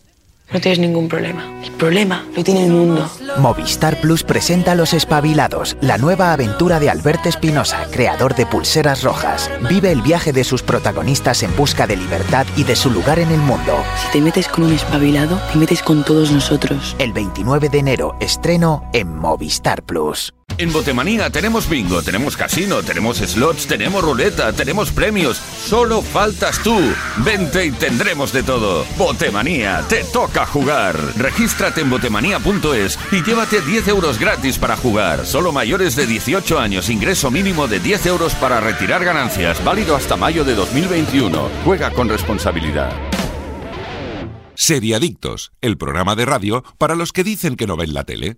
No 0.51 0.61
tienes 0.61 0.79
ningún 0.79 1.07
problema. 1.07 1.43
El 1.63 1.71
problema 1.71 2.25
lo 2.35 2.43
tiene 2.43 2.65
el 2.65 2.71
mundo. 2.71 3.09
Movistar 3.37 3.99
Plus 4.01 4.23
presenta 4.23 4.75
Los 4.75 4.93
Espabilados, 4.93 5.77
la 5.81 5.97
nueva 5.97 6.33
aventura 6.33 6.79
de 6.79 6.89
Alberto 6.89 7.29
Espinosa, 7.29 7.87
creador 7.91 8.35
de 8.35 8.45
Pulseras 8.45 9.03
Rojas. 9.03 9.49
Vive 9.69 9.91
el 9.91 10.01
viaje 10.01 10.31
de 10.31 10.43
sus 10.43 10.61
protagonistas 10.61 11.41
en 11.43 11.55
busca 11.55 11.87
de 11.87 11.95
libertad 11.95 12.45
y 12.55 12.63
de 12.65 12.75
su 12.75 12.91
lugar 12.91 13.19
en 13.19 13.31
el 13.31 13.39
mundo. 13.39 13.83
Si 13.97 14.11
te 14.11 14.21
metes 14.21 14.47
con 14.47 14.65
un 14.65 14.73
espabilado, 14.73 15.39
te 15.51 15.57
metes 15.57 15.81
con 15.81 16.03
todos 16.03 16.31
nosotros. 16.31 16.95
El 16.99 17.13
29 17.13 17.69
de 17.69 17.79
enero, 17.79 18.15
estreno 18.19 18.87
en 18.93 19.15
Movistar 19.15 19.83
Plus. 19.83 20.33
En 20.57 20.71
Botemanía 20.71 21.29
tenemos 21.29 21.67
bingo, 21.67 22.03
tenemos 22.03 22.37
casino, 22.37 22.83
tenemos 22.83 23.17
slots, 23.17 23.65
tenemos 23.65 24.03
ruleta, 24.03 24.53
tenemos 24.53 24.91
premios. 24.91 25.37
Solo 25.37 26.01
faltas 26.01 26.61
tú. 26.61 26.79
Vente 27.17 27.65
y 27.65 27.71
tendremos 27.71 28.31
de 28.31 28.43
todo. 28.43 28.85
Botemanía, 28.97 29.83
te 29.89 30.03
toca 30.03 30.45
jugar. 30.45 30.95
Regístrate 31.17 31.81
en 31.81 31.89
botemanía.es 31.89 32.99
y 33.11 33.23
llévate 33.23 33.61
10 33.61 33.87
euros 33.87 34.19
gratis 34.19 34.59
para 34.59 34.77
jugar. 34.77 35.25
Solo 35.25 35.51
mayores 35.51 35.95
de 35.95 36.05
18 36.05 36.59
años, 36.59 36.89
ingreso 36.89 37.31
mínimo 37.31 37.67
de 37.67 37.79
10 37.79 38.05
euros 38.05 38.35
para 38.35 38.59
retirar 38.59 39.03
ganancias. 39.03 39.63
Válido 39.63 39.95
hasta 39.95 40.15
mayo 40.15 40.43
de 40.43 40.53
2021. 40.53 41.49
Juega 41.65 41.91
con 41.91 42.09
responsabilidad. 42.09 42.91
Seriadictos, 44.55 45.51
el 45.61 45.77
programa 45.77 46.15
de 46.15 46.25
radio 46.25 46.63
para 46.77 46.95
los 46.95 47.11
que 47.11 47.23
dicen 47.23 47.55
que 47.55 47.65
no 47.65 47.75
ven 47.75 47.93
la 47.93 48.03
tele. 48.03 48.37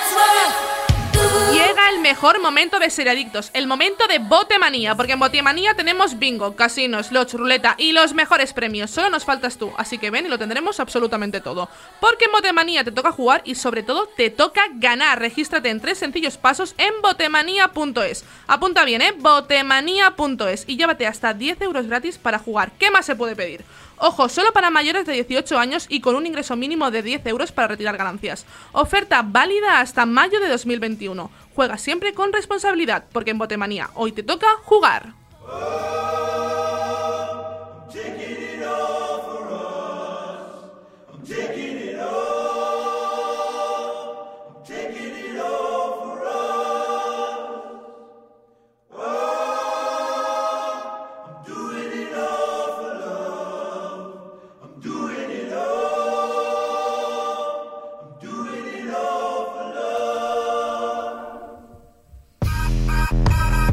el 1.91 1.99
mejor 1.99 2.41
momento 2.41 2.79
de 2.79 2.89
Seriadictos, 2.89 3.51
el 3.53 3.67
momento 3.67 4.07
de 4.07 4.19
Botemanía, 4.19 4.95
porque 4.95 5.13
en 5.13 5.19
Botemanía 5.19 5.73
tenemos 5.75 6.17
bingo, 6.19 6.55
casinos, 6.55 7.07
slots, 7.07 7.33
ruleta 7.33 7.75
y 7.77 7.91
los 7.91 8.13
mejores 8.13 8.53
premios. 8.53 8.91
Solo 8.91 9.09
nos 9.09 9.25
faltas 9.25 9.57
tú, 9.57 9.71
así 9.77 9.97
que 9.97 10.09
ven 10.09 10.25
y 10.25 10.29
lo 10.29 10.39
tendremos 10.39 10.79
absolutamente 10.79 11.41
todo. 11.41 11.69
Porque 11.99 12.25
en 12.25 12.31
Botemanía 12.31 12.83
te 12.83 12.91
toca 12.91 13.11
jugar 13.11 13.41
y 13.43 13.55
sobre 13.55 13.83
todo 13.83 14.07
te 14.07 14.29
toca 14.29 14.61
ganar. 14.75 15.19
Regístrate 15.19 15.69
en 15.69 15.81
tres 15.81 15.97
sencillos 15.97 16.37
pasos 16.37 16.75
en 16.77 16.93
botemanía.es. 17.01 18.23
Apunta 18.47 18.85
bien, 18.85 19.01
¿eh? 19.01 19.13
Botemanía.es 19.17 20.63
y 20.67 20.77
llévate 20.77 21.07
hasta 21.07 21.33
10 21.33 21.61
euros 21.61 21.87
gratis 21.87 22.17
para 22.17 22.39
jugar. 22.39 22.71
¿Qué 22.79 22.89
más 22.89 23.05
se 23.05 23.15
puede 23.15 23.35
pedir? 23.35 23.65
Ojo, 24.03 24.29
solo 24.29 24.51
para 24.51 24.71
mayores 24.71 25.05
de 25.05 25.13
18 25.13 25.59
años 25.59 25.85
y 25.87 26.01
con 26.01 26.15
un 26.15 26.25
ingreso 26.25 26.55
mínimo 26.55 26.89
de 26.89 27.03
10 27.03 27.23
euros 27.27 27.51
para 27.51 27.67
retirar 27.67 27.97
ganancias. 27.97 28.47
Oferta 28.71 29.21
válida 29.21 29.79
hasta 29.79 30.07
mayo 30.07 30.39
de 30.39 30.49
2021. 30.49 31.29
Juega 31.55 31.77
siempre 31.77 32.13
con 32.13 32.31
responsabilidad, 32.33 33.05
porque 33.11 33.31
en 33.31 33.37
Botemanía 33.37 33.89
hoy 33.95 34.11
te 34.11 34.23
toca 34.23 34.47
jugar. 34.63 35.13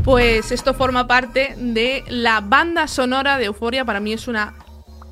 Pues 0.09 0.53
esto 0.53 0.73
forma 0.73 1.07
parte 1.07 1.55
de 1.59 2.03
la 2.09 2.40
banda 2.40 2.88
sonora 2.88 3.37
de 3.37 3.44
Euforia. 3.44 3.85
Para 3.85 4.01
mí 4.01 4.14
es 4.14 4.27
una 4.27 4.55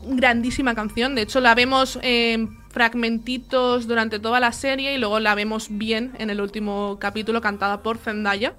grandísima 0.06 0.74
canción. 0.74 1.14
De 1.14 1.20
hecho, 1.20 1.40
la 1.40 1.54
vemos 1.54 1.98
en 2.00 2.56
fragmentitos 2.70 3.86
durante 3.86 4.18
toda 4.18 4.40
la 4.40 4.52
serie 4.52 4.94
y 4.94 4.98
luego 4.98 5.20
la 5.20 5.34
vemos 5.34 5.66
bien 5.68 6.14
en 6.16 6.30
el 6.30 6.40
último 6.40 6.96
capítulo 6.98 7.42
cantada 7.42 7.82
por 7.82 7.98
Zendaya. 7.98 8.54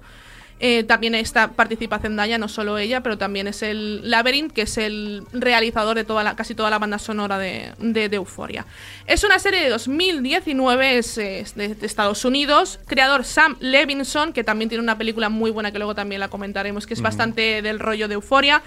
Eh, 0.60 0.82
también 0.82 1.14
está, 1.14 1.52
participa 1.52 2.00
Zendaya, 2.00 2.36
no 2.36 2.48
solo 2.48 2.78
ella, 2.78 3.00
pero 3.00 3.16
también 3.16 3.46
es 3.46 3.62
el 3.62 4.10
Labyrinth, 4.10 4.52
que 4.52 4.62
es 4.62 4.76
el 4.76 5.22
realizador 5.32 5.96
de 5.96 6.04
toda 6.04 6.24
la, 6.24 6.34
casi 6.34 6.54
toda 6.54 6.68
la 6.70 6.78
banda 6.78 6.98
sonora 6.98 7.38
de, 7.38 7.72
de, 7.78 8.08
de 8.08 8.16
Euphoria. 8.16 8.66
Es 9.06 9.22
una 9.22 9.38
serie 9.38 9.60
de 9.60 9.68
2019, 9.68 10.98
es, 10.98 11.18
es 11.18 11.54
de, 11.54 11.74
de 11.74 11.86
Estados 11.86 12.24
Unidos. 12.24 12.80
Creador 12.86 13.24
Sam 13.24 13.56
Levinson, 13.60 14.32
que 14.32 14.42
también 14.42 14.68
tiene 14.68 14.82
una 14.82 14.98
película 14.98 15.28
muy 15.28 15.50
buena 15.52 15.70
que 15.70 15.78
luego 15.78 15.94
también 15.94 16.20
la 16.20 16.28
comentaremos, 16.28 16.86
que 16.86 16.94
es 16.94 17.02
bastante 17.02 17.62
del 17.62 17.78
rollo 17.78 18.08
de 18.08 18.14
Euphoria. 18.14 18.62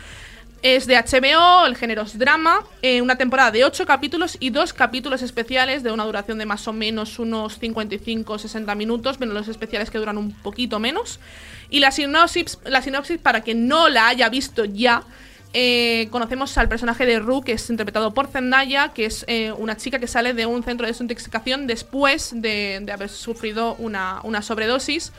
Es 0.64 0.86
de 0.86 0.96
HBO, 0.96 1.66
el 1.66 1.76
género 1.76 2.04
es 2.04 2.20
drama, 2.20 2.64
eh, 2.84 3.02
una 3.02 3.18
temporada 3.18 3.50
de 3.50 3.66
8 3.66 3.84
capítulos 3.88 4.38
y 4.40 4.52
dos 4.52 4.74
capítulos 4.74 5.24
especiales 5.24 5.82
de 5.82 5.92
una 5.92 6.06
duración 6.06 6.38
de 6.38 6.46
más 6.46 6.68
o 6.68 6.74
menos 6.74 7.18
unos 7.18 7.60
55-60 7.60 8.76
minutos, 8.76 9.20
menos 9.20 9.34
los 9.34 9.48
especiales 9.48 9.90
que 9.90 9.98
duran 9.98 10.20
un 10.20 10.32
poquito 10.32 10.80
menos. 10.80 11.20
Y 11.72 11.80
la 11.80 11.90
sinopsis, 11.90 12.60
la 12.64 12.84
sinopsis 12.84 13.18
para 13.18 13.42
quien 13.42 13.68
no 13.68 13.90
la 13.90 14.08
haya 14.10 14.30
visto 14.30 14.64
ya, 14.64 15.04
eh, 15.54 16.08
conocemos 16.12 16.56
al 16.60 16.70
personaje 16.70 17.08
de 17.08 17.18
Rue, 17.18 17.44
que 17.44 17.54
es 17.54 17.70
interpretado 17.72 18.14
por 18.14 18.28
Zendaya, 18.28 18.90
que 18.90 19.06
es 19.06 19.26
eh, 19.28 19.52
una 19.52 19.78
chica 19.78 19.98
que 19.98 20.08
sale 20.08 20.36
de 20.36 20.46
un 20.46 20.64
centro 20.64 20.86
de 20.86 20.92
desintoxicación 20.92 21.66
después 21.66 22.34
de, 22.36 22.82
de 22.84 22.92
haber 22.92 23.10
sufrido 23.10 23.74
una, 23.80 24.20
una 24.24 24.44
sobredosis. 24.44 25.12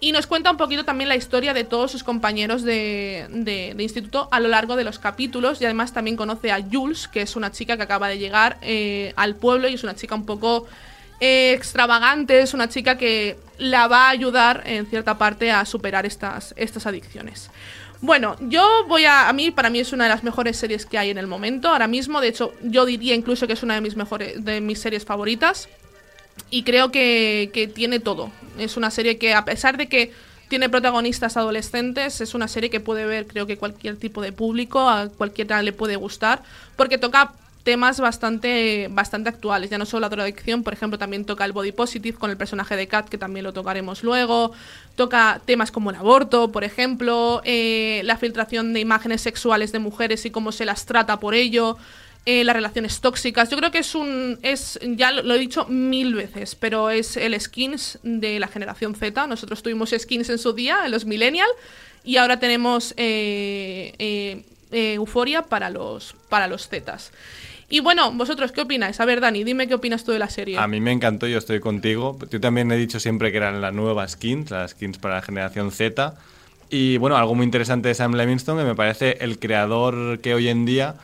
Y 0.00 0.12
nos 0.12 0.26
cuenta 0.26 0.50
un 0.50 0.56
poquito 0.56 0.84
también 0.84 1.08
la 1.08 1.16
historia 1.16 1.52
de 1.52 1.64
todos 1.64 1.90
sus 1.90 2.04
compañeros 2.04 2.62
de, 2.62 3.74
instituto 3.78 4.28
a 4.30 4.38
lo 4.38 4.48
largo 4.48 4.76
de 4.76 4.84
los 4.84 4.98
capítulos. 4.98 5.60
Y 5.60 5.64
además 5.64 5.92
también 5.92 6.16
conoce 6.16 6.52
a 6.52 6.62
Jules, 6.62 7.08
que 7.08 7.22
es 7.22 7.34
una 7.34 7.50
chica 7.50 7.76
que 7.76 7.82
acaba 7.82 8.08
de 8.08 8.18
llegar 8.18 8.58
eh, 8.62 9.12
al 9.16 9.34
pueblo 9.34 9.68
y 9.68 9.74
es 9.74 9.82
una 9.82 9.96
chica 9.96 10.14
un 10.14 10.24
poco 10.24 10.66
eh, 11.20 11.52
extravagante, 11.52 12.40
es 12.40 12.54
una 12.54 12.68
chica 12.68 12.96
que 12.96 13.38
la 13.58 13.88
va 13.88 14.06
a 14.06 14.10
ayudar 14.10 14.62
en 14.66 14.86
cierta 14.86 15.18
parte 15.18 15.50
a 15.50 15.64
superar 15.64 16.06
estas, 16.06 16.54
estas 16.56 16.86
adicciones. 16.86 17.50
Bueno, 18.00 18.36
yo 18.40 18.84
voy 18.86 19.04
a. 19.04 19.28
A 19.28 19.32
mí, 19.32 19.50
para 19.50 19.70
mí, 19.70 19.80
es 19.80 19.92
una 19.92 20.04
de 20.04 20.10
las 20.10 20.22
mejores 20.22 20.56
series 20.56 20.86
que 20.86 20.98
hay 20.98 21.10
en 21.10 21.18
el 21.18 21.26
momento. 21.26 21.68
Ahora 21.68 21.88
mismo, 21.88 22.20
de 22.20 22.28
hecho, 22.28 22.54
yo 22.62 22.86
diría 22.86 23.16
incluso 23.16 23.48
que 23.48 23.54
es 23.54 23.62
una 23.64 23.74
de 23.74 23.80
mis 23.80 23.96
mejores. 23.96 24.44
de 24.44 24.60
mis 24.60 24.80
series 24.80 25.04
favoritas. 25.04 25.68
Y 26.50 26.62
creo 26.62 26.90
que, 26.90 27.50
que 27.52 27.68
tiene 27.68 28.00
todo. 28.00 28.30
Es 28.58 28.76
una 28.76 28.90
serie 28.90 29.18
que, 29.18 29.34
a 29.34 29.44
pesar 29.44 29.76
de 29.76 29.88
que 29.88 30.12
tiene 30.48 30.68
protagonistas 30.68 31.36
adolescentes, 31.36 32.20
es 32.20 32.34
una 32.34 32.48
serie 32.48 32.70
que 32.70 32.80
puede 32.80 33.04
ver, 33.04 33.26
creo 33.26 33.46
que 33.46 33.58
cualquier 33.58 33.96
tipo 33.96 34.22
de 34.22 34.32
público, 34.32 34.88
a 34.88 35.08
cualquiera 35.08 35.62
le 35.62 35.72
puede 35.72 35.96
gustar, 35.96 36.42
porque 36.76 36.98
toca 36.98 37.32
temas 37.68 38.00
bastante, 38.00 38.88
bastante 38.90 39.28
actuales. 39.28 39.68
Ya 39.68 39.76
no 39.76 39.84
solo 39.84 40.00
la 40.00 40.08
drogadicción, 40.08 40.62
por 40.62 40.72
ejemplo, 40.72 40.98
también 40.98 41.26
toca 41.26 41.44
el 41.44 41.52
body 41.52 41.72
positive 41.72 42.16
con 42.16 42.30
el 42.30 42.38
personaje 42.38 42.76
de 42.76 42.88
Kat, 42.88 43.10
que 43.10 43.18
también 43.18 43.44
lo 43.44 43.52
tocaremos 43.52 44.02
luego. 44.02 44.52
Toca 44.96 45.42
temas 45.44 45.70
como 45.70 45.90
el 45.90 45.96
aborto, 45.96 46.50
por 46.50 46.64
ejemplo, 46.64 47.42
eh, 47.44 48.00
la 48.04 48.16
filtración 48.16 48.72
de 48.72 48.80
imágenes 48.80 49.20
sexuales 49.20 49.70
de 49.70 49.80
mujeres 49.80 50.24
y 50.24 50.30
cómo 50.30 50.50
se 50.50 50.64
las 50.64 50.86
trata 50.86 51.20
por 51.20 51.34
ello. 51.34 51.76
Eh, 52.26 52.44
las 52.44 52.54
relaciones 52.54 53.00
tóxicas. 53.00 53.50
Yo 53.50 53.56
creo 53.56 53.70
que 53.70 53.78
es 53.78 53.94
un. 53.94 54.38
es 54.42 54.78
Ya 54.82 55.12
lo, 55.12 55.34
he 55.34 55.38
dicho 55.38 55.66
mil 55.66 56.14
veces, 56.14 56.54
pero 56.54 56.90
es 56.90 57.16
el 57.16 57.38
skins 57.40 57.98
de 58.02 58.38
la 58.38 58.48
generación 58.48 58.94
Z. 58.94 59.26
Nosotros 59.26 59.62
tuvimos 59.62 59.94
skins 59.96 60.28
en 60.28 60.38
su 60.38 60.52
día, 60.52 60.80
en 60.84 60.90
los 60.90 61.04
Millennial, 61.04 61.48
y 62.04 62.16
ahora 62.16 62.38
tenemos 62.38 62.94
eh, 62.96 63.92
eh, 63.98 64.42
eh, 64.70 64.94
Euforia 64.94 65.42
para 65.42 65.70
los, 65.70 66.14
para 66.28 66.46
los 66.48 66.68
Zetas. 66.68 67.12
Y 67.70 67.80
bueno, 67.80 68.12
vosotros, 68.12 68.50
¿qué 68.50 68.62
opináis? 68.62 68.98
A 69.00 69.04
ver, 69.04 69.20
Dani, 69.20 69.44
dime 69.44 69.68
qué 69.68 69.74
opinas 69.74 70.04
tú 70.04 70.12
de 70.12 70.18
la 70.18 70.30
serie. 70.30 70.56
A 70.56 70.66
mí 70.66 70.80
me 70.80 70.90
encantó, 70.90 71.26
yo 71.26 71.36
estoy 71.36 71.60
contigo. 71.60 72.18
Yo 72.30 72.40
también 72.40 72.72
he 72.72 72.76
dicho 72.76 72.98
siempre 72.98 73.30
que 73.30 73.36
eran 73.36 73.60
las 73.60 73.74
nuevas 73.74 74.12
skins, 74.12 74.50
las 74.50 74.70
skins 74.70 74.96
para 74.96 75.16
la 75.16 75.22
generación 75.22 75.70
Z. 75.70 76.14
Y 76.70 76.96
bueno, 76.96 77.18
algo 77.18 77.34
muy 77.34 77.44
interesante 77.44 77.88
de 77.88 77.94
Sam 77.94 78.14
Levinson, 78.14 78.56
que 78.56 78.64
me 78.64 78.74
parece 78.74 79.18
el 79.20 79.38
creador 79.38 80.20
que 80.20 80.34
hoy 80.34 80.48
en 80.48 80.64
día 80.64 80.94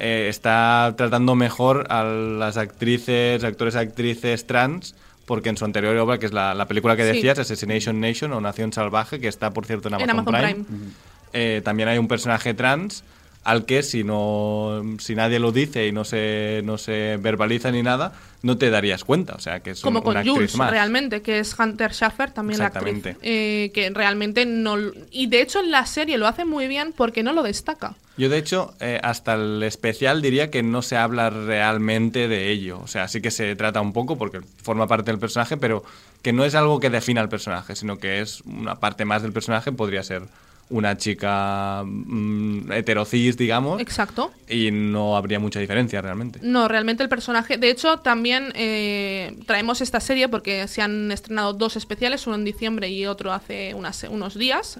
eh, 0.00 0.28
está 0.28 0.94
tratando 0.96 1.34
mejor 1.34 1.86
a 1.90 2.02
las 2.04 2.56
actrices, 2.56 3.44
actores, 3.44 3.76
actrices 3.76 4.46
trans, 4.46 4.94
porque 5.26 5.48
en 5.50 5.56
su 5.56 5.64
anterior 5.64 5.96
obra, 5.98 6.18
que 6.18 6.26
es 6.26 6.32
la, 6.32 6.54
la 6.54 6.66
película 6.66 6.96
que 6.96 7.02
Sí. 7.08 7.12
decías, 7.16 7.38
Assassination 7.38 8.00
Nation 8.00 8.32
o 8.32 8.40
Nación 8.40 8.72
Salvaje, 8.72 9.20
que 9.20 9.28
está 9.28 9.50
por 9.52 9.66
cierto 9.66 9.88
en 9.88 9.94
Amazon, 9.94 10.10
en 10.10 10.18
Amazon 10.18 10.34
Prime, 10.34 10.64
Prime. 10.64 10.92
eh, 11.32 11.60
también 11.64 11.88
hay 11.88 11.98
un 11.98 12.08
personaje 12.08 12.54
trans 12.54 13.04
al 13.42 13.64
que 13.64 13.82
si 13.82 14.04
no 14.04 14.82
si 14.98 15.14
nadie 15.14 15.38
lo 15.38 15.50
dice 15.50 15.86
y 15.86 15.92
no 15.92 16.04
se 16.04 16.60
no 16.64 16.76
se 16.76 17.16
verbaliza 17.20 17.70
ni 17.70 17.82
nada 17.82 18.12
no 18.42 18.58
te 18.58 18.68
darías 18.70 19.02
cuenta 19.04 19.34
o 19.34 19.40
sea 19.40 19.60
que 19.60 19.70
es 19.70 19.80
Como 19.80 20.00
un- 20.00 20.04
con 20.04 20.16
una 20.16 20.24
Jules, 20.24 20.56
más 20.56 20.70
realmente, 20.70 21.22
que 21.22 21.38
es 21.38 21.58
Hunter 21.58 21.92
Schaffer, 21.92 22.30
también 22.30 22.58
la 22.58 22.66
actriz. 22.66 23.02
Eh, 23.22 23.70
que 23.74 23.90
realmente 23.90 24.46
no. 24.46 24.76
Y 25.10 25.26
de 25.28 25.42
hecho 25.42 25.60
en 25.60 25.70
la 25.70 25.84
serie 25.86 26.16
lo 26.18 26.26
hace 26.26 26.44
muy 26.44 26.66
bien 26.68 26.92
porque 26.96 27.22
no 27.22 27.32
lo 27.32 27.42
destaca. 27.42 27.94
yo 28.16 28.28
de 28.28 28.38
hecho 28.38 28.74
eh, 28.80 28.98
hasta 29.02 29.34
el 29.34 29.62
especial 29.62 30.20
diría 30.22 30.50
que 30.50 30.62
no 30.62 30.82
se 30.82 30.96
habla 30.98 31.30
realmente 31.30 32.28
de 32.28 32.50
ello 32.50 32.80
o 32.82 32.86
sea 32.86 33.08
sí 33.08 33.20
que 33.22 33.30
se 33.30 33.54
trata 33.56 33.80
un 33.80 33.92
poco 33.92 34.16
porque 34.18 34.40
forma 34.62 34.86
parte 34.86 35.10
del 35.10 35.18
personaje 35.20 35.56
pero 35.56 35.82
que 36.22 36.32
no 36.34 36.44
es 36.44 36.54
algo 36.54 36.80
que 36.80 36.90
defina 36.90 37.20
al 37.22 37.28
personaje 37.30 37.74
sino 37.76 37.98
que 37.98 38.20
es 38.20 38.40
una 38.42 38.74
parte 38.80 39.04
más 39.06 39.22
del 39.22 39.32
personaje 39.32 39.72
podría 39.72 40.02
ser 40.02 40.22
una 40.70 40.96
chica 40.96 41.82
mm, 41.84 42.72
heterocis 42.72 43.36
digamos 43.36 43.80
Exacto. 43.80 44.32
y 44.48 44.70
no 44.70 45.16
habría 45.16 45.38
mucha 45.40 45.60
diferencia 45.60 46.00
realmente 46.00 46.38
No, 46.42 46.68
realmente 46.68 47.02
el 47.02 47.08
personaje. 47.08 47.58
De 47.58 47.70
hecho, 47.70 47.98
también 47.98 48.52
eh, 48.54 49.36
traemos 49.46 49.80
esta 49.80 50.00
serie 50.00 50.28
porque 50.28 50.66
se 50.68 50.80
han 50.80 51.10
estrenado 51.12 51.52
dos 51.52 51.76
especiales, 51.76 52.26
uno 52.26 52.36
en 52.36 52.44
diciembre 52.44 52.88
y 52.88 53.06
otro 53.06 53.32
hace 53.32 53.74
unas, 53.74 54.04
unos 54.04 54.38
días. 54.38 54.78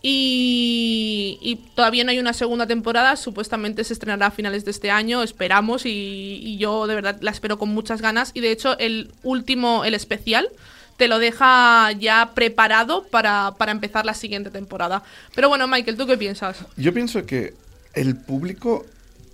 Y, 0.00 1.38
y 1.42 1.56
todavía 1.74 2.04
no 2.04 2.10
hay 2.10 2.18
una 2.20 2.32
segunda 2.32 2.66
temporada, 2.66 3.16
supuestamente 3.16 3.82
se 3.84 3.92
estrenará 3.92 4.26
a 4.26 4.30
finales 4.30 4.64
de 4.64 4.70
este 4.70 4.90
año, 4.90 5.22
esperamos, 5.22 5.86
y, 5.86 6.38
y 6.42 6.56
yo 6.56 6.86
de 6.86 6.94
verdad 6.94 7.18
la 7.20 7.32
espero 7.32 7.58
con 7.58 7.70
muchas 7.70 8.00
ganas. 8.00 8.30
Y 8.34 8.40
de 8.40 8.52
hecho, 8.52 8.78
el 8.78 9.10
último, 9.24 9.84
el 9.84 9.94
especial, 9.94 10.48
te 10.98 11.08
lo 11.08 11.18
deja 11.18 11.90
ya 11.92 12.32
preparado 12.34 13.04
para, 13.04 13.54
para 13.56 13.72
empezar 13.72 14.04
la 14.04 14.12
siguiente 14.14 14.50
temporada. 14.50 15.02
Pero 15.34 15.48
bueno, 15.48 15.66
Michael, 15.66 15.96
¿tú 15.96 16.06
qué 16.06 16.18
piensas? 16.18 16.58
Yo 16.76 16.92
pienso 16.92 17.24
que 17.24 17.54
el 17.94 18.16
público 18.16 18.84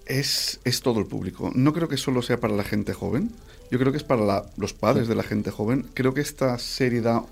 es, 0.07 0.61
es 0.65 0.81
todo 0.83 1.01
el 1.01 1.07
público. 1.07 1.51
No 1.55 1.73
creo 1.73 1.89
que 1.89 1.97
solo 1.97 2.23
sea 2.23 2.39
para 2.39 2.55
la 2.55 2.63
gente 2.65 2.93
joven. 2.93 3.31
Yo 3.71 3.79
creo 3.79 3.91
que 3.91 3.99
es 3.99 4.05
para 4.05 4.23
la- 4.25 4.45
los 4.59 4.73
padres 4.75 5.09
de 5.09 5.15
la 5.15 5.23
gente 5.23 5.51
joven. 5.51 5.87
Creo 5.95 6.13
que 6.15 6.21
esta 6.21 6.59
serie 6.59 7.01
da 7.01 7.25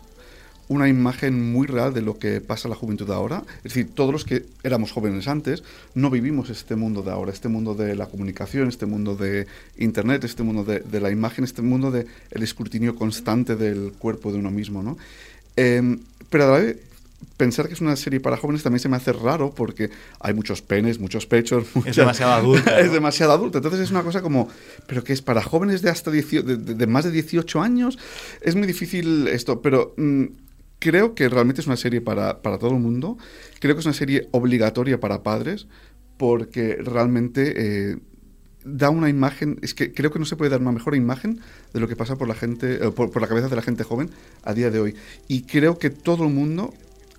una 0.68 0.88
imagen 0.88 1.52
muy 1.52 1.66
real 1.66 1.92
de 1.92 2.00
lo 2.02 2.18
que 2.18 2.40
pasa 2.40 2.66
en 2.66 2.70
la 2.70 2.76
juventud 2.76 3.10
ahora. 3.10 3.42
Es 3.58 3.74
decir, 3.74 3.88
todos 3.94 4.12
los 4.12 4.24
que 4.24 4.44
éramos 4.62 4.90
jóvenes 4.92 5.28
antes 5.28 5.62
no 5.94 6.08
vivimos 6.08 6.48
este 6.50 6.76
mundo 6.76 7.02
de 7.02 7.10
ahora, 7.10 7.30
este 7.32 7.48
mundo 7.48 7.74
de 7.74 7.94
la 7.94 8.06
comunicación, 8.06 8.68
este 8.68 8.86
mundo 8.86 9.14
de 9.16 9.46
Internet, 9.78 10.24
este 10.24 10.42
mundo 10.42 10.64
de, 10.64 10.80
de 10.80 11.00
la 11.00 11.10
imagen, 11.10 11.44
este 11.44 11.60
mundo 11.62 11.90
del 11.90 12.06
el 12.30 12.42
escrutinio 12.42 12.94
constante 12.94 13.56
del 13.56 13.92
cuerpo 13.98 14.32
de 14.32 14.38
uno 14.38 14.50
mismo. 14.50 14.82
¿no? 14.82 14.96
Em, 15.56 15.98
pero 16.30 16.44
a 16.44 16.46
la 16.52 16.58
vez, 16.64 16.76
pensar 17.36 17.68
que 17.68 17.74
es 17.74 17.80
una 17.80 17.94
serie 17.94 18.18
para 18.20 18.36
jóvenes 18.36 18.62
también 18.62 18.80
se 18.80 18.88
me 18.88 18.96
hace 18.96 19.12
raro 19.12 19.52
porque 19.54 19.90
hay 20.20 20.32
muchos 20.34 20.62
penes, 20.62 20.98
muchos 20.98 21.26
pechos. 21.26 21.66
muchas- 21.74 21.96
demasiado 21.96 22.32
adulta, 22.32 22.80
es 22.80 22.86
¿no? 22.86 22.92
demasiado 22.94 23.32
adulta. 23.32 23.58
Entonces 23.58 23.80
es 23.80 23.90
una 23.90 24.02
cosa 24.02 24.22
como, 24.22 24.48
pero 24.86 25.04
que 25.04 25.12
es 25.12 25.20
para 25.22 25.42
jóvenes 25.42 25.82
de 25.82 25.90
hasta 25.90 26.10
18 26.10 26.46
de, 26.46 26.56
de- 26.56 26.74
de 26.74 26.86
más 26.86 27.04
de 27.04 27.10
18 27.10 27.60
años. 27.60 27.98
Es 28.40 28.54
muy 28.56 28.66
difícil 28.66 29.28
esto, 29.28 29.60
pero 29.60 29.94
mm, 29.98 30.24
creo 30.82 31.14
que 31.14 31.28
realmente 31.28 31.60
es 31.60 31.66
una 31.66 31.76
serie 31.76 32.00
para, 32.00 32.42
para 32.42 32.58
todo 32.58 32.70
el 32.76 32.80
mundo. 32.80 33.16
Creo 33.60 33.74
que 33.74 33.80
es 33.80 33.86
una 33.86 33.94
serie 33.94 34.28
obligatoria 34.32 34.98
para 35.00 35.22
padres 35.22 35.66
porque 36.18 36.76
realmente... 36.80 37.54
eh, 37.92 37.96
da 38.64 38.90
una 38.90 39.08
imagen, 39.08 39.58
es 39.60 39.74
que 39.74 39.92
creo 39.92 40.12
que 40.12 40.20
no 40.20 40.24
se 40.24 40.36
puede 40.36 40.48
dar 40.52 40.60
una 40.60 40.70
mejor 40.70 40.94
imagen 40.94 41.40
de 41.74 41.80
lo 41.80 41.88
que 41.88 41.96
pasa 41.96 42.14
por 42.14 42.28
la 42.28 42.36
gente, 42.36 42.74
eh, 42.74 42.90
por, 42.92 43.10
por 43.10 43.20
la 43.20 43.26
cabeza 43.26 43.48
de 43.48 43.56
la 43.56 43.62
gente 43.62 43.82
joven 43.82 44.08
a 44.44 44.54
día 44.54 44.70
de 44.70 44.78
hoy. 44.78 44.94
Y 45.26 45.42
creo 45.42 45.80
que 45.80 45.90
todo 45.90 46.22
el 46.28 46.32
mundo 46.32 46.72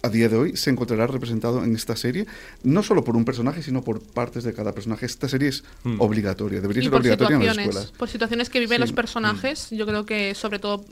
a 0.04 0.08
día 0.10 0.30
de 0.30 0.38
hoy 0.38 0.56
se 0.56 0.70
encontrará 0.70 1.06
representado 1.06 1.62
en 1.66 1.76
esta 1.76 1.98
serie, 1.98 2.28
no 2.64 2.82
solo 2.82 3.04
por 3.04 3.18
un 3.18 3.26
personaje, 3.26 3.62
sino 3.62 3.84
por 3.84 4.02
partes 4.02 4.46
de 4.46 4.54
cada 4.54 4.72
personaje. 4.74 5.06
Esta 5.06 5.28
serie 5.28 5.50
es 5.50 5.66
Hmm. 5.84 6.00
obligatoria, 6.00 6.62
debería 6.62 6.84
y 6.84 6.86
ser 6.86 6.96
obligatoria 6.96 7.36
en 7.36 7.46
las 7.46 7.58
escuelas. 7.58 7.92
por 7.98 8.08
situaciones 8.08 8.50
que 8.50 8.60
viven 8.62 8.78
Sí. 8.78 8.82
los 8.84 8.94
personajes. 8.94 9.70
Yo 9.72 9.86
creo 9.86 10.06
que 10.06 10.36
sobre 10.36 10.60
todo 10.60 10.86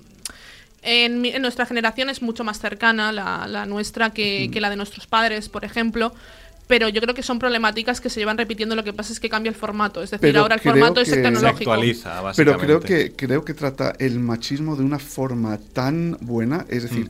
en, 0.82 1.22
mi- 1.22 1.30
en 1.30 1.41
nuestra 1.41 1.65
generación 1.65 2.10
es 2.10 2.22
mucho 2.22 2.44
más 2.44 2.60
cercana 2.60 3.12
la, 3.12 3.48
la 3.48 3.65
nuestra 3.65 4.12
que, 4.12 4.50
que 4.52 4.62
la 4.62 4.70
de 4.70 4.76
nuestros 4.78 5.08
padres, 5.08 5.50
por 5.50 5.65
ejemplo. 5.65 6.13
Pero 6.67 6.88
yo 6.88 7.02
creo 7.02 7.13
que 7.13 7.22
son 7.24 7.38
problemáticas 7.38 8.00
que 8.00 8.10
se 8.10 8.20
llevan 8.22 8.38
repitiendo. 8.38 8.76
Lo 8.78 8.84
que 8.86 8.94
pasa 8.94 9.12
es 9.12 9.20
que 9.20 9.30
cambia 9.30 9.50
el 9.50 9.56
formato. 9.56 10.02
Es 10.02 10.12
decir, 10.12 10.22
Pero 10.22 10.41
ahora 10.41 10.56
el 10.56 10.62
formato 10.62 11.02
es 11.02 11.10
que- 11.10 11.15
el 11.15 11.24
tecnológico. 11.24 11.72
actualiza 11.74 12.22
Pero 12.38 12.58
creo 12.58 12.80
que, 12.80 13.12
creo 13.13 13.44
que 13.44 13.54
trata 13.54 13.94
el 14.00 14.20
machismo 14.20 14.78
de 14.78 14.84
una 14.84 14.98
forma 15.00 15.58
tan 15.74 16.17
buena, 16.22 16.65
es 16.70 16.84
decir, 16.84 17.10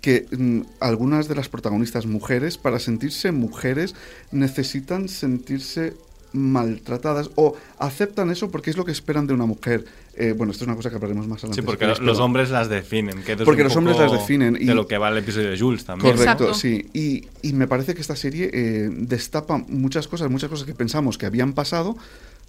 que 0.00 0.26
mm, 0.30 0.60
algunas 0.80 1.28
de 1.28 1.34
las 1.34 1.48
protagonistas 1.50 2.06
mujeres, 2.06 2.56
para 2.56 2.78
sentirse 2.78 3.32
mujeres, 3.32 3.94
necesitan 4.30 5.08
sentirse 5.10 5.92
maltratadas 6.32 7.30
o 7.36 7.54
aceptan 7.78 8.30
eso 8.30 8.50
porque 8.50 8.70
es 8.70 8.76
lo 8.76 8.84
que 8.84 8.92
esperan 8.92 9.26
de 9.26 9.34
una 9.34 9.46
mujer. 9.46 9.84
Eh, 10.14 10.34
bueno, 10.36 10.52
esto 10.52 10.64
es 10.64 10.68
una 10.68 10.76
cosa 10.76 10.90
que 10.90 10.96
hablaremos 10.96 11.26
más 11.26 11.38
adelante. 11.38 11.56
Sí, 11.56 11.60
si 11.62 11.66
porque 11.66 11.78
queréis, 11.86 12.00
los 12.00 12.18
hombres 12.18 12.50
las 12.50 12.68
definen. 12.68 13.22
Que 13.22 13.36
Porque 13.36 13.62
un 13.62 13.68
los 13.68 13.76
hombres 13.76 13.98
las 13.98 14.12
definen 14.12 14.58
y- 14.60 14.66
De 14.66 14.74
lo 14.74 14.86
que 14.86 14.98
va 14.98 15.08
el 15.08 15.16
episodio 15.18 15.50
de 15.50 15.58
Jules 15.58 15.84
también. 15.84 16.14
Correcto, 16.14 16.44
Exacto. 16.48 16.54
sí. 16.54 16.86
Y, 16.92 17.24
y 17.40 17.52
me 17.54 17.66
parece 17.66 17.94
que 17.94 18.00
esta 18.02 18.16
serie 18.16 18.50
eh, 18.52 18.90
destapa 18.92 19.58
muchas 19.68 20.08
cosas, 20.08 20.30
muchas 20.30 20.50
cosas 20.50 20.66
que 20.66 20.74
pensamos 20.74 21.16
que 21.16 21.24
habían 21.26 21.54
pasado, 21.54 21.96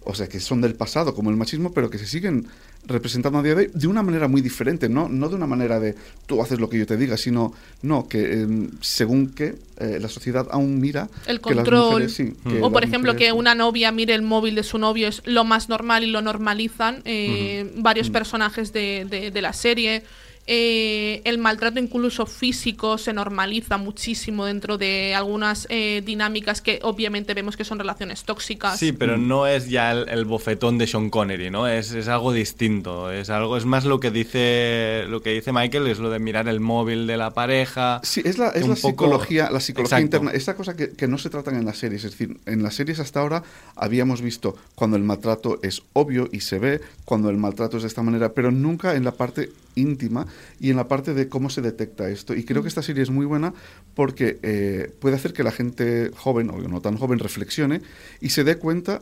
o 0.06 0.14
sea, 0.16 0.28
que 0.28 0.40
son 0.40 0.62
del 0.62 0.76
pasado, 0.76 1.14
como 1.16 1.30
el 1.30 1.38
machismo, 1.38 1.74
pero 1.74 1.90
que 1.90 1.98
se 1.98 2.06
siguen 2.08 2.48
representando 2.86 3.40
a 3.40 3.44
día 3.44 3.56
de 3.56 3.62
hoy 3.62 3.72
de 3.74 3.88
una 3.88 4.04
manera 4.04 4.28
muy 4.28 4.42
diferente, 4.42 4.90
no, 4.90 5.08
no 5.08 5.30
de 5.30 5.36
una 5.36 5.48
manera 5.48 5.80
de 5.80 5.96
tú 6.26 6.42
haces 6.42 6.60
lo 6.60 6.70
que 6.70 6.78
yo 6.78 6.86
te 6.86 6.98
diga, 6.98 7.16
sino 7.18 7.54
no, 7.82 8.08
que 8.10 8.44
eh, 8.44 8.48
según 8.82 9.30
que 9.30 9.56
eh, 9.80 10.00
la 10.02 10.10
sociedad 10.10 10.48
aún 10.52 10.82
mira 10.82 11.08
El 11.26 11.40
que 11.40 11.56
las 11.56 11.64
control. 11.64 11.92
mujeres, 11.94 12.14
sí, 12.14 12.34
que 12.50 12.62
o 12.62 12.72
por 12.72 12.84
ejemplo 12.84 13.14
mujeres- 13.14 13.30
que 13.30 13.38
una 13.40 13.56
novia 13.56 13.92
mire 13.94 14.14
el 14.14 14.22
móvil 14.22 14.56
de 14.56 14.64
su 14.64 14.78
novio 14.78 15.08
es 15.08 15.22
lo 15.26 15.46
más 15.46 15.70
normal 15.70 16.04
y 16.04 16.08
lo 16.08 16.22
normalizan 16.22 17.02
eh, 17.06 17.72
varios 17.78 18.10
personajes 18.10 18.74
de, 18.74 19.06
de- 19.10 19.32
de 19.32 19.42
la 19.42 19.54
serie. 19.54 20.04
Eh, 20.46 21.22
el 21.24 21.38
maltrato 21.38 21.80
incluso 21.80 22.26
físico 22.26 22.98
se 22.98 23.14
normaliza 23.14 23.78
muchísimo 23.78 24.46
dentro 24.46 24.78
de 24.78 25.16
algunas 25.16 25.68
eh, 25.70 26.02
dinámicas 26.06 26.62
que 26.62 26.80
obviamente 26.84 27.34
vemos 27.34 27.56
que 27.56 27.64
son 27.64 27.80
relaciones 27.80 28.24
tóxicas. 28.26 28.78
Sí, 28.78 28.92
pero 28.92 29.18
no 29.18 29.48
es 29.48 29.70
ya 29.70 29.92
el, 29.92 30.10
el 30.10 30.26
bofetón 30.26 30.78
de 30.78 30.88
Sean 30.88 31.10
Connery, 31.10 31.50
¿no? 31.50 31.68
Es, 31.68 31.92
es 31.94 32.08
algo 32.10 32.34
distinto. 32.34 33.10
Es 33.12 33.30
algo, 33.30 33.56
es 33.56 33.66
más 33.66 33.86
lo 33.86 34.00
que 34.02 34.12
dice 34.12 35.06
lo 35.08 35.22
que 35.22 35.30
dice 35.32 35.54
Michael, 35.54 35.88
es 35.88 36.00
lo 36.00 36.10
de 36.10 36.20
mirar 36.20 36.48
el 36.50 36.60
móvil 36.60 37.08
de 37.08 37.16
la 37.18 37.32
pareja. 37.32 38.02
Sí, 38.04 38.22
es 38.26 38.38
la, 38.38 38.50
es 38.50 38.68
la 38.68 38.76
poco- 38.76 38.88
psicología, 38.90 39.50
la 39.50 39.60
psicología 39.62 39.98
Exacto. 40.00 40.18
interna. 40.18 40.32
Esta 40.38 40.56
cosa 40.56 40.76
que, 40.76 40.92
que 40.92 41.08
no 41.08 41.18
se 41.18 41.30
tratan 41.30 41.56
en 41.56 41.66
las 41.66 41.78
series. 41.78 42.04
Es 42.04 42.12
decir, 42.12 42.38
en 42.46 42.64
las 42.64 42.76
series 42.76 43.00
hasta 43.00 43.22
ahora 43.22 43.44
habíamos 43.76 44.22
visto 44.22 44.58
cuando 44.76 44.98
el 44.98 45.04
maltrato 45.04 45.60
es 45.64 45.84
obvio 45.94 46.28
y 46.32 46.42
se 46.42 46.60
ve, 46.60 46.82
cuando 47.06 47.30
el 47.30 47.38
maltrato 47.38 47.78
es 47.78 47.84
de 47.84 47.88
esta 47.88 48.02
manera, 48.04 48.34
pero 48.34 48.52
nunca 48.52 48.96
en 48.96 49.04
la 49.06 49.14
parte 49.14 49.50
íntima 49.76 50.28
y 50.60 50.70
en 50.70 50.78
la 50.78 50.88
parte 50.88 51.14
de 51.14 51.30
cómo 51.30 51.50
se 51.50 51.62
detecta 51.62 52.10
esto. 52.10 52.34
Y 52.34 52.44
creo 52.44 52.62
que 52.62 52.68
esta 52.68 52.82
serie 52.82 53.04
es 53.04 53.10
muy 53.10 53.26
buena 53.26 53.54
porque 53.96 54.40
eh, 54.44 54.92
puede 55.00 55.16
hacer 55.16 55.34
que 55.34 55.44
la 55.44 55.52
gente 55.52 56.12
joven 56.16 56.50
o 56.50 56.58
no 56.60 56.82
tan 56.82 56.98
joven 56.98 57.20
reflexione 57.20 57.82
y 58.22 58.30
se 58.30 58.44
dé 58.44 58.58
cuenta 58.58 59.02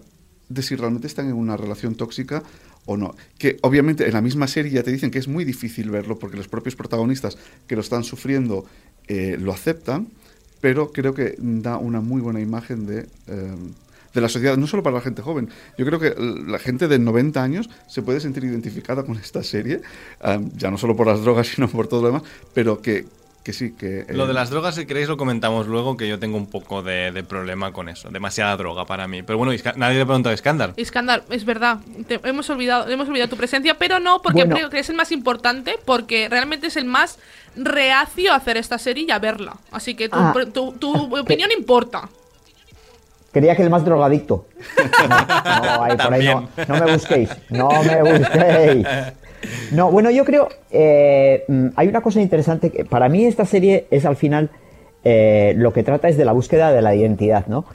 de 0.49 0.61
si 0.61 0.76
realmente 0.76 1.07
están 1.07 1.28
en 1.28 1.34
una 1.34 1.57
relación 1.57 1.95
tóxica 1.95 2.43
o 2.86 2.97
no. 2.97 3.15
Que 3.38 3.57
obviamente 3.61 4.05
en 4.05 4.13
la 4.13 4.22
misma 4.22 4.47
serie 4.47 4.72
ya 4.72 4.84
te 4.84 4.91
dicen 4.91 5.11
que 5.11 5.19
es 5.19 5.28
muy 5.28 5.45
difícil 5.45 5.89
verlo 5.89 6.19
porque 6.19 6.38
los 6.38 6.47
propios 6.47 6.76
protagonistas 6.76 7.38
que 7.67 7.76
lo 7.76 7.82
están 7.82 8.03
sufriendo 8.03 8.65
eh, 9.07 9.38
lo 9.39 9.53
aceptan, 9.53 10.09
pero 10.59 10.91
creo 10.91 11.13
que 11.13 11.36
da 11.39 11.78
una 11.78 12.01
muy 12.01 12.22
buena 12.22 12.41
imagen 12.41 12.86
de... 12.86 13.07
eh, 13.28 13.55
de 14.14 14.22
la 14.22 14.30
sociedad, 14.30 14.57
no 14.57 14.68
solo 14.68 14.84
para 14.84 14.95
la 14.95 15.01
gente 15.01 15.22
joven. 15.22 15.49
Yo 15.78 15.86
creo 15.86 15.99
que 15.99 16.14
la 16.47 16.59
gente 16.59 16.88
de 16.88 16.99
90 16.99 17.41
años 17.41 17.70
se 17.88 18.01
puede 18.01 18.20
sentir 18.20 18.43
identificada 18.43 19.03
con 19.03 19.16
esta 19.18 19.41
serie, 19.43 19.82
um, 20.24 20.49
ya 20.57 20.70
no 20.72 20.78
solo 20.78 20.95
por 20.95 21.07
las 21.07 21.22
drogas, 21.22 21.47
sino 21.55 21.68
por 21.70 21.88
todo 21.88 22.01
lo 22.01 22.07
demás, 22.07 22.24
pero 22.53 22.82
que, 22.82 23.05
que 23.43 23.53
sí, 23.53 23.72
que... 23.72 24.01
eh, 24.01 24.05
Lo 24.09 24.28
de 24.28 24.34
las 24.34 24.49
drogas, 24.51 24.76
si 24.76 24.86
queréis, 24.86 25.07
lo 25.07 25.18
comentamos 25.18 25.66
luego, 25.68 25.97
que 25.97 26.07
yo 26.07 26.20
tengo 26.20 26.38
un 26.38 26.45
poco 26.47 26.84
de, 26.84 27.12
de 27.12 27.24
problema 27.24 27.72
con 27.74 27.89
eso. 27.89 28.09
Demasiada 28.12 28.55
droga 28.57 28.86
para 28.86 29.07
mí. 29.07 29.24
Pero 29.24 29.38
bueno, 29.39 29.51
Isca- 29.53 29.74
nadie 29.78 29.97
le 29.97 30.05
preguntó 30.05 30.30
a 30.30 30.34
Iskandar. 30.34 30.74
Iskandar, 30.78 31.24
es 31.30 31.43
verdad, 31.45 31.80
te- 32.07 32.20
hemos, 32.24 32.49
olvidado, 32.51 32.88
hemos 32.89 33.07
olvidado 33.07 33.30
tu 33.30 33.38
presencia, 33.38 33.76
pero 33.80 33.99
no 33.99 34.22
porque 34.22 34.41
Bueno. 34.41 34.55
creo 34.57 34.70
que 34.70 34.80
es 34.80 34.89
el 34.91 34.95
más 34.95 35.12
importante, 35.12 35.76
porque 35.86 36.30
realmente 36.30 36.68
es 36.68 36.76
el 36.78 36.86
más 36.86 37.18
reacio 37.55 38.32
a 38.32 38.36
hacer 38.36 38.57
esta 38.57 38.78
serie 38.78 39.05
y 39.07 39.12
a 39.12 39.20
verla. 39.20 39.55
Así 39.72 39.95
que 39.95 40.09
tu, 40.09 40.18
Ah. 40.20 40.34
tu- 40.53 40.74
tu 40.74 41.18
opinión 41.18 41.49
importa. 41.57 42.09
Quería 43.32 43.55
que 43.55 43.63
el 43.63 43.69
más 43.69 43.86
drogadicto. 43.86 44.45
No, 45.09 45.77
no, 45.77 45.84
ahí, 45.84 45.97
por 45.97 46.13
ahí 46.13 46.25
no, 46.25 46.49
no 46.67 46.86
me 46.86 46.91
busquéis. 46.93 47.29
No 47.49 47.69
me 47.84 48.01
busquéis. 48.19 48.88
No, 49.71 49.89
bueno, 49.91 50.11
yo 50.11 50.25
creo. 50.25 50.49
eh, 50.69 51.43
mm, 51.47 51.67
hay 51.75 51.88
una 51.88 52.01
cosa 52.01 52.21
interesante 52.21 52.69
que 52.71 52.86
para 52.86 53.07
mí 53.09 53.25
esta 53.25 53.45
serie 53.45 53.88
es 53.89 54.05
al 54.05 54.15
final 54.17 54.49
eh, 55.03 55.53
lo 55.57 55.71
que 55.73 55.82
trata 55.84 56.09
es 56.09 56.17
de 56.17 56.25
la 56.25 56.32
búsqueda 56.34 56.71
de 56.71 56.82
la 56.82 56.93
identidad, 56.93 57.47
¿no? 57.47 57.65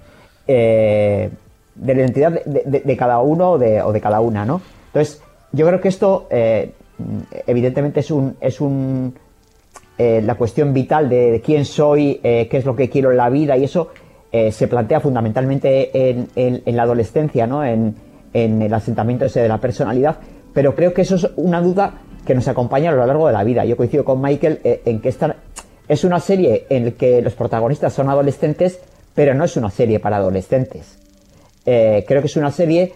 Eh, 0.47 1.31
de 1.75 1.95
la 1.95 2.01
identidad 2.03 2.33
de, 2.45 2.63
de- 2.67 2.81
de 2.81 2.97
cada 2.97 3.19
uno 3.21 3.53
o 3.53 3.59
de, 3.59 3.83
o 3.83 3.93
de 3.93 4.01
cada 4.01 4.21
una, 4.21 4.45
¿no? 4.45 4.61
Entonces, 4.89 5.21
yo 5.53 5.67
creo 5.67 5.81
que 5.81 5.89
esto, 5.89 6.27
eh, 6.31 6.73
evidentemente, 7.47 8.01
es 8.01 8.11
un. 8.11 8.37
Es 8.41 8.61
un 8.61 9.15
la 9.99 10.35
cuestión 10.35 10.75
vital 10.75 11.09
de, 11.09 11.41
quién 11.43 11.65
soy, 11.65 12.17
qué 12.23 12.49
es 12.53 12.67
lo 12.67 12.77
que 12.77 12.91
quiero 12.91 13.11
en 13.13 13.17
la 13.17 13.31
vida 13.31 13.57
y 13.57 13.65
eso 13.65 13.89
eh, 14.33 14.53
se 14.53 14.69
plantea 14.69 15.01
fundamentalmente 15.01 16.11
en, 16.11 16.29
en- 16.37 16.77
la 16.77 16.83
adolescencia, 16.83 17.47
¿no? 17.47 17.65
En, 17.65 17.95
el 18.35 18.75
asentamiento 18.75 19.25
ese 19.25 19.41
de 19.41 19.49
la 19.49 19.57
personalidad, 19.59 20.17
pero 20.53 20.75
creo 20.75 20.93
que 20.93 21.01
eso 21.03 21.15
es 21.15 21.27
una 21.37 21.63
duda 21.63 21.95
que 22.27 22.35
nos 22.35 22.47
acompaña 22.49 22.91
a 22.91 22.95
lo 22.95 23.07
largo 23.07 23.27
de 23.29 23.33
la 23.33 23.43
vida. 23.45 23.65
Yo 23.65 23.79
coincido 23.79 24.05
con 24.05 24.21
Michael 24.21 24.61
eh, 24.63 24.83
en 24.85 25.01
que 25.01 25.09
esta 25.09 25.37
es 25.89 26.05
una 26.05 26.21
serie 26.21 26.67
en 26.69 26.85
la 26.85 26.91
que 26.91 27.23
los 27.23 27.33
protagonistas 27.33 27.95
son 27.95 28.11
adolescentes, 28.11 28.79
pero 29.15 29.33
no 29.33 29.45
es 29.45 29.57
una 29.57 29.71
serie 29.71 30.01
para 30.01 30.17
adolescentes. 30.19 30.99
Eh, 31.65 32.05
creo 32.07 32.21
que 32.21 32.27
es 32.27 32.37
una 32.37 32.51
serie 32.51 32.93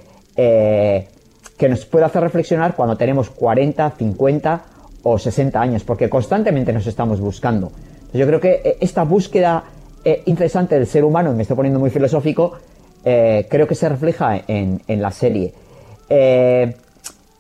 que 1.57 1.69
nos 1.69 1.85
puede 1.87 2.05
hacer 2.05 2.23
reflexionar 2.23 2.75
cuando 2.75 2.97
tenemos 2.97 3.31
40, 3.31 3.91
50 3.91 4.63
o 5.03 5.19
60 5.19 5.61
años, 5.61 5.85
porque 5.85 6.09
constantemente 6.11 6.73
nos 6.73 6.87
estamos 6.87 7.21
buscando. 7.21 7.73
Yo 8.13 8.27
creo 8.27 8.41
que 8.41 8.77
esta 8.81 9.05
búsqueda 9.05 9.65
eh, 10.05 10.23
incesante 10.27 10.75
del 10.77 10.87
ser 10.87 11.05
humano, 11.05 11.33
me 11.33 11.43
estoy 11.43 11.57
poniendo 11.57 11.79
muy 11.81 11.91
filosófico, 11.91 12.53
eh, 13.05 13.47
creo 13.51 13.67
que 13.67 13.75
se 13.75 13.89
refleja 13.89 14.41
en, 14.47 14.81
la 14.89 15.11
serie. 15.11 15.53
Eh, 16.09 16.75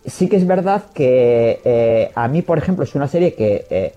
sí 0.06 0.28
que 0.28 0.36
es 0.36 0.46
verdad 0.46 0.84
que 0.94 2.10
a 2.14 2.28
mí, 2.28 2.42
por 2.42 2.58
ejemplo, 2.58 2.84
es 2.84 2.94
una 2.94 3.08
serie 3.08 3.34
que 3.34 3.92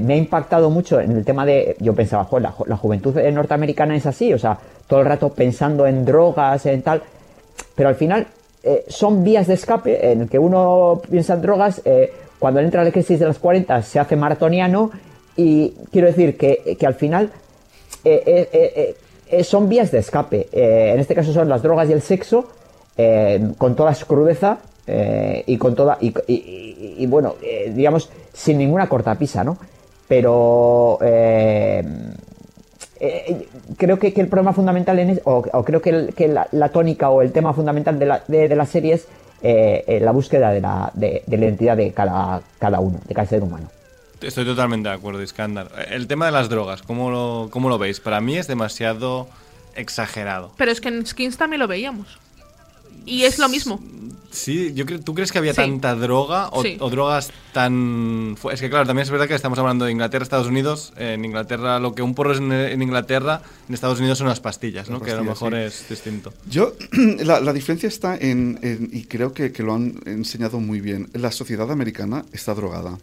me 0.00 0.14
ha 0.14 0.16
impactado 0.16 0.70
mucho 0.70 0.98
en 1.00 1.12
el 1.12 1.24
tema 1.24 1.44
de. 1.46 1.76
Yo 1.78 1.94
pensaba, 1.94 2.24
"Joder, 2.24 2.42
la, 2.42 2.52
ju- 2.52 2.66
la 2.66 2.76
juventud 2.76 3.14
norteamericana 3.16 3.94
es 3.94 4.06
así, 4.06 4.32
o 4.32 4.38
sea, 4.38 4.58
todo 4.88 5.00
el 5.00 5.06
rato 5.06 5.28
pensando 5.28 5.86
en 5.86 6.04
drogas, 6.04 6.66
en 6.66 6.82
tal. 6.82 7.02
Pero 7.74 7.88
al 7.88 7.94
final 7.94 8.26
son 8.88 9.22
vías 9.22 9.46
de 9.46 9.54
escape 9.54 10.10
en 10.10 10.22
el 10.22 10.28
que 10.28 10.38
uno 10.38 11.00
piensa 11.10 11.34
en 11.34 11.42
drogas. 11.42 11.82
cuando 12.38 12.60
entra 12.60 12.82
la 12.82 12.90
crisis 12.90 13.18
de 13.20 13.26
los 13.26 13.38
40 13.38 13.80
se 13.82 13.98
hace 14.00 14.16
maratoniano 14.16 14.90
y 15.36 15.70
quiero 15.92 16.08
decir 16.08 16.36
que 16.36 16.76
al 16.86 16.94
final 16.94 17.30
eh, 18.04 18.48
eh, 18.52 18.96
eh, 19.30 19.44
son 19.44 19.68
vías 19.68 19.90
de 19.90 19.98
escape. 19.98 20.48
En 20.52 21.00
este 21.00 21.14
caso 21.14 21.32
son 21.32 21.48
las 21.48 21.62
drogas 21.62 21.88
y 21.88 21.92
el 21.92 22.02
sexo, 22.02 22.48
con 23.58 23.74
toda 23.74 23.94
su 23.94 24.06
crudeza 24.06 24.58
y 25.46 25.56
con 25.58 25.74
toda. 25.74 25.98
Y, 26.00 27.06
bueno, 27.06 27.34
digamos, 27.70 28.10
sin 28.32 28.58
ninguna 28.58 28.88
cortapisa, 28.88 29.42
¿no? 29.42 29.56
Pero. 30.06 30.98
creo 33.76 33.98
que, 33.98 34.12
el 34.16 34.28
problema 34.28 34.52
fundamental 34.52 34.98
en 34.98 35.10
es- 35.10 35.20
o, 35.24 35.42
creo 35.42 35.80
que, 35.80 36.28
la, 36.28 36.68
tónica 36.68 37.10
o 37.10 37.22
el 37.22 37.32
tema 37.32 37.52
fundamental 37.52 37.98
de 37.98 38.06
la, 38.06 38.22
de, 38.28 38.54
la 38.54 38.66
serie 38.66 38.94
es 38.94 39.08
la 39.42 40.12
búsqueda 40.12 40.52
de 40.52 40.60
la, 40.60 40.90
de 40.94 41.22
la 41.26 41.36
identidad 41.36 41.76
de 41.76 41.92
cada, 41.92 42.40
cada 42.58 42.80
uno, 42.80 42.98
de 43.08 43.14
cada 43.14 43.26
ser 43.26 43.42
humano. 43.42 43.68
Estoy 44.24 44.44
totalmente 44.44 44.88
de 44.88 44.94
acuerdo, 44.94 45.22
Iskandar. 45.22 45.70
El 45.90 46.06
tema 46.06 46.26
de 46.26 46.32
las 46.32 46.48
drogas, 46.48 46.82
¿cómo 46.82 47.10
lo, 47.10 47.48
cómo 47.50 47.68
lo 47.68 47.78
veis? 47.78 48.00
Para 48.00 48.20
mí 48.20 48.36
es 48.36 48.46
demasiado 48.46 49.28
exagerado. 49.74 50.52
Pero 50.56 50.70
es 50.70 50.80
que 50.80 50.88
en 50.88 51.06
Skins 51.06 51.36
también 51.36 51.60
lo 51.60 51.68
veíamos. 51.68 52.18
Y 53.06 53.24
es 53.24 53.38
lo 53.38 53.48
mismo. 53.50 53.82
Sí, 54.30 54.72
yo 54.74 54.86
creo, 54.86 54.98
¿tú 54.98 55.14
crees 55.14 55.30
que 55.30 55.36
había 55.38 55.52
Sí. 55.52 55.56
tanta 55.60 55.94
droga 55.94 56.48
o, 56.52 56.62
Sí. 56.62 56.76
o 56.80 56.88
drogas 56.88 57.30
tan... 57.52 58.34
Es 58.50 58.60
que 58.62 58.70
claro, 58.70 58.86
también 58.86 59.02
es 59.04 59.10
verdad 59.10 59.28
que 59.28 59.34
estamos 59.34 59.58
hablando 59.58 59.84
de 59.84 59.92
Inglaterra, 59.92 60.22
Estados 60.22 60.46
Unidos. 60.46 60.92
En 60.96 61.24
Inglaterra, 61.24 61.78
lo 61.80 61.94
que 61.94 62.00
un 62.02 62.14
porro 62.14 62.32
es 62.32 62.38
en, 62.38 62.50
en 62.50 62.80
Inglaterra, 62.82 63.42
en 63.68 63.74
Estados 63.74 63.98
Unidos 64.00 64.16
son 64.18 64.28
las 64.28 64.40
pastillas, 64.40 64.88
¿no? 64.88 64.98
Las 64.98 65.04
que 65.06 65.12
a 65.12 65.16
lo 65.16 65.24
mejor 65.24 65.52
sí. 65.52 65.58
es 65.58 65.86
distinto. 65.88 66.32
Yo, 66.48 66.72
la, 67.20 67.40
la 67.40 67.52
diferencia 67.52 67.88
está 67.88 68.16
en, 68.16 68.58
en- 68.62 68.88
y 68.92 69.04
creo 69.04 69.34
que, 69.34 69.52
que 69.52 69.62
lo 69.62 69.74
han 69.74 70.00
enseñado 70.06 70.58
muy 70.58 70.80
bien, 70.80 71.10
la 71.12 71.30
sociedad 71.30 71.70
americana 71.70 72.24
está 72.32 72.54
drogada. 72.54 72.98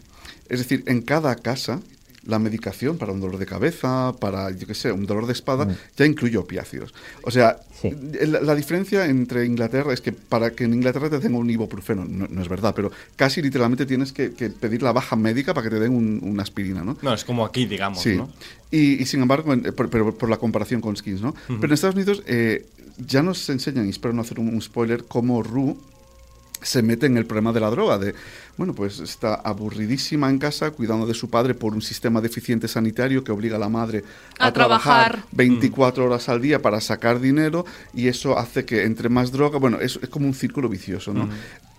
Es 0.52 0.58
decir, 0.58 0.82
en 0.86 1.00
cada 1.02 1.34
casa, 1.36 1.80
la 2.24 2.38
medicación 2.38 2.98
para 2.98 3.10
un 3.12 3.20
dolor 3.20 3.38
de 3.38 3.46
cabeza, 3.46 4.12
para, 4.20 4.50
yo 4.52 4.66
qué 4.66 4.74
sé, 4.74 4.92
un 4.92 5.06
dolor 5.06 5.26
de 5.26 5.32
espada, 5.32 5.66
ya 5.96 6.06
incluye 6.06 6.36
opiáceos. 6.36 6.94
O 7.24 7.30
sea, 7.32 7.58
Sí. 7.80 7.90
la, 8.28 8.40
la 8.40 8.54
diferencia 8.54 9.06
entre 9.06 9.44
Inglaterra 9.44 9.92
es 9.92 10.00
que 10.00 10.12
para 10.12 10.50
que 10.52 10.62
en 10.62 10.74
Inglaterra 10.74 11.10
te 11.10 11.18
den 11.18 11.34
un 11.34 11.50
ibuprofeno, 11.50 12.04
no, 12.04 12.28
no 12.30 12.40
es 12.42 12.48
verdad, 12.48 12.74
pero 12.76 12.92
casi 13.16 13.42
literalmente 13.42 13.86
tienes 13.86 14.12
que, 14.12 14.34
que 14.34 14.50
pedir 14.50 14.82
la 14.84 14.92
baja 14.92 15.16
médica 15.16 15.52
para 15.52 15.68
que 15.68 15.74
te 15.74 15.80
den 15.80 15.92
un- 15.92 16.20
una 16.22 16.44
aspirina, 16.44 16.84
¿no? 16.84 16.96
No, 17.02 17.12
es 17.12 17.24
como 17.24 17.44
aquí, 17.44 17.66
digamos, 17.66 18.00
Sí. 18.00 18.14
¿no? 18.14 18.30
Y, 18.70 19.02
y 19.02 19.06
sin 19.06 19.20
embargo, 19.22 19.52
en- 19.52 19.62
por, 19.74 19.90
pero 19.90 20.14
por 20.16 20.30
la 20.30 20.36
comparación 20.36 20.80
con 20.80 20.94
Skins, 20.96 21.22
¿no? 21.22 21.34
Pero 21.48 21.66
en 21.66 21.72
Estados 21.72 21.96
Unidos 21.96 22.22
eh, 22.26 22.66
ya 23.04 23.22
nos 23.24 23.48
enseñan, 23.50 23.86
y 23.86 23.90
espero 23.90 24.14
no 24.14 24.20
hacer 24.22 24.38
un, 24.38 24.48
un 24.54 24.62
spoiler, 24.62 25.02
cómo 25.08 25.42
Rue 25.42 25.74
se 26.62 26.82
mete 26.82 27.06
en 27.06 27.16
el 27.16 27.26
problema 27.26 27.52
de 27.52 27.60
la 27.60 27.70
droga, 27.70 27.98
de, 27.98 28.14
bueno, 28.56 28.74
pues 28.74 29.00
está 29.00 29.34
aburridísima 29.34 30.30
en 30.30 30.38
casa 30.38 30.70
cuidando 30.70 31.06
de 31.06 31.14
su 31.14 31.30
padre 31.30 31.54
por 31.54 31.74
un 31.74 31.82
sistema 31.82 32.20
deficiente 32.20 32.68
sanitario 32.68 33.24
que 33.24 33.32
obliga 33.32 33.56
a 33.56 33.58
la 33.58 33.68
madre 33.68 34.04
a, 34.38 34.46
A 34.46 34.52
trabajar. 34.52 35.24
24 35.32 36.04
horas 36.04 36.28
al 36.28 36.40
día 36.40 36.60
para 36.60 36.80
sacar 36.80 37.20
dinero 37.20 37.64
y 37.94 38.08
eso 38.08 38.38
hace 38.38 38.64
que 38.64 38.84
entre 38.84 39.08
más 39.08 39.32
droga, 39.32 39.58
bueno, 39.58 39.80
es, 39.80 39.98
es 40.02 40.08
como 40.08 40.26
un 40.26 40.34
círculo 40.34 40.68
vicioso, 40.68 41.12
¿no? 41.12 41.28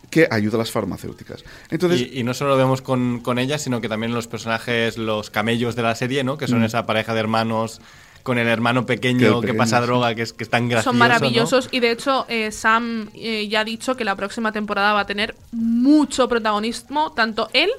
Que 0.10 0.28
ayuda 0.30 0.56
a 0.56 0.60
las 0.60 0.72
farmacéuticas. 0.72 1.44
Entonces, 1.72 2.02
y, 2.02 2.20
y 2.20 2.24
no 2.24 2.36
solo 2.36 2.52
lo 2.52 2.58
vemos 2.58 2.84
con, 2.84 3.22
con 3.22 3.40
ella, 3.40 3.58
sino 3.58 3.82
que 3.82 3.90
también 3.90 4.14
los 4.14 4.28
personajes, 4.28 4.98
los 4.98 5.32
camellos 5.32 5.76
de 5.76 5.82
la 5.82 5.96
serie, 5.96 6.24
¿no? 6.24 6.38
Que 6.38 6.48
son 6.48 6.64
esa 6.64 6.86
pareja 6.86 7.14
de 7.16 7.20
hermanos 7.20 7.82
con 8.24 8.38
el 8.38 8.48
hermano 8.48 8.86
Que 8.86 8.96
pequeño 8.96 9.42
que, 9.42 9.48
pequeño, 9.48 9.58
pasa 9.58 9.82
droga, 9.82 10.16
que 10.16 10.22
es, 10.24 10.34
que 10.34 10.44
es 10.46 10.50
tan 10.50 10.70
gracioso. 10.70 10.92
Son 10.92 10.98
¿no? 10.98 11.06
maravillosos 11.06 11.68
y 11.72 11.80
de 11.82 11.92
hecho 11.92 12.26
eh, 12.30 12.52
Sam 12.52 13.10
eh, 13.14 13.48
ya 13.50 13.60
ha 13.60 13.66
dicho 13.66 13.96
que 13.96 14.06
la 14.06 14.16
próxima 14.16 14.52
temporada 14.52 14.94
va 14.94 15.02
a 15.02 15.06
tener 15.06 15.36
mucho 15.52 16.28
protagonismo, 16.30 17.12
tanto 17.12 17.50
él 17.54 17.70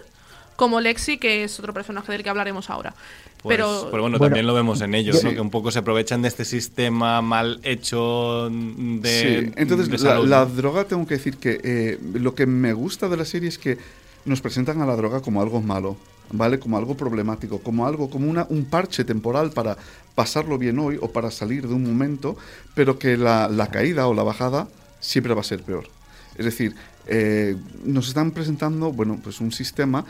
como 0.57 0.81
Lexi, 0.81 1.19
que 1.19 1.45
es 1.45 1.59
otro 1.59 1.73
personaje 1.75 2.13
del 2.13 2.23
que 2.23 2.29
hablaremos 2.29 2.71
ahora. 2.71 2.95
Pues, 3.43 3.57
Pero 3.59 3.67
pues 3.67 3.91
bueno, 3.91 4.03
Bueno, 4.03 4.19
también 4.19 4.47
lo 4.47 4.55
vemos 4.55 4.81
en 4.81 4.95
ellos, 4.95 5.21
yo- 5.23 5.29
¿no? 5.29 5.35
Que 5.35 5.41
un 5.41 5.51
poco 5.51 5.71
se 5.71 5.81
aprovechan 5.81 6.23
de 6.23 6.29
este 6.29 6.45
sistema 6.47 7.21
mal 7.21 7.61
hecho 7.63 8.49
de. 8.51 9.43
Sí, 9.49 9.53
entonces 9.57 9.89
de 9.89 9.99
la, 9.99 9.99
salud, 9.99 10.29
la 10.29 10.45
¿no? 10.45 10.47
droga 10.47 10.85
tengo 10.85 11.07
que 11.07 11.15
decir 11.17 11.37
que 11.37 11.61
eh, 11.63 11.99
lo 12.15 12.35
que 12.35 12.47
me 12.47 12.73
gusta 12.73 13.09
de 13.09 13.17
la 13.19 13.25
serie 13.27 13.49
es 13.51 13.59
que 13.59 13.77
nos 14.25 14.41
presentan 14.41 14.81
a 14.81 14.87
la 14.87 14.97
droga 14.97 15.21
como 15.21 15.43
algo 15.43 15.61
malo, 15.61 15.97
¿vale? 16.37 16.59
Como 16.59 16.77
algo 16.77 16.97
problemático, 16.97 17.61
como 17.61 17.87
algo, 17.87 18.11
como 18.11 18.29
una, 18.29 18.47
un 18.49 18.65
parche 18.65 19.05
temporal 19.05 19.51
para 19.51 19.77
pasarlo 20.15 20.59
bien 20.59 20.79
hoy 20.79 20.99
o 21.01 21.11
para 21.11 21.31
salir 21.31 21.67
de 21.67 21.75
un 21.75 21.85
momento, 21.85 22.37
pero 22.75 22.99
que 22.99 23.17
la, 23.17 23.49
la 23.49 23.69
caída 23.69 24.07
o 24.07 24.15
la 24.15 24.23
bajada 24.23 24.69
siempre 25.01 25.35
va 25.35 25.41
a 25.41 25.45
ser 25.45 25.63
peor. 25.63 25.89
Es 26.37 26.45
decir, 26.45 26.75
eh, 27.07 27.57
nos 27.85 28.09
están 28.09 28.31
presentando, 28.31 28.93
bueno, 28.93 29.21
pues 29.23 29.41
un 29.41 29.53
sistema 29.53 30.05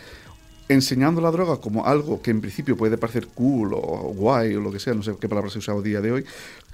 enseñando 0.69 1.21
la 1.21 1.31
droga 1.31 1.59
como 1.59 1.87
algo 1.87 2.23
que 2.23 2.31
en 2.31 2.41
principio 2.41 2.77
puede 2.77 2.97
parecer 2.97 3.27
cool 3.29 3.75
o 3.75 4.15
guay 4.15 4.55
o 4.55 4.61
lo 4.61 4.73
que 4.73 4.79
sea, 4.79 4.95
no 4.95 5.03
sé 5.03 5.15
qué 5.21 5.29
palabra 5.29 5.51
se 5.51 5.59
usa 5.59 5.75
a 5.75 5.81
día 5.83 6.01
de 6.01 6.13
hoy, 6.13 6.25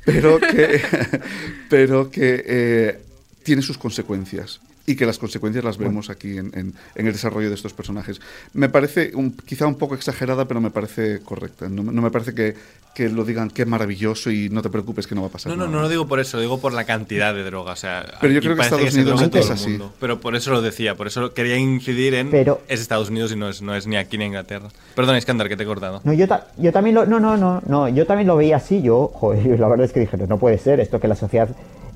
pero 0.04 0.38
que, 0.38 0.80
pero 1.68 2.10
que 2.10 2.44
eh, 2.46 3.00
tiene 3.42 3.62
sus 3.62 3.78
consecuencias. 3.78 4.60
Y 4.90 4.96
que 4.96 5.06
las 5.06 5.18
consecuencias 5.18 5.64
las 5.64 5.78
vemos 5.78 6.10
aquí 6.10 6.38
en, 6.38 6.50
en- 6.54 6.74
en 6.94 7.06
el 7.06 7.12
desarrollo 7.12 7.48
de 7.48 7.54
estos 7.54 7.72
personajes. 7.72 8.20
Me 8.54 8.68
parece 8.68 9.12
un- 9.14 9.32
quizá 9.32 9.66
un 9.66 9.76
poco 9.76 9.94
exagerada, 9.94 10.46
pero 10.46 10.60
me 10.60 10.70
parece 10.70 11.20
correcta. 11.20 11.68
No, 11.68 11.82
me- 11.82 11.92
no 11.92 12.02
me 12.02 12.10
parece 12.10 12.34
que, 12.34 12.54
que 12.94 13.08
lo 13.08 13.24
digan 13.24 13.50
qué 13.50 13.64
maravilloso 13.66 14.30
y 14.30 14.48
no 14.48 14.62
te 14.62 14.68
preocupes 14.70 15.06
que 15.06 15.14
no 15.14 15.20
va 15.22 15.28
a 15.28 15.30
pasar 15.30 15.50
No, 15.52 15.56
no, 15.56 15.64
nada. 15.66 15.76
no 15.76 15.82
lo 15.82 15.88
digo 15.88 16.08
por 16.08 16.18
eso, 16.18 16.38
lo 16.38 16.40
digo 16.42 16.60
por 16.60 16.72
la 16.72 16.84
cantidad 16.84 17.32
de 17.34 17.44
droga. 17.44 17.72
O 17.72 17.76
sea, 17.76 18.04
Pero 18.20 18.32
yo 18.32 18.40
creo 18.40 18.56
que 18.56 18.62
Estados 18.62 18.92
Unidos 18.94 19.22
es 19.34 19.50
así. 19.50 19.68
mundo. 19.70 19.92
Pero 20.00 20.20
por 20.20 20.34
eso 20.34 20.50
lo 20.50 20.60
decía, 20.60 20.96
por 20.96 21.06
eso 21.06 21.32
quería 21.32 21.56
incidir 21.56 22.14
en 22.14 22.30
Pero- 22.30 22.60
es 22.68 22.80
Estados 22.80 23.10
Unidos 23.10 23.30
y 23.32 23.36
no 23.36 23.48
es, 23.48 23.62
no 23.62 23.74
es 23.76 23.86
ni 23.86 23.96
aquí 23.96 24.18
ni 24.18 24.24
Inglaterra. 24.24 24.68
Perdón, 24.96 25.16
Iskandar, 25.16 25.48
que 25.48 25.56
te 25.56 25.62
he 25.62 25.66
cortado. 25.66 26.00
No, 26.04 26.12
yo, 26.12 26.26
ta- 26.26 26.48
yo 26.58 26.72
también 26.72 26.96
lo, 26.96 27.06
no, 27.06 27.20
no, 27.20 27.36
no, 27.36 27.62
no, 27.66 27.88
yo 27.88 28.06
también 28.06 28.26
lo 28.26 28.36
veía 28.36 28.56
así. 28.56 28.82
Yo, 28.82 29.08
joder, 29.14 29.40
la 29.60 29.68
verdad 29.68 29.86
es 29.86 29.92
que 29.92 30.00
dije, 30.00 30.16
no, 30.16 30.26
no 30.26 30.38
puede 30.38 30.58
ser 30.58 30.80
esto 30.80 30.98
que 30.98 31.06
la 31.08 31.14
sociedad. 31.16 31.48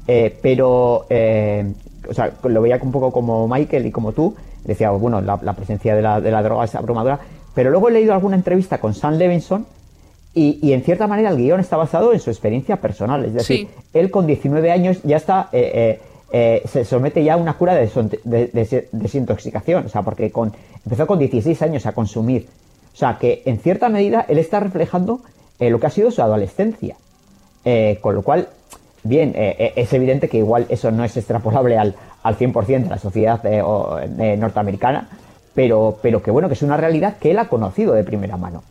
Eh, 0.07 0.37
pero, 0.43 1.07
eh, 1.11 1.73
o 2.09 2.15
sea, 2.15 2.33
lo 2.45 2.61
veía 2.63 2.79
un 2.83 2.93
poco 2.93 3.11
como 3.13 3.47
Michael 3.49 3.87
y 3.87 3.91
como 3.91 4.13
tú. 4.13 4.35
Decía, 4.65 4.91
bueno, 4.91 5.21
la, 5.21 5.39
la 5.43 5.53
presencia 5.53 5.95
de 5.95 6.03
la, 6.03 6.21
de 6.21 6.31
la 6.31 6.43
droga 6.43 6.65
es 6.65 6.75
abrumadora. 6.75 7.19
Pero 7.55 7.71
luego 7.71 7.89
he 7.89 7.93
leído 7.93 8.15
alguna 8.15 8.37
entrevista 8.37 8.79
con 8.79 8.95
Sam 8.95 9.15
Levinson 9.17 9.67
y, 10.35 10.59
y 10.63 10.73
en 10.73 10.83
cierta 10.83 11.07
manera 11.07 11.31
el 11.31 11.37
guion 11.37 11.61
está 11.61 11.77
basado 11.77 12.13
en 12.13 12.21
su 12.21 12.31
experiencia 12.31 12.77
personal. 12.77 13.25
Es 13.25 13.35
decir, 13.35 13.57
Sí. 13.59 13.69
él 13.93 14.11
con 14.11 14.27
19 14.27 14.71
años 14.73 14.99
ya 15.05 15.17
está. 15.19 15.49
eh, 15.53 16.01
se 16.67 16.85
somete 16.85 17.23
ya 17.23 17.35
a 17.35 17.37
una 17.37 17.55
cura 17.55 17.75
de, 17.75 17.89
de- 18.25 18.47
de- 18.49 18.89
desintoxicación, 18.91 19.87
o 19.87 19.89
sea, 19.89 20.03
porque 20.03 20.33
con, 20.33 20.53
empezó 20.85 21.07
con 21.07 21.21
16 21.21 21.63
años 21.63 21.87
a 21.87 21.93
consumir. 21.93 22.49
O 22.93 22.97
sea, 22.97 23.19
que 23.21 23.43
en 23.45 23.59
cierta 23.61 23.89
medida 23.89 24.25
él 24.29 24.39
está 24.39 24.59
reflejando 24.59 25.21
eh, 25.61 25.71
lo 25.71 25.79
que 25.79 25.87
ha 25.87 25.91
sido 25.91 26.11
su 26.11 26.23
adolescencia. 26.23 26.97
Eh, 27.65 27.99
con 28.01 28.17
lo 28.17 28.23
cual, 28.23 28.49
bien, 29.05 29.33
eh, 29.37 29.55
eh, 29.59 29.73
es 29.77 29.93
evidente 29.93 30.29
que 30.29 30.39
igual 30.39 30.67
eso 30.69 30.91
no 30.91 31.05
es 31.05 31.17
extrapolable 31.17 31.79
al, 31.79 31.95
al 32.23 32.37
100% 32.37 32.85
de 32.85 32.91
la 32.91 32.99
sociedad 32.99 33.45
eh, 33.47 33.63
o- 33.63 33.99
eh, 34.01 34.37
norteamericana, 34.37 35.09
pero, 35.55 35.99
pero 36.03 36.23
que 36.23 36.31
bueno, 36.31 36.49
que 36.49 36.55
es 36.55 36.63
una 36.63 36.77
realidad 36.77 37.17
que 37.19 37.31
él 37.31 37.39
ha 37.39 37.49
conocido 37.49 37.95
de 37.95 38.03
primera 38.05 38.37
mano. 38.37 38.63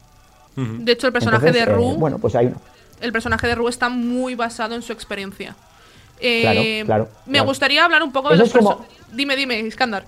De 0.56 0.92
hecho, 0.92 1.08
el 1.08 1.14
personaje 1.14 1.48
Entonces, 1.48 1.66
de 1.66 1.72
eh, 1.72 1.76
Rue, 1.76 1.96
bueno, 1.98 2.20
pues 2.20 2.36
hay 2.36 2.48
una... 2.48 2.58
el 3.02 3.12
personaje 3.12 3.48
de 3.48 3.56
Rue 3.56 3.70
está 3.70 3.90
muy 3.90 4.36
basado 4.36 4.76
en 4.76 4.82
su 4.84 4.92
experiencia. 4.94 5.56
Eh, 6.20 6.42
Claro, 6.42 6.62
claro, 6.86 7.08
Me 7.26 7.32
claro. 7.34 7.46
gustaría 7.48 7.84
hablar 7.86 8.04
un 8.04 8.12
poco 8.12 8.30
de 8.30 8.36
Eso 8.36 8.44
los 8.44 8.54
como- 8.54 8.86
Dime, 9.14 9.36
dime, 9.36 9.60
Iskandar. 9.60 10.04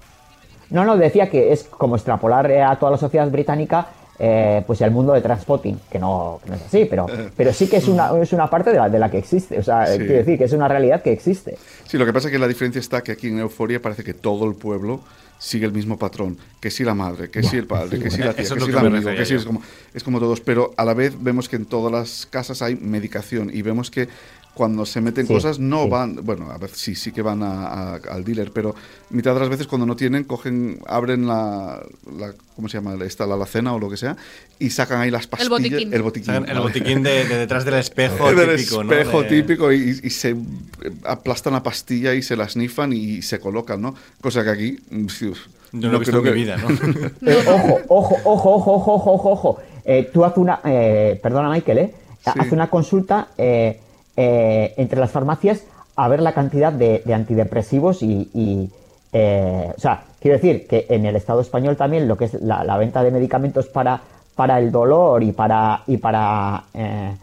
No, 0.69 0.84
no, 0.86 0.97
decía 0.97 1.30
que 1.30 1.51
es 1.53 1.63
como 1.65 1.95
extrapolar 1.95 2.51
a 2.51 2.76
toda 2.78 2.91
la 2.91 2.97
sociedad 2.97 3.28
británica 3.30 3.88
eh, 4.20 4.63
pues 4.66 4.82
el 4.82 4.91
mundo 4.91 5.13
de 5.13 5.22
Transpotting, 5.22 5.80
que 5.91 5.99
no, 5.99 6.39
que 6.43 6.49
no 6.49 6.55
es 6.55 6.63
así, 6.63 6.86
pero, 6.86 7.05
pero 7.36 7.51
sí 7.53 7.68
que 7.68 7.78
es 7.78 7.88
una, 7.88 8.11
es 8.22 8.32
una 8.34 8.49
parte 8.49 8.72
de 8.72 8.78
la, 8.78 8.89
de 8.89 8.99
la 8.99 9.09
que 9.11 9.18
existe. 9.18 9.59
O 9.59 9.63
sea, 9.63 9.86
Sí. 9.88 9.97
quiero 9.97 10.13
decir 10.16 10.38
que 10.38 10.45
es 10.45 10.53
una 10.53 10.68
realidad 10.68 11.01
que 11.01 11.11
existe. 11.11 11.57
Sí, 11.86 11.97
lo 11.97 12.05
que 12.05 12.13
pasa 12.13 12.28
es 12.28 12.32
que 12.32 12.39
la 12.39 12.47
diferencia 12.47 12.80
está 12.80 13.01
que 13.01 13.11
aquí 13.11 13.28
en 13.28 13.39
Euforia 13.39 13.82
parece 13.82 14.03
que 14.03 14.13
todo 14.13 14.45
el 14.47 14.55
pueblo 14.55 15.01
sigue 15.38 15.66
el 15.66 15.74
mismo 15.74 15.97
patrón. 15.99 16.38
Que 16.61 16.72
si 16.72 16.84
la 16.86 16.95
madre, 16.95 17.30
que 17.30 17.43
si 17.43 17.57
el 17.57 17.68
padre, 17.68 17.99
que 17.99 18.09
si 18.09 18.20
la 18.22 18.34
tía, 18.34 18.43
Eso 18.43 18.55
que 18.55 18.61
es 18.61 18.66
si 18.66 18.72
lo 18.72 18.80
el 18.80 18.84
que 18.91 18.97
amigo, 18.97 19.11
que 19.11 19.26
si 19.26 19.34
yo. 19.34 19.39
es 19.39 19.45
como, 19.45 19.61
es 19.93 20.03
como 20.03 20.20
todos. 20.20 20.39
Pero 20.41 20.74
a 20.78 20.86
la 20.86 20.93
vez 20.93 21.13
vemos 21.22 21.49
que 21.49 21.57
en 21.57 21.66
todas 21.66 21.91
las 21.91 22.26
casas 22.26 22.61
hay 22.61 22.76
medicación 22.76 23.51
y 23.53 23.61
vemos 23.61 23.91
que 23.91 24.07
cuando 24.56 24.86
se 24.86 25.01
meten 25.01 25.28
cosas 25.28 25.60
no 25.60 25.89
van, 25.89 26.16
bueno, 26.24 26.49
a 26.49 26.58
ver, 26.58 26.70
sí, 26.70 26.95
sí 26.95 27.12
que 27.12 27.22
van 27.22 27.43
a, 27.43 27.95
al 27.95 28.24
dealer, 28.24 28.51
pero 28.51 28.74
mitad 29.10 29.34
de 29.34 29.41
las 29.41 29.49
veces 29.49 29.68
cuando 29.68 29.86
no 29.86 29.97
tienen, 29.97 30.24
cogen, 30.24 30.80
abren 30.88 31.28
la, 31.28 31.84
la 32.18 32.34
¿cómo 32.56 32.70
se 32.70 32.78
llama? 32.78 32.95
Esta, 33.03 33.26
la 33.26 33.36
alacena 33.36 33.74
o 33.74 33.80
lo 33.80 33.89
que 33.89 33.97
sea, 33.97 34.16
y 34.58 34.70
sacan 34.70 35.01
ahí 35.01 35.12
las 35.12 35.28
pastillas. 35.28 35.60
El 35.60 35.70
botiquín. 35.70 35.93
El 35.93 36.01
botiquín, 36.01 36.34
el 36.47 36.60
botiquín 36.60 37.03
de, 37.03 37.26
detrás 37.26 37.66
del 37.66 37.74
espejo 37.74 38.30
típico, 38.30 38.45
del 38.45 38.49
espejo 38.91 39.26
típico 39.26 39.74
y, 39.74 40.10
se 40.10 40.30
eh, 40.30 40.36
aplastan 41.03 41.51
la 41.51 41.62
pastilla 41.62 42.14
y 42.14 42.22
se 42.22 42.38
la 42.38 42.47
snifan 42.47 42.93
y 42.93 43.22
se 43.24 43.39
colocan, 43.39 43.82
¿no? 43.82 43.93
Cosa 44.22 44.45
que 44.45 44.49
aquí... 44.49 44.80
Mm, 44.89 45.08
Yo 45.74 45.91
no 45.91 45.99
lo 45.99 46.24
que... 46.24 46.32
vida, 46.32 46.56
¿no? 46.66 46.70
eh, 46.70 47.43
ojo, 47.45 47.80
ojo, 47.89 48.16
ojo, 48.24 48.56
ojo, 48.56 48.74
ojo, 48.74 49.12
ojo, 49.12 49.32
ojo. 49.32 49.58
Eh, 49.84 50.10
tú 50.14 50.24
haces 50.24 50.38
una... 50.38 50.62
Eh, 50.64 51.20
perdona, 51.22 51.49
Michael, 51.49 51.78
¿eh? 51.78 51.93
Sí. 52.24 52.32
Haz 52.39 52.51
una 52.53 52.70
consulta 52.70 53.28
eh, 54.18 54.74
entre 54.78 54.99
las 54.99 55.11
farmacias 55.11 55.63
a 55.95 56.07
ver 56.07 56.22
la 56.22 56.34
cantidad 56.34 56.74
de, 56.74 57.01
de 57.05 57.13
antidepresivos 57.13 58.03
y, 58.03 58.30
y, 58.34 58.70
eh, 59.13 59.72
o 59.76 59.80
sea, 59.80 60.03
quiero 60.20 60.38
decir 60.38 60.68
que 60.68 60.86
en 60.89 61.05
el 61.05 61.16
Estado 61.16 61.41
español 61.41 61.78
también 61.78 62.07
lo 62.07 62.18
que 62.18 62.26
es 62.26 62.34
la, 62.41 62.63
la 62.63 62.78
venta 62.78 63.01
de 63.03 63.11
medicamentos 63.11 63.68
para, 63.68 64.01
para 64.36 64.59
el 64.59 64.72
dolor 64.72 65.24
y 65.24 65.32
para, 65.32 65.84
y 65.88 65.97
para 65.97 66.63
eh, 66.74 67.16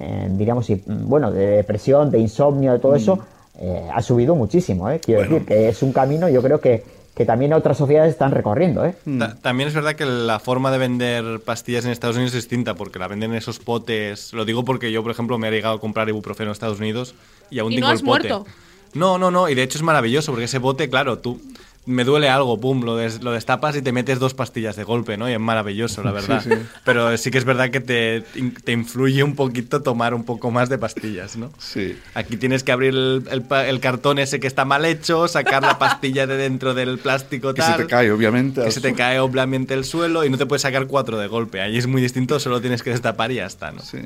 eh, 0.00 0.28
diríamos, 0.30 0.68
y, 0.70 0.74
mm, 0.74 1.08
bueno, 1.08 1.30
de 1.30 1.46
depresión, 1.58 2.10
de 2.10 2.18
insomnio, 2.18 2.72
de 2.72 2.78
todo 2.80 2.96
eso, 2.96 3.18
eh, 3.58 3.88
ha 3.94 4.02
subido 4.02 4.34
muchísimo, 4.34 4.90
¿eh? 4.90 5.00
Quiero 5.02 5.20
Bueno. 5.22 5.34
decir 5.34 5.46
que 5.48 5.68
es 5.68 5.82
un 5.82 5.92
camino, 5.92 6.28
yo 6.28 6.42
creo 6.42 6.60
que, 6.60 6.82
que 7.16 7.24
también 7.24 7.54
otras 7.54 7.78
sociedades 7.78 8.12
están 8.12 8.30
recorriendo, 8.30 8.84
¿eh? 8.84 8.94
Ta- 9.18 9.34
También 9.40 9.68
es 9.70 9.74
verdad 9.74 9.94
que 9.96 10.04
la 10.04 10.38
forma 10.38 10.70
de 10.70 10.76
vender 10.76 11.40
pastillas 11.40 11.86
en 11.86 11.90
Estados 11.90 12.16
Unidos 12.16 12.34
es 12.34 12.42
distinta, 12.42 12.74
porque 12.74 12.98
la 12.98 13.08
venden 13.08 13.30
en 13.30 13.38
esos 13.38 13.58
potes. 13.58 14.34
Lo 14.34 14.44
digo 14.44 14.64
porque 14.66 14.92
yo, 14.92 15.02
por 15.02 15.12
ejemplo, 15.12 15.38
me 15.38 15.48
he 15.48 15.50
llegado 15.50 15.76
a 15.76 15.80
comprar 15.80 16.08
ibuprofeno 16.10 16.50
en 16.50 16.52
Estados 16.52 16.78
Unidos 16.78 17.14
y 17.50 17.58
aún 17.58 17.72
¿Y 17.72 17.76
tengo 17.76 17.86
no 17.88 17.92
el 17.92 17.96
has 17.96 18.02
pote. 18.02 18.28
muerto? 18.28 18.46
No, 18.92 19.16
no, 19.18 19.30
no, 19.30 19.48
y 19.48 19.54
de 19.54 19.62
hecho 19.62 19.78
es 19.78 19.82
maravilloso, 19.82 20.30
porque 20.32 20.44
ese 20.44 20.58
bote, 20.58 20.90
claro, 20.90 21.18
tú 21.18 21.40
me 21.86 22.04
duele 22.04 22.28
algo, 22.28 22.60
pum, 22.60 22.82
lo, 22.82 22.96
des- 22.96 23.22
lo 23.22 23.30
destapas 23.32 23.76
y 23.76 23.82
te 23.82 23.92
metes 23.92 24.18
dos 24.18 24.34
pastillas 24.34 24.74
de 24.76 24.84
golpe, 24.84 25.16
¿no? 25.16 25.28
Y 25.30 25.32
es 25.32 25.40
maravilloso, 25.40 26.02
la 26.02 26.10
verdad. 26.12 26.44
Pero 26.84 27.16
sí 27.16 27.30
que 27.30 27.38
es 27.38 27.44
verdad 27.44 27.70
que 27.70 27.80
te, 27.80 28.22
te 28.64 28.72
influye 28.72 29.22
un 29.22 29.34
poquito 29.36 29.82
tomar 29.82 30.12
un 30.12 30.24
poco 30.24 30.50
más 30.50 30.68
de 30.68 30.78
pastillas, 30.78 31.36
¿no? 31.36 31.52
Sí. 31.58 31.96
Aquí 32.14 32.36
tienes 32.36 32.64
que 32.64 32.72
abrir 32.72 32.90
el, 32.90 33.24
el 33.30 33.42
pa- 33.42 33.66
el 33.66 33.78
cartón 33.80 34.18
ese 34.18 34.40
que 34.40 34.46
está 34.48 34.64
mal 34.64 34.84
hecho, 34.84 35.28
sacar 35.28 35.62
la 35.62 35.78
pastilla 35.78 36.26
de 36.26 36.36
dentro 36.36 36.74
del 36.74 36.98
plástico 36.98 37.54
Que 37.54 37.62
se 37.62 37.68
tal. 37.68 37.76
te 37.82 37.86
cae, 37.86 38.10
obviamente. 38.10 38.62
Que 38.64 38.70
se 38.72 38.80
te 38.80 38.92
cae 38.94 39.20
obviamente 39.20 39.74
el 39.74 39.84
suelo 39.84 40.24
y 40.24 40.30
no 40.30 40.38
te 40.38 40.46
puedes 40.46 40.62
sacar 40.62 40.86
cuatro 40.88 41.18
de 41.18 41.28
golpe. 41.28 41.60
Ahí 41.60 41.78
es 41.78 41.86
muy 41.86 42.02
distinto, 42.02 42.40
solo 42.40 42.60
tienes 42.60 42.82
que 42.82 42.90
destapar 42.90 43.30
y 43.30 43.36
ya 43.36 43.46
está, 43.46 43.70
¿no? 43.72 43.80
Sí. 43.82 43.98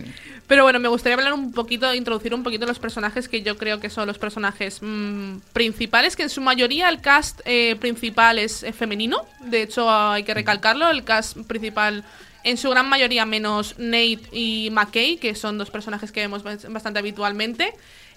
Pero 0.51 0.65
bueno, 0.65 0.81
me 0.81 0.89
gustaría 0.89 1.15
hablar 1.15 1.33
un 1.33 1.53
poquito, 1.53 1.95
introducir 1.95 2.35
un 2.35 2.43
poquito 2.43 2.67
los 2.67 2.81
personajes 2.81 3.29
que 3.29 3.43
yo 3.43 3.57
creo 3.57 3.79
que 3.79 3.89
son 3.89 4.09
los 4.09 4.19
personajes 4.19 4.81
mm, 4.83 5.37
principales, 5.53 6.17
que 6.17 6.25
en 6.25 6.29
su 6.29 6.41
mayoría 6.41 6.89
el 6.89 7.01
cast 7.01 7.41
eh, 7.45 7.77
principal 7.79 8.37
es 8.37 8.65
eh, 8.65 8.73
femenino. 8.73 9.19
De 9.45 9.63
hecho, 9.63 9.89
hay 9.89 10.25
que 10.25 10.35
recalcarlo, 10.35 10.91
el 10.91 11.05
cast 11.05 11.37
principal 11.47 12.03
en 12.43 12.57
su 12.57 12.69
gran 12.69 12.89
mayoría 12.89 13.25
menos 13.27 13.77
Nate 13.79 14.23
y 14.33 14.71
McKay, 14.73 15.19
que 15.19 15.37
son 15.37 15.57
dos 15.57 15.71
personajes 15.71 16.11
que 16.11 16.19
vemos 16.19 16.43
bas- 16.43 16.67
bastante 16.73 16.99
habitualmente. 16.99 17.73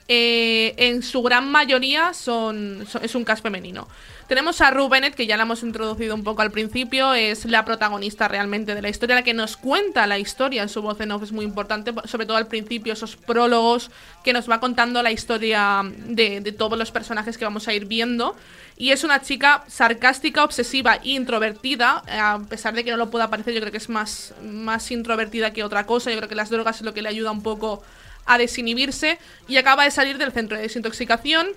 Eh, 0.08 0.74
en 0.78 1.04
su 1.04 1.22
gran 1.22 1.49
mayoría 1.49 2.14
son, 2.14 2.86
es 3.01 3.16
un 3.16 3.24
cast 3.24 3.43
femenino. 3.43 3.88
Tenemos 4.28 4.62
a 4.62 4.72
Rue 4.72 4.89
Bennett, 4.89 5.16
que 5.16 5.28
ya 5.28 5.38
la 5.38 5.43
hemos 5.43 5.64
introducido 5.64 6.16
un 6.16 6.24
poco 6.24 6.41
al 6.41 6.51
principio, 6.51 7.14
es 7.14 7.45
la 7.45 7.66
protagonista 7.66 8.28
realmente 8.28 8.74
de 8.74 8.82
la 8.82 8.89
historia, 8.89 9.16
la 9.16 9.24
que 9.24 9.34
nos 9.34 9.58
cuenta 9.58 10.08
la 10.08 10.18
historia, 10.18 10.68
su 10.68 10.82
voz 10.82 10.99
en 11.01 11.12
off 11.12 11.24
es 11.24 11.32
muy 11.32 11.45
importante, 11.45 11.93
sobre 12.06 12.26
todo 12.26 12.38
al 12.38 12.47
principio, 12.47 12.93
esos 12.93 13.16
prólogos 13.16 13.91
que 14.24 14.34
nos 14.34 14.49
va 14.49 14.60
contando 14.60 15.04
la 15.04 15.12
historia 15.12 15.82
de, 15.84 16.39
de 16.41 16.51
todos 16.54 16.80
los 16.80 16.91
personajes 16.91 17.38
que 17.38 17.45
vamos 17.45 17.68
a 17.68 17.74
ir 17.74 17.86
viendo. 17.86 18.36
Y 18.76 18.91
es 18.91 19.04
una 19.04 19.22
chica 19.22 19.64
sarcástica, 19.68 20.43
obsesiva 20.43 20.95
e 20.95 21.10
introvertida, 21.10 22.04
a 22.08 22.39
pesar 22.49 22.74
de 22.74 22.84
que 22.84 22.91
no 22.91 22.97
lo 22.97 23.12
pueda 23.12 23.30
parecer, 23.30 23.54
yo 23.54 23.60
creo 23.60 23.72
que 23.72 23.78
es 23.78 23.89
más, 23.89 24.34
más 24.41 24.89
introvertida 24.89 25.54
que 25.54 25.64
otra 25.64 25.86
cosa, 25.86 26.10
yo 26.10 26.18
creo 26.18 26.30
que 26.30 26.36
las 26.36 26.49
drogas 26.49 26.78
es 26.78 26.82
lo 26.82 26.93
que 26.93 27.01
le 27.01 27.10
ayuda 27.10 27.30
un 27.30 27.43
poco 27.43 27.84
a 28.26 28.38
desinhibirse 28.38 29.17
y 29.47 29.57
acaba 29.57 29.84
de 29.84 29.91
salir 29.91 30.17
del 30.17 30.32
centro 30.32 30.57
de 30.57 30.63
desintoxicación 30.63 31.47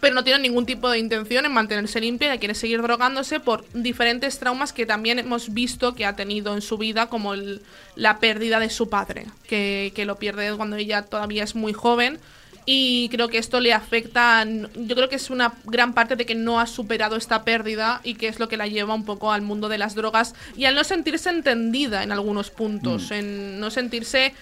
pero 0.00 0.14
no 0.14 0.24
tiene 0.24 0.40
ningún 0.40 0.66
tipo 0.66 0.90
de 0.90 0.98
intención 0.98 1.46
en 1.46 1.52
mantenerse 1.52 2.00
limpia 2.00 2.34
y 2.34 2.38
quiere 2.38 2.54
seguir 2.54 2.82
drogándose 2.82 3.40
por 3.40 3.64
diferentes 3.72 4.38
traumas 4.38 4.74
que 4.74 4.84
también 4.84 5.18
hemos 5.18 5.54
visto 5.54 5.94
que 5.94 6.04
ha 6.04 6.14
tenido 6.16 6.52
en 6.54 6.60
su 6.60 6.76
vida, 6.76 7.06
como 7.08 7.32
el- 7.32 7.62
la 7.94 8.18
pérdida 8.18 8.60
de 8.60 8.68
su 8.68 8.90
padre, 8.90 9.24
que, 9.48 9.92
que 9.94 10.04
lo 10.04 10.16
pierde 10.18 10.54
cuando 10.54 10.76
ella 10.76 11.02
todavía 11.02 11.44
es 11.44 11.54
muy 11.54 11.72
joven. 11.72 12.18
Y 12.66 13.08
creo 13.10 13.28
que 13.28 13.38
esto 13.38 13.58
le 13.60 13.72
afecta, 13.72 14.44
yo 14.44 14.94
creo 14.96 15.08
que 15.08 15.16
es 15.16 15.30
una 15.30 15.54
gran 15.64 15.94
parte 15.94 16.16
de 16.16 16.26
que 16.26 16.34
no 16.34 16.60
ha 16.60 16.66
superado 16.66 17.16
esta 17.16 17.44
pérdida 17.44 18.00
y 18.04 18.16
que 18.16 18.26
es 18.28 18.38
lo 18.38 18.48
que 18.48 18.56
la 18.58 18.66
lleva 18.66 18.92
un 18.92 19.04
poco 19.06 19.32
al 19.32 19.40
mundo 19.40 19.68
de 19.70 19.78
las 19.78 19.94
drogas 19.94 20.34
y 20.58 20.64
al 20.66 20.74
no 20.74 20.84
sentirse 20.84 21.30
entendida 21.30 22.02
en 22.02 22.12
algunos 22.12 22.50
puntos, 22.50 23.12
en 23.12 23.60
no 23.60 23.70
sentirse 23.70 24.34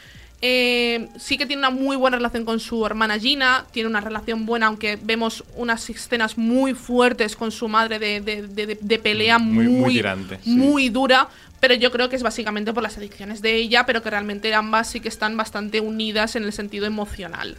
eh, 0.42 1.08
sí 1.18 1.38
que 1.38 1.46
tiene 1.46 1.60
una 1.60 1.70
muy 1.70 1.96
buena 1.96 2.16
relación 2.18 2.44
con 2.44 2.60
su 2.60 2.84
hermana 2.84 3.18
Gina, 3.18 3.64
tiene 3.72 3.88
una 3.88 4.00
relación 4.00 4.44
buena, 4.46 4.66
aunque 4.66 4.98
vemos 5.02 5.42
unas 5.56 5.88
escenas 5.88 6.36
muy 6.36 6.74
fuertes 6.74 7.34
con 7.36 7.50
su 7.50 7.68
madre 7.68 7.98
de, 7.98 8.20
de- 8.20 8.46
de- 8.48 8.66
de- 8.66 8.78
de 8.80 8.98
pelea 8.98 9.38
Muy- 9.38 9.66
muy, 9.66 9.80
muy 9.80 9.94
tirante, 9.94 10.38
sí. 10.44 10.50
muy 10.50 10.88
dura, 10.90 11.28
pero 11.60 11.74
yo 11.74 11.90
creo 11.90 12.10
que 12.10 12.16
es 12.16 12.22
básicamente 12.22 12.74
por 12.74 12.82
las 12.82 12.98
adicciones 12.98 13.40
de 13.40 13.54
ella, 13.56 13.86
pero 13.86 14.02
que 14.02 14.10
realmente 14.10 14.52
ambas 14.54 14.90
sí 14.90 15.00
que 15.00 15.08
están 15.08 15.36
bastante 15.36 15.80
unidas 15.80 16.36
en 16.36 16.44
el 16.44 16.52
sentido 16.52 16.84
emocional. 16.84 17.56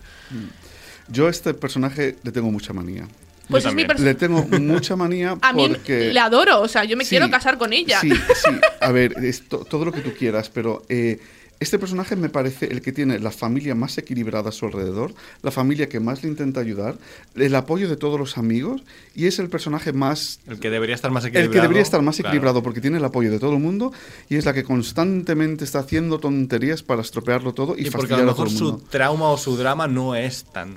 Yo 1.07 1.27
a 1.27 1.29
este 1.31 1.53
personaje 1.55 2.15
le 2.23 2.31
tengo 2.31 2.51
mucha 2.51 2.71
manía. 2.73 3.07
Pues 3.49 3.63
Yo 3.63 3.69
es 3.69 3.75
mi. 3.75 3.83
Le 3.83 4.15
tengo 4.15 4.43
mucha 4.59 4.95
manía 4.95 5.37
A 5.41 5.53
mí 5.53 5.67
porque... 5.69 6.11
le 6.13 6.19
adoro, 6.19 6.61
o 6.61 6.67
sea, 6.67 6.83
yo 6.83 6.97
me 6.97 7.03
Sí, 7.03 7.11
quiero 7.11 7.29
casar 7.29 7.57
con 7.59 7.73
ella. 7.73 7.99
Sí, 8.01 8.09
sí. 8.11 8.51
A 8.81 8.91
ver, 8.91 9.13
es 9.23 9.47
to- 9.47 9.65
todo 9.65 9.85
lo 9.85 9.91
que 9.91 10.01
tú 10.01 10.13
quieras, 10.17 10.49
pero 10.49 10.83
eh, 10.89 11.19
Este 11.65 11.79
personaje 11.79 12.15
me 12.15 12.29
parece 12.29 12.67
el 12.67 12.83
que 12.83 12.91
tiene 12.91 13.17
la 13.17 13.31
familia 13.31 13.73
más 13.73 13.97
equilibrada 13.97 14.49
a 14.49 14.51
su 14.51 14.67
alrededor, 14.67 15.15
la 15.41 15.49
familia 15.49 15.89
que 15.89 15.99
más 15.99 16.21
le 16.21 16.29
intenta 16.29 16.59
ayudar, 16.59 16.95
el 17.35 17.55
apoyo 17.55 17.89
de 17.89 17.97
todos 17.97 18.19
los 18.19 18.37
amigos 18.37 18.83
y 19.15 19.25
es 19.25 19.39
el 19.39 19.49
personaje 19.49 19.91
más... 19.91 20.39
El 20.45 20.59
que 20.59 20.69
debería 20.69 20.93
estar 20.93 21.09
más 21.09 21.23
El 21.23 21.29
equilibrado. 21.29 21.53
que 21.53 21.61
debería 21.61 21.81
estar 21.81 22.03
más 22.03 22.17
claro. 22.17 22.29
equilibrado 22.29 22.61
porque 22.61 22.81
tiene 22.81 22.97
el 22.97 23.03
apoyo 23.05 23.31
de 23.31 23.39
todo 23.39 23.53
el 23.53 23.59
mundo 23.59 23.91
y 24.29 24.35
es 24.35 24.45
la 24.45 24.53
que 24.53 24.63
constantemente 24.63 25.63
está 25.63 25.79
haciendo 25.79 26.19
tonterías 26.19 26.83
para 26.83 27.01
estropearlo 27.01 27.55
todo 27.55 27.75
y, 27.75 27.87
Y 27.87 27.89
porque 27.89 28.13
a 28.13 28.17
lo 28.17 28.23
a 28.31 28.35
todo 28.35 28.45
mejor 28.45 28.47
el 28.49 28.55
su 28.57 28.77
trauma 28.91 29.29
o 29.31 29.37
su 29.39 29.57
drama 29.57 29.87
no 29.87 30.13
es 30.13 30.43
tan, 30.45 30.75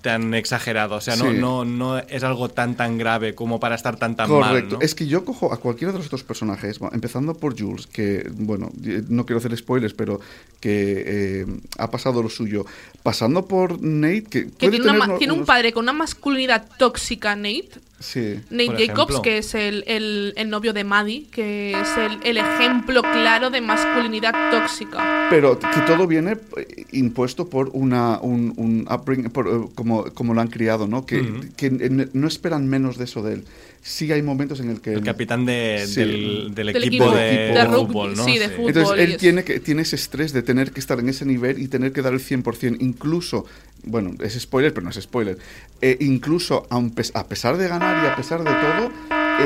tan 0.00 0.32
exagerado. 0.34 0.94
O 0.94 1.00
sea, 1.00 1.16
no, 1.16 1.32
Sí. 1.32 1.38
no, 1.38 1.64
no 1.64 1.98
es 1.98 2.22
algo 2.22 2.48
tan 2.50 2.76
tan 2.76 2.98
grave 2.98 3.34
como 3.34 3.58
para 3.58 3.74
estar 3.74 3.96
tan 3.96 4.14
tan 4.14 4.28
Correcto. 4.28 4.76
mal. 4.76 4.78
¿no? 4.78 4.84
Es 4.84 4.94
que 4.94 5.08
yo 5.08 5.24
cojo 5.24 5.52
a 5.52 5.56
cualquiera 5.58 5.90
de 5.92 5.98
los 5.98 6.06
otros 6.06 6.22
personajes, 6.22 6.78
empezando 6.92 7.34
por 7.34 7.58
Jules, 7.60 7.88
que, 7.88 8.30
bueno, 8.36 8.70
eh, 8.84 9.02
no 9.08 9.26
quiero 9.26 9.38
hacer 9.38 9.56
spoilers, 9.56 9.92
pero 9.94 10.19
que 10.60 11.04
eh, 11.42 11.46
ha 11.78 11.90
pasado 11.90 12.22
lo 12.22 12.28
suyo. 12.28 12.66
Pasando 13.02 13.46
por 13.46 13.80
Nate, 13.82 14.28
que, 14.28 14.68
tiene, 14.68 14.90
una 14.90 15.34
un 15.34 15.44
padre 15.44 15.72
con 15.72 15.84
una 15.84 15.92
masculinidad 15.92 16.68
tóxica, 16.78 17.34
Nate. 17.34 17.70
Sí. 18.00 18.40
Nate 18.50 18.66
Por 18.66 18.78
Jacobs, 18.78 18.88
ejemplo. 19.10 19.22
que 19.22 19.38
es 19.38 19.54
el, 19.54 19.84
el- 19.86 20.32
el 20.36 20.48
novio 20.50 20.72
de 20.72 20.84
Maddie, 20.84 21.26
que 21.30 21.72
es 21.72 21.88
el, 21.98 22.18
el 22.24 22.38
ejemplo 22.38 23.02
claro 23.02 23.50
de 23.50 23.60
masculinidad 23.60 24.32
tóxica. 24.50 25.28
Pero 25.30 25.58
que 25.58 25.80
todo 25.86 26.06
viene 26.06 26.32
eh, 26.56 26.84
impuesto 26.92 27.48
por 27.48 27.70
una 27.74 28.18
un, 28.20 28.54
un 28.56 28.86
upbringing, 28.90 29.30
por, 29.30 29.46
eh, 29.48 29.68
como, 29.74 30.04
como 30.14 30.32
lo 30.34 30.40
han 30.40 30.48
criado, 30.48 30.86
¿no? 30.86 31.04
Que, 31.04 31.22
que 31.56 31.70
no 31.70 32.26
esperan 32.26 32.66
menos 32.66 32.96
de 32.96 33.04
eso 33.04 33.22
de 33.22 33.34
él. 33.34 33.44
Sí 33.82 34.12
hay 34.12 34.20
momentos 34.22 34.60
en 34.60 34.68
el 34.70 34.80
que... 34.82 34.92
El 34.92 35.02
capitán 35.02 35.46
de- 35.46 35.84
Sí. 35.86 36.00
del, 36.00 36.54
del 36.54 36.54
Del 36.54 36.68
equipo, 36.84 37.04
equipo 37.04 37.10
de, 37.12 37.22
de 37.24 37.52
de 37.52 37.64
rugby, 37.64 37.86
fútbol, 37.86 38.14
¿no? 38.16 38.24
sí, 38.26 38.38
de 38.38 38.48
fútbol. 38.50 38.68
Entonces 38.68 38.98
él 38.98 39.16
tiene, 39.16 39.42
que, 39.44 39.58
tiene 39.60 39.82
ese 39.82 39.96
estrés 39.96 40.32
de 40.34 40.42
tener 40.42 40.72
que 40.72 40.80
estar 40.80 40.98
en 41.00 41.08
ese 41.08 41.24
nivel 41.24 41.58
y 41.58 41.68
tener 41.68 41.92
que 41.92 42.02
dar 42.02 42.12
el 42.12 42.20
100%, 42.20 42.76
incluso, 42.80 43.46
bueno, 43.84 44.12
es 44.22 44.38
spoiler, 44.40 44.72
pero 44.74 44.84
no 44.84 44.90
es 44.90 44.96
spoiler, 45.00 45.38
eh, 45.80 45.96
incluso 46.00 46.66
a 47.14 47.26
pesar 47.26 47.56
de 47.56 47.68
ganar 47.68 48.04
y 48.04 48.08
a 48.08 48.16
pesar 48.16 48.40
de 48.44 48.50
todo, 48.50 48.90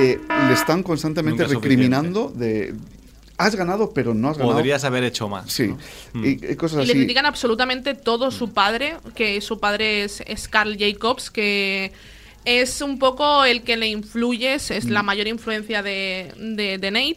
eh, 0.01 0.18
le 0.49 0.53
están 0.55 0.82
constantemente 0.82 1.45
recriminando 1.45 2.32
de, 2.35 2.74
has 3.37 3.55
ganado, 3.57 3.93
pero 3.93 4.14
no 4.14 4.30
has 4.30 4.39
ganado. 4.39 4.57
Podrías 4.57 4.85
haber 4.85 5.05
hecho 5.05 5.28
más. 5.28 5.53
Sí, 5.53 5.74
¿no? 6.12 6.24
y, 6.26 6.41
y 6.51 6.57
cosas 6.57 6.85
Y 6.85 6.87
le 6.87 6.93
así. 6.93 7.01
critican 7.01 7.26
absolutamente 7.26 7.95
todo 7.95 8.30
su 8.30 8.53
padre, 8.53 8.97
que 9.14 9.41
su 9.41 9.59
padre 9.61 10.05
es, 10.05 10.22
es 10.26 10.49
Carl 10.49 10.76
Jacobs, 10.78 11.30
que 11.30 11.93
es 12.45 12.80
un 12.82 12.99
poco 12.99 13.45
el 13.45 13.62
que 13.62 13.76
le 13.76 13.89
influye, 13.89 14.55
es, 14.55 14.70
es 14.70 14.85
la 14.91 15.03
Mm. 15.03 15.07
mayor 15.07 15.26
influencia 15.28 15.82
de, 15.82 16.32
de, 16.39 16.78
de 16.78 16.91
Nate. 16.91 17.16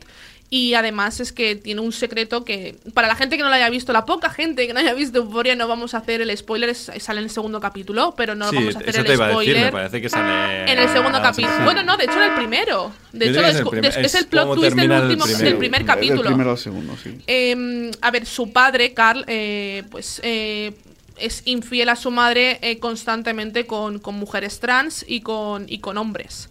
Y 0.49 0.75
además 0.75 1.19
es 1.19 1.33
que 1.33 1.57
tiene 1.57 1.81
un 1.81 1.91
secreto 1.91 2.45
que, 2.45 2.77
para 2.93 3.09
la 3.09 3.15
gente 3.15 3.35
que 3.35 3.43
no 3.43 3.49
lo 3.49 3.55
haya 3.55 3.69
visto, 3.69 3.91
la 3.91 4.05
poca 4.05 4.29
gente 4.29 4.65
que 4.65 4.73
no 4.73 4.79
haya 4.79 4.93
visto 4.93 5.17
Euphoria, 5.17 5.55
no 5.57 5.67
vamos 5.67 5.93
a 5.93 5.97
hacer 5.97 6.21
el 6.21 6.37
spoiler, 6.37 6.69
es- 6.69 6.89
sale 6.99 7.19
en 7.19 7.25
el 7.25 7.29
segundo 7.29 7.59
capítulo, 7.59 8.13
pero 8.15 8.33
no 8.33 8.49
Sí, 8.49 8.55
vamos 8.55 8.75
a 8.75 8.79
hacer 8.79 8.89
eso 8.91 8.99
el 9.01 9.05
te 9.07 9.13
iba 9.15 9.25
a 9.27 9.31
spoiler. 9.31 9.53
decir, 9.55 9.65
me 9.65 9.71
parece 9.73 10.01
que 10.01 10.07
sale 10.09 10.71
En 10.71 10.79
el 10.79 10.87
segundo 10.87 11.17
Ah, 11.17 11.21
capítulo. 11.21 11.57
sí. 11.57 11.63
Bueno, 11.65 11.83
no, 11.83 11.97
de 11.97 12.05
hecho 12.05 12.23
en 12.23 12.29
el 12.31 12.35
primero. 12.35 12.93
De 13.11 13.25
Yo 13.25 13.31
hecho, 13.31 13.41
es 13.45 13.55
el 13.57 13.67
primer- 13.67 13.91
es, 13.91 13.97
es 13.97 14.15
el 14.15 14.27
plot 14.27 14.55
twist 14.55 14.75
del, 14.77 14.89
último, 14.91 15.23
primero. 15.25 15.43
del 15.49 15.57
primer 15.57 15.79
Del 15.81 15.87
capítulo. 15.87 16.23
primero 16.29 16.51
al 16.51 16.57
segundo, 16.57 16.95
sí. 17.03 17.17
Eh, 17.27 17.91
a 17.99 18.11
ver, 18.11 18.25
su 18.25 18.53
padre, 18.53 18.93
Carl, 18.93 19.25
eh, 19.27 19.83
pues 19.91 20.21
eh, 20.23 20.71
es 21.17 21.41
infiel 21.43 21.89
a 21.89 21.97
su 21.97 22.09
madre 22.09 22.59
eh, 22.61 22.79
constantemente 22.79 23.65
con, 23.65 23.99
con 23.99 24.15
mujeres 24.15 24.61
trans 24.61 25.03
y 25.05 25.19
con, 25.19 25.65
y 25.67 25.79
con 25.79 25.97
hombres. 25.97 26.47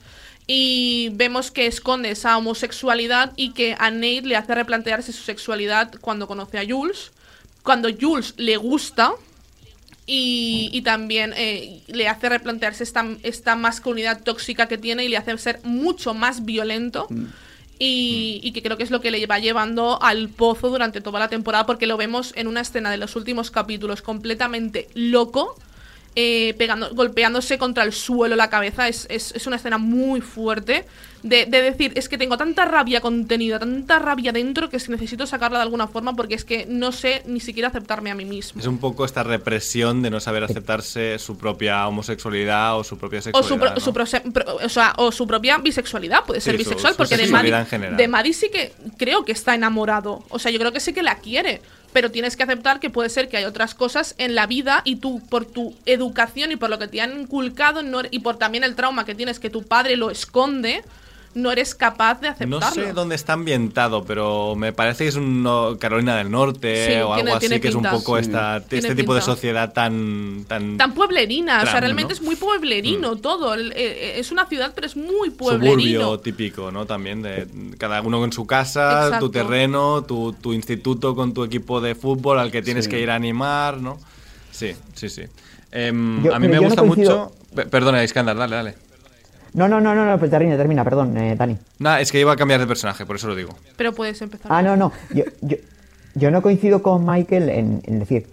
Y 0.46 1.10
vemos 1.12 1.50
que 1.50 1.66
esconde 1.66 2.10
esa 2.10 2.36
homosexualidad 2.36 3.32
y 3.36 3.52
que 3.52 3.74
a 3.78 3.90
Nate 3.90 4.22
le 4.22 4.36
hace 4.36 4.54
replantearse 4.54 5.12
su 5.12 5.22
sexualidad 5.22 5.92
cuando 6.00 6.28
conoce 6.28 6.58
a 6.58 6.64
Jules. 6.66 7.10
Cuando 7.62 7.88
Jules 8.00 8.34
le 8.36 8.56
gusta, 8.56 9.12
y, 10.06 10.70
y 10.72 10.82
también 10.82 11.34
eh, 11.36 11.82
le 11.88 12.08
hace 12.08 12.28
replantearse 12.28 12.84
esta, 12.84 13.04
esta 13.24 13.56
masculinidad 13.56 14.22
tóxica 14.22 14.68
que 14.68 14.78
tiene 14.78 15.04
y 15.04 15.08
le 15.08 15.16
hace 15.16 15.36
ser 15.36 15.60
mucho 15.64 16.14
más 16.14 16.44
violento. 16.44 17.08
Y, 17.78 18.40
y 18.42 18.52
que 18.52 18.62
creo 18.62 18.78
que 18.78 18.84
es 18.84 18.90
lo 18.90 19.02
que 19.02 19.10
le 19.10 19.26
va 19.26 19.38
llevando 19.38 20.00
al 20.00 20.30
pozo 20.30 20.70
durante 20.70 21.02
toda 21.02 21.18
la 21.18 21.28
temporada, 21.28 21.66
porque 21.66 21.86
lo 21.86 21.98
vemos 21.98 22.32
en 22.36 22.46
una 22.46 22.62
escena 22.62 22.90
de 22.90 22.96
los 22.96 23.16
últimos 23.16 23.50
capítulos 23.50 24.00
completamente 24.00 24.88
loco, 24.94 25.58
eh, 26.16 26.54
pegando, 26.58 26.94
golpeándose 26.94 27.58
contra 27.58 27.84
el 27.84 27.92
suelo 27.92 28.34
la 28.36 28.48
cabeza. 28.50 28.88
Es, 28.88 29.06
es- 29.10 29.32
es 29.36 29.46
una 29.46 29.56
escena 29.56 29.76
muy 29.78 30.20
fuerte 30.20 30.84
de, 31.22 31.44
de 31.46 31.60
decir, 31.62 31.92
es 31.96 32.08
que 32.08 32.16
tengo 32.18 32.36
tanta 32.36 32.64
rabia 32.64 33.00
contenida, 33.00 33.58
tanta 33.58 33.98
rabia 33.98 34.30
dentro, 34.32 34.70
que 34.70 34.76
es 34.76 34.84
que 34.86 34.92
necesito 34.92 35.26
sacarla 35.26 35.58
de 35.58 35.62
alguna 35.64 35.88
forma 35.88 36.14
porque 36.14 36.34
es 36.36 36.44
que 36.44 36.66
no 36.68 36.92
sé 36.92 37.22
ni 37.26 37.40
siquiera 37.40 37.68
aceptarme 37.68 38.10
a 38.10 38.14
mí 38.14 38.24
mismo. 38.24 38.60
Es 38.60 38.66
un 38.66 38.78
poco 38.78 39.04
esta 39.04 39.24
represión 39.24 40.02
de 40.02 40.10
no 40.10 40.20
saber 40.20 40.44
aceptarse 40.44 41.18
su 41.18 41.36
propia 41.36 41.86
homosexualidad 41.88 42.78
o 42.78 42.84
su 42.84 42.96
propia 42.96 43.18
O 43.18 43.22
sexualidad. 43.22 43.48
su, 43.48 43.58
pro- 43.58 43.74
¿no? 43.74 43.80
su 43.80 43.92
prose- 43.92 44.20
pro- 44.32 44.56
o, 44.64 44.68
sea, 44.68 44.94
o 44.98 45.10
su 45.12 45.26
propia 45.26 45.58
bisexualidad, 45.58 46.24
puede 46.24 46.40
ser 46.40 46.52
Sí, 46.54 46.58
bisexual, 46.58 46.92
su 46.92 46.96
porque 46.98 47.16
de 47.16 47.22
sexualidad 47.24 47.58
Maddie, 47.58 47.64
en 47.64 47.70
general. 47.70 47.96
de 47.96 48.08
Maddie 48.08 48.32
sí 48.32 48.48
que 48.50 48.72
creo 48.96 49.24
que 49.24 49.32
está 49.32 49.54
enamorado. 49.54 50.22
O 50.28 50.38
sea, 50.38 50.50
yo 50.52 50.58
creo 50.60 50.72
que 50.72 50.80
sí 50.80 50.92
que 50.92 51.02
la 51.02 51.16
quiere, 51.18 51.60
pero 51.92 52.10
tienes 52.10 52.36
que 52.36 52.42
aceptar 52.42 52.80
que 52.80 52.90
puede 52.90 53.08
ser 53.08 53.28
que 53.28 53.36
hay 53.36 53.44
otras 53.44 53.74
cosas 53.74 54.14
en 54.18 54.34
la 54.34 54.46
vida 54.46 54.82
y 54.84 54.96
tú, 54.96 55.22
por 55.28 55.44
tu 55.44 55.74
educación 55.86 56.52
y 56.52 56.56
por 56.56 56.70
lo 56.70 56.78
que 56.78 56.88
te 56.88 57.00
han 57.00 57.18
inculcado 57.18 57.82
y 58.10 58.18
por 58.20 58.36
también 58.36 58.64
el 58.64 58.74
trauma 58.74 59.04
que 59.04 59.14
tienes 59.14 59.38
que 59.38 59.50
tu 59.50 59.62
padre 59.62 59.96
lo 59.96 60.10
esconde, 60.10 60.82
no 61.36 61.52
eres 61.52 61.74
capaz 61.74 62.20
de 62.20 62.28
No 62.46 62.56
aceptarlo. 62.58 62.84
sé 62.88 62.92
dónde 62.92 63.14
está 63.14 63.34
ambientado, 63.34 64.04
pero 64.04 64.56
me 64.56 64.72
parece 64.72 65.04
que 65.04 65.08
es 65.08 65.16
un 65.16 65.42
no- 65.42 65.76
Carolina 65.78 66.16
del 66.16 66.30
Norte 66.30 66.86
Sí, 66.86 66.92
o 66.94 67.12
algo 67.12 67.14
tiene- 67.16 67.30
así, 67.32 67.38
tiene 67.40 67.60
que 67.60 67.68
es 67.68 67.74
un 67.74 67.82
poco 67.84 68.16
Sí. 68.16 68.22
esta, 68.22 68.56
este 68.70 68.94
tipo 68.94 69.14
de 69.14 69.20
sociedad 69.20 69.72
tan... 69.72 70.44
Tan, 70.48 70.76
Tan 70.78 70.94
pueblerina, 70.94 71.62
o 71.62 71.66
sea, 71.66 71.78
realmente 71.80 72.14
¿no? 72.14 72.16
es 72.16 72.22
muy 72.22 72.36
pueblerino 72.36 73.16
todo. 73.16 73.54
El- 73.54 73.72
eh, 73.76 74.18
es 74.18 74.32
una 74.32 74.46
ciudad, 74.46 74.72
pero 74.74 74.86
es 74.86 74.96
muy 74.96 75.28
suburbio 75.30 75.36
pueblerino. 75.60 76.18
típico, 76.20 76.70
¿no? 76.72 76.86
También 76.86 77.20
de 77.22 77.46
cada 77.78 78.00
uno 78.02 78.18
con 78.18 78.32
su 78.32 78.46
casa, 78.46 79.04
Exacto. 79.06 79.26
tu 79.26 79.32
terreno, 79.32 80.02
tu, 80.04 80.32
tu 80.32 80.52
instituto 80.54 81.14
con 81.14 81.34
tu 81.34 81.44
equipo 81.44 81.80
de 81.80 81.94
fútbol 81.94 82.38
al 82.38 82.50
que 82.50 82.62
tienes 82.62 82.86
Sí. 82.86 82.90
que 82.92 83.00
ir 83.00 83.10
a 83.10 83.14
animar, 83.14 83.76
¿no? 83.78 83.98
Sí, 84.50 84.72
sí, 84.94 85.08
sí. 85.10 85.22
Em, 85.70 86.24
Yo- 86.24 86.34
a 86.34 86.38
mí 86.38 86.48
me 86.48 86.56
no 86.56 86.62
gusta 86.62 86.80
coincido- 86.82 87.18
mucho... 87.28 87.32
Pe- 87.54 87.66
Perdona, 87.66 88.02
Iskandar, 88.04 88.36
dale, 88.36 88.56
dale. 88.56 88.74
No, 89.56 89.66
no, 89.68 89.80
no, 89.80 89.94
no, 89.94 90.04
no, 90.04 90.18
pues 90.18 90.30
termina, 90.30 90.54
termina, 90.56 90.84
perdón, 90.84 91.16
eh, 91.16 91.34
Dani. 91.34 91.56
Nada, 91.78 92.00
es 92.02 92.12
que 92.12 92.20
iba 92.20 92.30
a 92.30 92.36
cambiar 92.36 92.60
de 92.60 92.66
personaje, 92.66 93.06
por 93.06 93.16
eso 93.16 93.26
lo 93.26 93.34
digo. 93.34 93.54
Pero 93.78 93.94
puedes 93.94 94.20
empezar. 94.20 94.52
Ah, 94.52 94.60
no, 94.60 94.76
no. 94.76 94.92
Yo, 95.14 95.24
yo, 95.40 95.56
yo 96.14 96.30
no 96.30 96.42
coincido 96.42 96.82
con 96.82 97.06
Michael 97.06 97.48
en, 97.48 97.80
en 97.86 97.98
decir, 97.98 98.26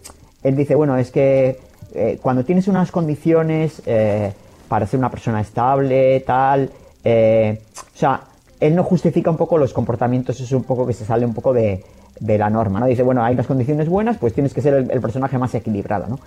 él 0.43 0.57
dice, 0.57 0.75
bueno, 0.75 0.97
es 0.97 1.11
que 1.11 1.59
eh, 1.95 2.19
cuando 2.21 2.43
tienes 2.43 2.67
unas 2.67 2.91
condiciones 2.91 3.81
eh, 3.85 4.33
para 4.67 4.85
ser 4.85 4.99
una 4.99 5.09
persona 5.09 5.39
estable, 5.39 6.19
tal, 6.27 6.69
eh, 7.05 7.61
o 7.95 7.97
sea, 7.97 8.21
él 8.59 8.75
no 8.75 8.83
justifica 8.83 9.29
un 9.29 9.37
poco 9.37 9.57
los 9.57 9.71
comportamientos, 9.71 10.41
es 10.41 10.51
un 10.51 10.65
poco 10.65 10.85
que 10.85 10.93
se 10.93 11.05
sale 11.05 11.25
un 11.25 11.33
poco 11.33 11.53
de, 11.53 11.85
de 12.19 12.37
la 12.37 12.49
norma, 12.49 12.81
¿no? 12.81 12.85
Dice, 12.85 13.01
bueno, 13.01 13.23
hay 13.23 13.33
unas 13.33 13.47
condiciones 13.47 13.87
buenas, 13.87 14.17
pues 14.17 14.33
tienes 14.33 14.53
que 14.53 14.61
ser 14.61 14.73
el, 14.73 14.91
el 14.91 14.99
personaje 14.99 15.37
más 15.37 15.55
equilibrado, 15.55 16.07
¿no? 16.07 16.19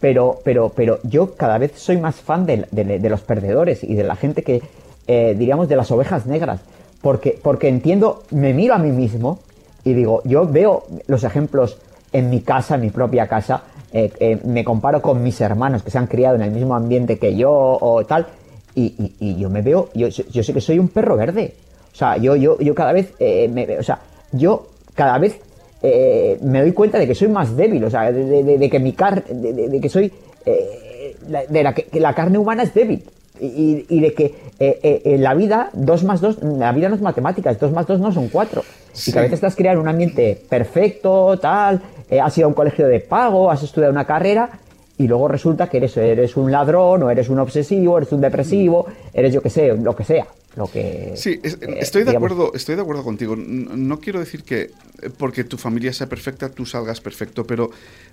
Pero, 0.00 0.40
pero, 0.44 0.70
pero 0.74 0.98
yo 1.02 1.34
cada 1.36 1.58
vez 1.58 1.72
soy 1.76 1.98
más 1.98 2.16
fan 2.16 2.46
de, 2.46 2.66
los 3.08 3.20
perdedores 3.20 3.84
y 3.84 3.94
de 3.94 4.04
la 4.04 4.16
gente 4.16 4.42
que, 4.42 4.62
eh, 5.06 5.34
diríamos, 5.38 5.68
de 5.68 5.76
las 5.76 5.90
ovejas 5.90 6.26
negras. 6.26 6.60
Porque, 7.02 7.38
porque 7.42 7.68
entiendo, 7.68 8.22
me 8.30 8.52
miro 8.54 8.74
a 8.74 8.78
mí 8.78 8.90
mismo 8.90 9.38
y 9.84 9.92
digo, 9.94 10.22
yo 10.24 10.46
veo 10.46 10.84
los 11.06 11.24
ejemplos 11.24 11.78
en 12.12 12.30
mi 12.30 12.40
casa, 12.40 12.74
en 12.76 12.80
mi 12.82 12.90
propia 12.90 13.26
casa, 13.26 13.62
eh, 13.92 14.10
eh, 14.20 14.38
me 14.44 14.64
comparo 14.64 15.00
con 15.02 15.22
mis 15.22 15.40
hermanos 15.40 15.82
que 15.82 15.90
se 15.90 15.98
han 15.98 16.06
criado 16.06 16.36
en 16.36 16.42
el 16.42 16.50
mismo 16.50 16.74
ambiente 16.74 17.18
que 17.18 17.36
yo 17.36 17.50
o 17.52 18.04
tal, 18.04 18.26
y, 18.74 18.94
y- 18.98 19.14
y 19.18 19.36
yo 19.38 19.50
me 19.50 19.62
veo, 19.62 19.88
yo, 19.94 20.08
yo 20.08 20.42
sé 20.42 20.52
que 20.54 20.60
soy 20.60 20.78
un 20.78 20.88
perro 20.88 21.16
verde. 21.16 21.54
O 21.92 21.96
sea, 21.96 22.16
yo, 22.16 22.36
yo, 22.36 22.58
yo 22.60 22.74
cada 22.74 22.92
vez, 22.92 23.12
eh, 23.18 23.48
me, 23.48 23.78
o 23.78 23.82
sea, 23.82 23.98
yo 24.32 24.68
cada 24.94 25.18
vez 25.18 25.40
eh, 25.82 26.38
me 26.42 26.60
doy 26.60 26.72
cuenta 26.72 26.98
de 26.98 27.06
que 27.06 27.14
soy 27.14 27.28
más 27.28 27.56
débil, 27.56 27.82
o 27.84 27.90
sea, 27.90 28.12
de, 28.12 28.24
de- 28.24 28.44
de- 28.44 28.58
de 28.58 28.70
que 28.70 28.78
mi 28.78 28.92
car 28.92 29.24
de, 29.24 29.80
que 29.80 29.88
soy, 29.88 30.12
eh, 30.46 31.16
la- 31.28 31.44
de 31.46 31.62
la 31.62 31.74
que, 31.74 31.84
que 31.84 32.00
la 32.00 32.14
carne 32.14 32.38
humana 32.38 32.62
es 32.62 32.74
débil. 32.74 33.02
Y, 33.42 34.00
de 34.00 34.12
que 34.12 34.24
eh, 34.58 34.78
eh, 34.82 35.00
en 35.06 35.22
la 35.22 35.32
vida, 35.32 35.70
2 35.72 36.04
más 36.04 36.20
2, 36.20 36.42
la 36.42 36.72
vida 36.72 36.90
no 36.90 36.96
es 36.96 37.00
matemáticas, 37.00 37.58
2 37.58 37.72
más 37.72 37.86
2 37.86 37.98
no 37.98 38.12
son 38.12 38.28
4. 38.28 38.62
Y 39.06 39.12
que 39.12 39.18
a 39.18 39.22
veces 39.22 39.34
estás 39.38 39.56
creando 39.56 39.80
un 39.80 39.88
ambiente 39.88 40.38
perfecto, 40.46 41.38
tal, 41.38 41.80
eh, 42.10 42.20
has 42.20 42.36
ido 42.36 42.44
a 42.44 42.48
un 42.48 42.54
colegio 42.54 42.86
de 42.86 43.00
pago, 43.00 43.50
has 43.50 43.62
estudiado 43.62 43.92
una 43.92 44.04
carrera, 44.04 44.50
y 44.98 45.08
luego 45.08 45.26
resulta 45.26 45.68
que 45.70 45.78
eres, 45.78 45.96
eres 45.96 46.36
un 46.36 46.52
ladrón, 46.52 47.02
o 47.04 47.10
eres 47.10 47.30
un 47.30 47.38
obsesivo, 47.38 47.96
eres 47.96 48.12
un 48.12 48.20
depresivo, 48.20 48.84
eres 49.14 49.32
yo 49.32 49.40
que 49.40 49.48
sé, 49.48 49.74
lo 49.74 49.96
que 49.96 50.04
sea. 50.04 50.26
Lo 50.56 50.66
que, 50.70 51.12
Sí, 51.16 51.38
es- 51.42 51.54
eh, 51.60 51.76
estoy 51.80 52.02
de 52.02 52.10
digamos, 52.10 52.32
acuerdo, 52.32 52.54
estoy 52.54 52.74
de 52.74 52.82
acuerdo 52.82 53.04
contigo. 53.04 53.36
No 53.36 54.00
quiero 54.00 54.18
decir 54.18 54.42
que 54.42 54.70
porque 55.16 55.44
tu 55.44 55.56
familia 55.56 55.92
sea 55.92 56.08
perfecta 56.08 56.48
tú 56.48 56.66
salgas 56.66 57.00
perfecto, 57.00 57.46
pero 57.46 57.70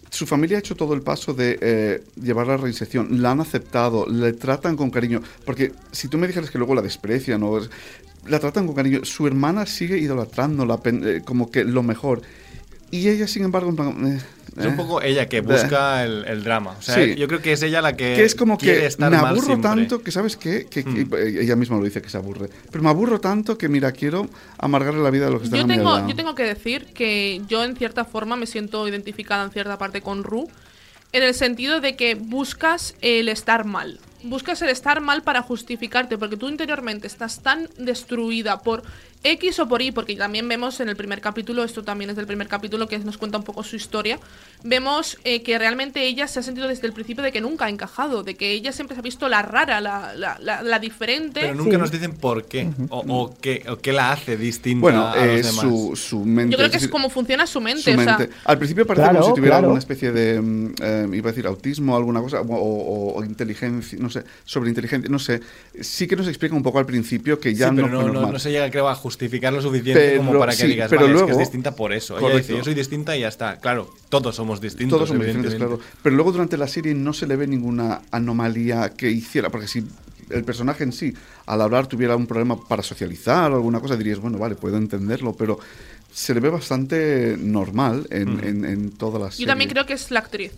su 0.09 0.25
familia 0.25 0.57
ha 0.57 0.59
hecho 0.59 0.75
todo 0.75 0.93
el 0.93 1.01
paso 1.01 1.33
de 1.33 1.57
eh, 1.61 2.03
llevar 2.21 2.47
la 2.47 2.57
reinserción, 2.57 3.21
la 3.21 3.31
han 3.31 3.41
aceptado, 3.41 4.07
le 4.07 4.33
tratan 4.33 4.77
con 4.77 4.91
cariño, 4.91 5.21
porque 5.45 5.71
si 5.91 6.07
tú 6.07 6.17
me 6.17 6.27
dijeras 6.27 6.51
que 6.51 6.57
luego 6.59 6.75
la 6.75 6.81
desprecian 6.81 7.41
o 7.43 7.59
la 8.27 8.39
tratan 8.39 8.67
con 8.67 8.75
cariño, 8.75 9.03
su 9.03 9.25
hermana 9.25 9.65
sigue 9.65 9.97
idolatrándola 9.97 10.79
eh, 10.85 11.21
como 11.25 11.49
que 11.51 11.63
lo 11.63 11.83
mejor. 11.83 12.21
Y 12.91 13.09
ella, 13.09 13.27
sin 13.27 13.43
embargo, 13.43 13.69
en 13.69 13.75
plan, 13.75 14.07
eh, 14.07 14.21
Es 14.57 14.65
un 14.65 14.73
eh, 14.73 14.77
poco 14.77 15.01
ella 15.01 15.27
que 15.27 15.38
eh. 15.38 15.41
busca 15.41 16.03
el, 16.05 16.23
el 16.25 16.43
drama. 16.43 16.75
O 16.79 16.81
sea, 16.81 16.95
Sí. 16.95 17.15
yo 17.15 17.27
creo 17.27 17.41
que 17.41 17.51
es 17.51 17.61
ella 17.61 17.81
la 17.81 17.97
que. 17.97 18.15
que 18.15 18.23
es 18.23 18.33
como 18.33 18.57
quiere 18.57 18.79
que 18.79 18.85
estar 18.88 19.11
me 19.11 19.17
aburro 19.17 19.59
tanto 19.59 20.01
que, 20.01 20.11
¿sabes 20.11 20.38
qué? 20.38 20.65
Que, 20.69 20.83
que- 20.83 21.05
Mm. 21.05 21.13
ella 21.41 21.55
misma 21.55 21.77
lo 21.77 21.83
dice 21.83 22.01
que 22.01 22.09
se 22.09 22.17
aburre. 22.17 22.49
Pero 22.71 22.83
me 22.83 22.89
aburro 22.89 23.19
tanto 23.19 23.57
que, 23.57 23.67
mira, 23.69 23.91
quiero 23.91 24.29
amargarle 24.57 25.03
la 25.03 25.09
vida 25.11 25.27
a 25.27 25.29
los 25.29 25.39
que 25.41 25.45
están 25.45 25.59
Yo 25.59 25.63
a 25.65 25.67
mi 25.67 25.75
tengo, 25.75 25.93
lado. 25.95 26.07
yo 26.09 26.15
tengo 26.15 26.33
que 26.33 26.43
decir 26.43 26.85
que 26.93 27.41
yo 27.47 27.63
en 27.63 27.75
cierta 27.75 28.05
forma 28.05 28.35
me 28.38 28.47
siento 28.47 28.88
identificada 28.88 29.43
en 29.43 29.51
cierta 29.51 29.77
parte 29.77 30.01
con 30.01 30.23
Ru, 30.23 30.49
en 31.11 31.23
el 31.23 31.33
sentido 31.33 31.79
de 31.81 31.95
que 31.95 32.15
buscas 32.15 32.95
el 33.01 33.29
estar 33.29 33.65
mal. 33.65 33.99
Buscas 34.23 34.61
el 34.63 34.69
estar 34.69 34.99
mal 35.01 35.21
para 35.21 35.41
justificarte, 35.43 36.17
porque 36.17 36.35
tú 36.38 36.49
interiormente 36.49 37.05
estás 37.05 37.41
tan 37.43 37.69
destruida 37.77 38.61
por 38.63 38.81
X 39.24 39.59
o 39.59 39.68
por 39.68 39.82
Y, 39.82 39.91
porque 39.91 40.15
también 40.15 40.47
vemos 40.47 40.80
en 40.80 40.89
el 40.89 40.95
primer 40.95 41.20
capítulo, 41.22 41.63
esto 41.63 41.84
también 41.84 42.09
es 42.09 42.15
del 42.15 42.28
primer 42.28 42.47
capítulo 42.47 42.88
que 42.88 42.97
nos 42.99 43.18
cuenta 43.18 43.38
un 43.38 43.43
poco 43.43 43.63
su 43.63 43.76
historia, 43.76 44.20
vemos 44.63 45.18
eh, 45.24 45.41
que 45.43 45.57
realmente 45.57 46.05
ella 46.07 46.28
se 46.28 46.39
ha 46.39 46.43
sentido 46.43 46.68
desde 46.68 46.88
el 46.88 46.93
principio 46.93 47.24
de 47.24 47.32
que 47.32 47.41
nunca 47.41 47.65
ha 47.65 47.70
encajado, 47.70 48.24
de 48.24 48.36
que 48.36 48.51
ella 48.51 48.72
siempre 48.72 48.95
se 48.95 48.99
ha 48.99 49.03
visto 49.03 49.28
la 49.28 49.41
rara, 49.41 49.82
la, 49.82 50.13
la, 50.15 50.38
la- 50.39 50.61
la 50.63 50.80
diferente. 50.80 51.41
Pero 51.41 51.55
nunca 51.55 51.72
Sí. 51.72 51.78
nos 51.78 51.91
dicen 51.91 52.13
por 52.15 52.45
qué. 52.45 52.70
o, 52.89 52.99
o 53.07 53.38
qué, 53.41 53.63
o 53.70 53.78
qué 53.78 53.91
la 53.91 54.11
hace 54.11 54.38
distinta 54.38 54.82
Bueno, 54.82 55.07
a 55.07 55.15
los 55.15 55.26
eh, 55.26 55.36
demás. 55.43 55.55
su, 55.61 55.95
su 55.95 56.20
mente. 56.26 56.51
Yo 56.53 56.57
creo 56.57 56.72
que 56.72 56.78
es 56.78 56.88
como 56.88 57.09
funciona 57.09 57.45
su 57.47 57.59
mente, 57.59 57.82
su 57.93 57.99
o 57.99 58.03
sea, 58.03 58.18
mente. 58.18 58.34
Al 58.45 58.57
principio 58.57 58.86
parece 58.88 59.03
Claro, 59.03 59.20
como 59.20 59.30
si 59.34 59.36
tuviera 59.36 59.55
claro. 59.55 59.65
alguna 59.68 59.80
especie 59.80 60.11
de, 60.11 60.39
mm, 60.41 60.74
eh, 60.82 61.07
iba 61.13 61.30
a 61.30 61.32
decir, 61.34 61.47
autismo 61.47 61.93
o 61.93 61.97
alguna 61.97 62.22
cosa, 62.22 62.41
o, 62.41 62.45
o- 62.55 63.15
o 63.18 63.24
inteligencia, 63.26 63.97
no 63.99 64.09
sé, 64.09 64.24
sobre 64.45 64.70
inteligencia, 64.70 65.09
no 65.09 65.20
sé. 65.20 65.41
Sí 65.82 66.07
que 66.07 66.15
nos 66.15 66.28
explica 66.28 66.55
un 66.55 66.63
poco 66.63 66.80
al 66.80 66.86
principio 66.86 67.39
que 67.39 67.53
ya 67.53 67.70
Sí, 67.70 67.76
pero 67.76 67.88
no, 67.89 68.03
no, 68.03 68.13
no, 68.22 68.32
no 68.32 68.39
se 68.39 68.51
llega, 68.51 68.70
creo, 68.72 68.88
a 68.88 68.95
justificar 69.08 69.53
lo 69.53 69.62
suficiente 69.62 70.01
Pero- 70.01 70.18
como 70.18 70.38
para 70.38 70.51
que 70.51 70.64
sí, 70.64 70.68
digas, 70.68 70.89
pero 70.89 71.03
vale, 71.03 71.14
es 71.14 71.22
que 71.22 71.26
luego- 71.28 71.39
es 71.39 71.45
distinta 71.47 71.76
por 71.76 71.93
eso. 71.93 72.20
Ella 72.20 72.36
dice, 72.38 72.58
yo 72.58 72.64
soy 72.64 72.74
distinta 72.74 73.16
y 73.16 73.22
ya 73.22 73.30
está. 73.30 73.58
Claro, 73.60 73.89
todos 74.10 74.36
somos 74.36 74.60
distintos. 74.60 74.97
Todos 74.97 75.10
son 75.10 75.20
diferentes, 75.20 75.55
claro. 75.55 75.80
Pero 76.03 76.16
luego 76.16 76.32
durante 76.34 76.58
la 76.58 76.68
serie 76.68 76.93
no 76.93 77.14
se 77.14 77.26
le 77.26 77.36
ve 77.38 77.47
ninguna 77.47 78.01
anomalía 78.12 78.89
que 78.89 79.10
hiciera, 79.10 79.49
porque 79.49 79.68
si 79.68 79.86
el 80.30 80.43
personaje 80.43 80.84
en 80.84 80.91
sí, 80.91 81.14
al 81.45 81.62
hablar, 81.62 81.88
tuviera 81.88 82.16
un 82.18 82.28
problema 82.28 82.58
para 82.68 82.84
socializar 82.84 83.49
o 83.51 83.55
alguna 83.55 83.80
cosa, 83.80 83.95
dirías, 83.95 84.20
bueno, 84.20 84.38
vale, 84.38 84.55
puedo 84.55 84.76
entenderlo, 84.78 85.34
pero 85.38 85.58
se 86.12 86.34
le 86.34 86.41
ve 86.41 86.49
bastante 86.49 87.38
normal 87.39 88.08
en, 88.10 88.43
en, 88.43 88.66
en 88.66 88.91
toda 88.91 89.20
la 89.20 89.32
serie. 89.32 89.45
yo 89.45 89.49
también 89.51 89.70
creo 89.70 89.86
que 89.86 89.93
es 89.93 90.12
la 90.12 90.20
actriz. 90.20 90.51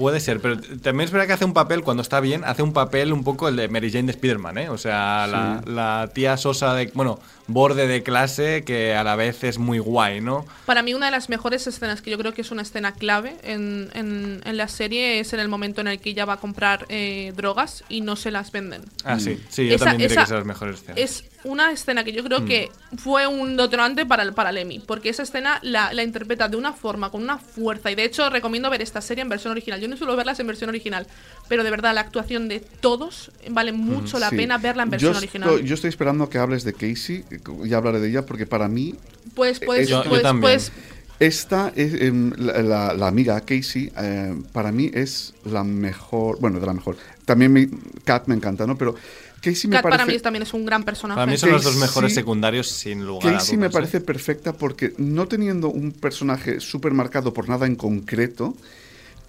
Puede 0.00 0.18
ser, 0.18 0.40
pero 0.40 0.58
también 0.82 1.00
es 1.06 1.10
verdad 1.10 1.26
que 1.26 1.34
hace 1.34 1.44
un 1.44 1.52
papel, 1.52 1.82
cuando 1.82 2.02
está 2.02 2.20
bien, 2.20 2.42
hace 2.44 2.62
un 2.62 2.72
papel 2.72 3.12
un 3.12 3.22
poco 3.22 3.48
el 3.48 3.56
de 3.56 3.68
Mary 3.68 3.90
Jane 3.92 4.04
de 4.06 4.12
Spider-Man, 4.12 4.56
¿eh? 4.58 4.68
O 4.70 4.78
sea, 4.78 5.26
la, 5.26 5.62
la 5.66 6.10
tía 6.14 6.36
sosa 6.38 6.74
de, 6.74 6.90
bueno, 6.94 7.20
borde 7.46 7.86
de 7.86 8.02
clase 8.02 8.64
que 8.64 8.94
a 8.94 9.04
la 9.04 9.14
vez 9.16 9.44
es 9.44 9.58
muy 9.58 9.78
guay, 9.78 10.20
¿no? 10.22 10.46
Para 10.64 10.82
mí 10.82 10.94
una 10.94 11.06
de 11.06 11.12
las 11.12 11.28
mejores 11.28 11.66
escenas, 11.66 12.00
que 12.00 12.10
yo 12.10 12.16
creo 12.16 12.32
que 12.32 12.40
es 12.40 12.50
una 12.50 12.62
escena 12.62 12.92
clave 12.94 13.36
en, 13.42 13.90
en- 13.92 14.40
en 14.44 14.56
la 14.56 14.68
serie, 14.68 15.20
es 15.20 15.32
en 15.34 15.40
el 15.40 15.48
momento 15.48 15.80
en 15.82 15.88
el 15.88 16.00
que 16.00 16.10
ella 16.10 16.24
va 16.24 16.34
a 16.34 16.36
comprar 16.38 16.86
eh, 16.88 17.32
drogas 17.36 17.84
y 17.90 18.00
no 18.00 18.16
se 18.16 18.30
las 18.30 18.52
venden. 18.52 18.82
Ah, 19.04 19.20
sí, 19.20 19.38
sí, 19.50 19.68
yo 19.68 19.74
Esa- 19.76 19.84
también 19.86 20.08
diré 20.08 20.12
esa 20.14 20.20
que 20.22 20.24
es 20.24 20.30
de 20.30 20.36
las 20.36 20.46
mejores 20.46 20.76
escenas. 20.80 20.98
Es 20.98 21.24
una 21.44 21.72
escena 21.72 22.04
que 22.04 22.12
yo 22.12 22.22
creo 22.24 22.40
Mm. 22.40 22.44
que 22.46 22.70
fue 22.98 23.26
un 23.26 23.56
detonante 23.56 24.06
para 24.06 24.22
el, 24.22 24.32
para 24.32 24.50
el 24.50 24.58
Emmy, 24.58 24.78
porque 24.78 25.08
esa 25.08 25.22
escena 25.24 25.58
la, 25.62 25.92
la 25.92 26.02
interpreta 26.04 26.48
de 26.48 26.56
una 26.56 26.72
forma, 26.72 27.10
con 27.10 27.22
una 27.22 27.38
fuerza, 27.38 27.90
y 27.90 27.94
de 27.96 28.04
hecho 28.04 28.30
recomiendo 28.30 28.70
ver 28.70 28.80
esta 28.82 29.00
serie 29.00 29.22
en 29.22 29.28
versión 29.28 29.50
original. 29.50 29.80
Yo 29.80 29.88
no 29.90 29.96
suelo 29.96 30.16
verlas 30.16 30.40
en 30.40 30.46
versión 30.46 30.70
original, 30.70 31.06
pero 31.48 31.64
de 31.64 31.70
verdad 31.70 31.94
la 31.94 32.00
actuación 32.00 32.48
de 32.48 32.60
todos 32.60 33.30
vale 33.50 33.72
mucho 33.72 34.18
la 34.18 34.30
Sí. 34.30 34.36
pena 34.36 34.56
verla 34.58 34.84
en 34.84 34.90
versión 34.90 35.12
yo 35.12 35.18
original. 35.18 35.48
Estoy, 35.50 35.66
yo 35.68 35.74
estoy 35.74 35.88
esperando 35.88 36.30
que 36.30 36.38
hables 36.38 36.64
de 36.64 36.72
Casey, 36.72 37.24
ya 37.64 37.76
hablaré 37.76 38.00
de 38.00 38.08
ella, 38.08 38.24
porque 38.26 38.46
para 38.46 38.68
mí 38.68 38.94
Pues, 39.34 39.60
pues, 39.60 39.88
Yo- 39.88 40.02
yo 40.04 40.08
pues, 40.10 40.22
también. 40.22 40.40
pues, 40.54 40.72
Esta 41.20 41.70
es 41.76 41.92
em, 42.00 42.32
la, 42.38 42.62
la- 42.62 42.94
la 42.94 43.06
amiga 43.08 43.38
Casey, 43.42 43.92
eh, 43.98 44.34
para 44.54 44.72
mí 44.72 44.90
es 44.94 45.34
la 45.44 45.62
mejor, 45.64 46.40
bueno, 46.40 46.58
de 46.60 46.66
la 46.66 46.72
mejor. 46.72 46.96
También 47.26 47.52
mi, 47.52 47.68
Kat 48.04 48.26
me 48.26 48.34
encanta, 48.34 48.66
¿no? 48.66 48.78
Pero 48.78 48.94
Casey 49.42 49.68
me 49.68 49.76
Kat 49.76 49.82
parece... 49.82 49.98
para 49.98 50.06
mí 50.10 50.18
también 50.20 50.42
es 50.44 50.54
un 50.54 50.64
gran 50.64 50.82
personaje. 50.82 51.18
Para 51.18 51.30
mí 51.30 51.36
son 51.36 51.50
los 51.52 51.62
dos 51.62 51.76
mejores 51.76 52.14
secundarios 52.14 52.68
sin 52.70 53.04
lugar 53.06 53.34
a 53.34 53.36
Casey 53.36 53.58
me 53.58 53.64
dudas, 53.66 53.72
¿eh? 53.72 53.76
parece 53.76 54.00
perfecta 54.00 54.54
porque 54.54 54.94
no 54.96 55.28
teniendo 55.28 55.68
un 55.68 55.92
personaje 55.92 56.58
súper 56.58 56.92
marcado 56.94 57.34
por 57.34 57.50
nada 57.50 57.66
en 57.66 57.76
concreto, 57.76 58.56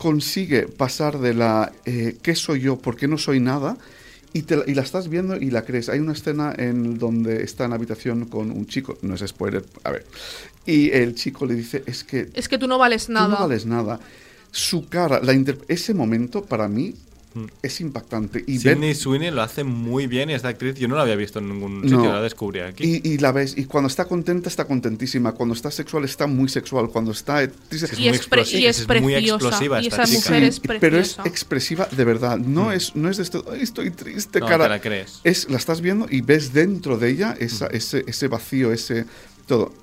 consigue 0.02 0.64
pasar 0.68 1.20
de 1.20 1.36
la 1.36 1.72
eh, 1.86 2.18
¿qué 2.24 2.34
soy 2.34 2.62
yo? 2.62 2.78
¿Por 2.80 2.96
qué 2.98 3.08
no 3.08 3.20
soy 3.20 3.40
nada? 3.40 3.78
Y, 4.34 4.42
te 4.44 4.56
la- 4.56 4.64
y 4.66 4.74
la 4.74 4.82
estás 4.82 5.10
viendo 5.10 5.36
y 5.36 5.52
la 5.52 5.64
crees. 5.64 5.90
Hay 5.90 6.00
una 6.00 6.14
escena 6.14 6.56
en 6.58 6.98
donde 6.98 7.44
está 7.44 7.66
en 7.66 7.70
la 7.70 7.76
habitación 7.76 8.26
con 8.26 8.50
un 8.50 8.66
chico, 8.66 8.98
no 9.04 9.14
es 9.14 9.22
spoiler, 9.28 9.64
a 9.84 9.92
ver. 9.92 10.08
Y 10.66 10.90
el 10.90 11.14
chico 11.14 11.46
le 11.46 11.54
dice, 11.54 11.84
es 11.86 12.04
que 12.04 12.30
Es 12.34 12.50
que 12.50 12.58
tú 12.58 12.68
no 12.68 12.80
vales 12.80 13.06
tú 13.06 13.14
nada. 13.14 13.28
no 13.28 13.40
vales 13.42 13.68
nada. 13.68 14.00
Su 14.52 14.88
cara, 14.90 15.20
la 15.22 15.34
ese 15.68 15.94
momento 15.94 16.44
para 16.46 16.68
mí 16.68 16.96
es 17.62 17.80
impactante. 17.82 18.44
Y 18.46 18.60
Sidney 18.60 18.94
Sweeney 18.94 19.32
lo 19.32 19.42
hace 19.42 19.64
muy 19.64 20.08
bien 20.08 20.30
y 20.30 20.34
esta 20.34 20.50
actriz 20.50 20.76
yo 20.76 20.88
no 20.88 20.96
la 20.96 21.04
había 21.04 21.16
visto 21.16 21.40
en 21.40 21.50
ningún 21.50 21.82
No. 21.82 21.88
sitio, 21.88 22.12
la 22.14 22.22
descubrí 22.22 22.60
aquí. 22.60 23.02
Y, 23.04 23.10
y 23.14 23.18
la 23.20 23.32
ves, 23.32 23.58
y 23.58 23.66
cuando 23.66 23.88
está 23.88 24.06
contenta, 24.06 24.50
está 24.50 24.66
contentísima. 24.66 25.32
Cuando 25.32 25.56
está 25.56 25.72
sexual, 25.72 26.04
está 26.06 26.28
muy 26.28 26.50
sexual. 26.50 26.90
Cuando 26.90 27.12
está 27.12 27.48
triste, 27.70 27.86
Es 27.94 27.94
y, 28.00 28.02
muy 28.04 28.08
es 28.10 28.22
explosi- 28.30 28.60
y 28.60 28.66
es 28.66 28.80
es 28.80 29.02
muy 29.02 29.16
explosiva 29.16 29.82
y 29.82 29.88
esa 29.88 30.06
mujer 30.06 30.44
es 30.44 30.60
pero 30.60 30.98
es 30.98 31.18
expresiva 31.26 31.88
de 31.92 32.04
verdad. 32.06 32.38
No, 32.38 32.72
es, 32.72 32.96
no 32.96 33.10
es 33.10 33.18
de 33.18 33.24
esto, 33.24 33.46
"Ay, 33.52 33.62
estoy 33.62 33.92
triste, 33.92 34.40
No, 34.40 34.48
cara. 34.48 34.66
te 34.66 34.70
la 34.70 34.82
crees. 34.82 35.22
Es, 35.24 35.50
la 35.50 35.58
estás 35.58 35.82
viendo 35.82 36.08
y 36.10 36.22
ves 36.22 36.54
dentro 36.54 36.98
de 36.98 37.10
ella 37.10 37.36
esa, 37.40 37.68
ese, 37.68 38.04
ese 38.08 38.28
vacío, 38.28 38.72
ese 38.72 39.06
todo. 39.48 39.74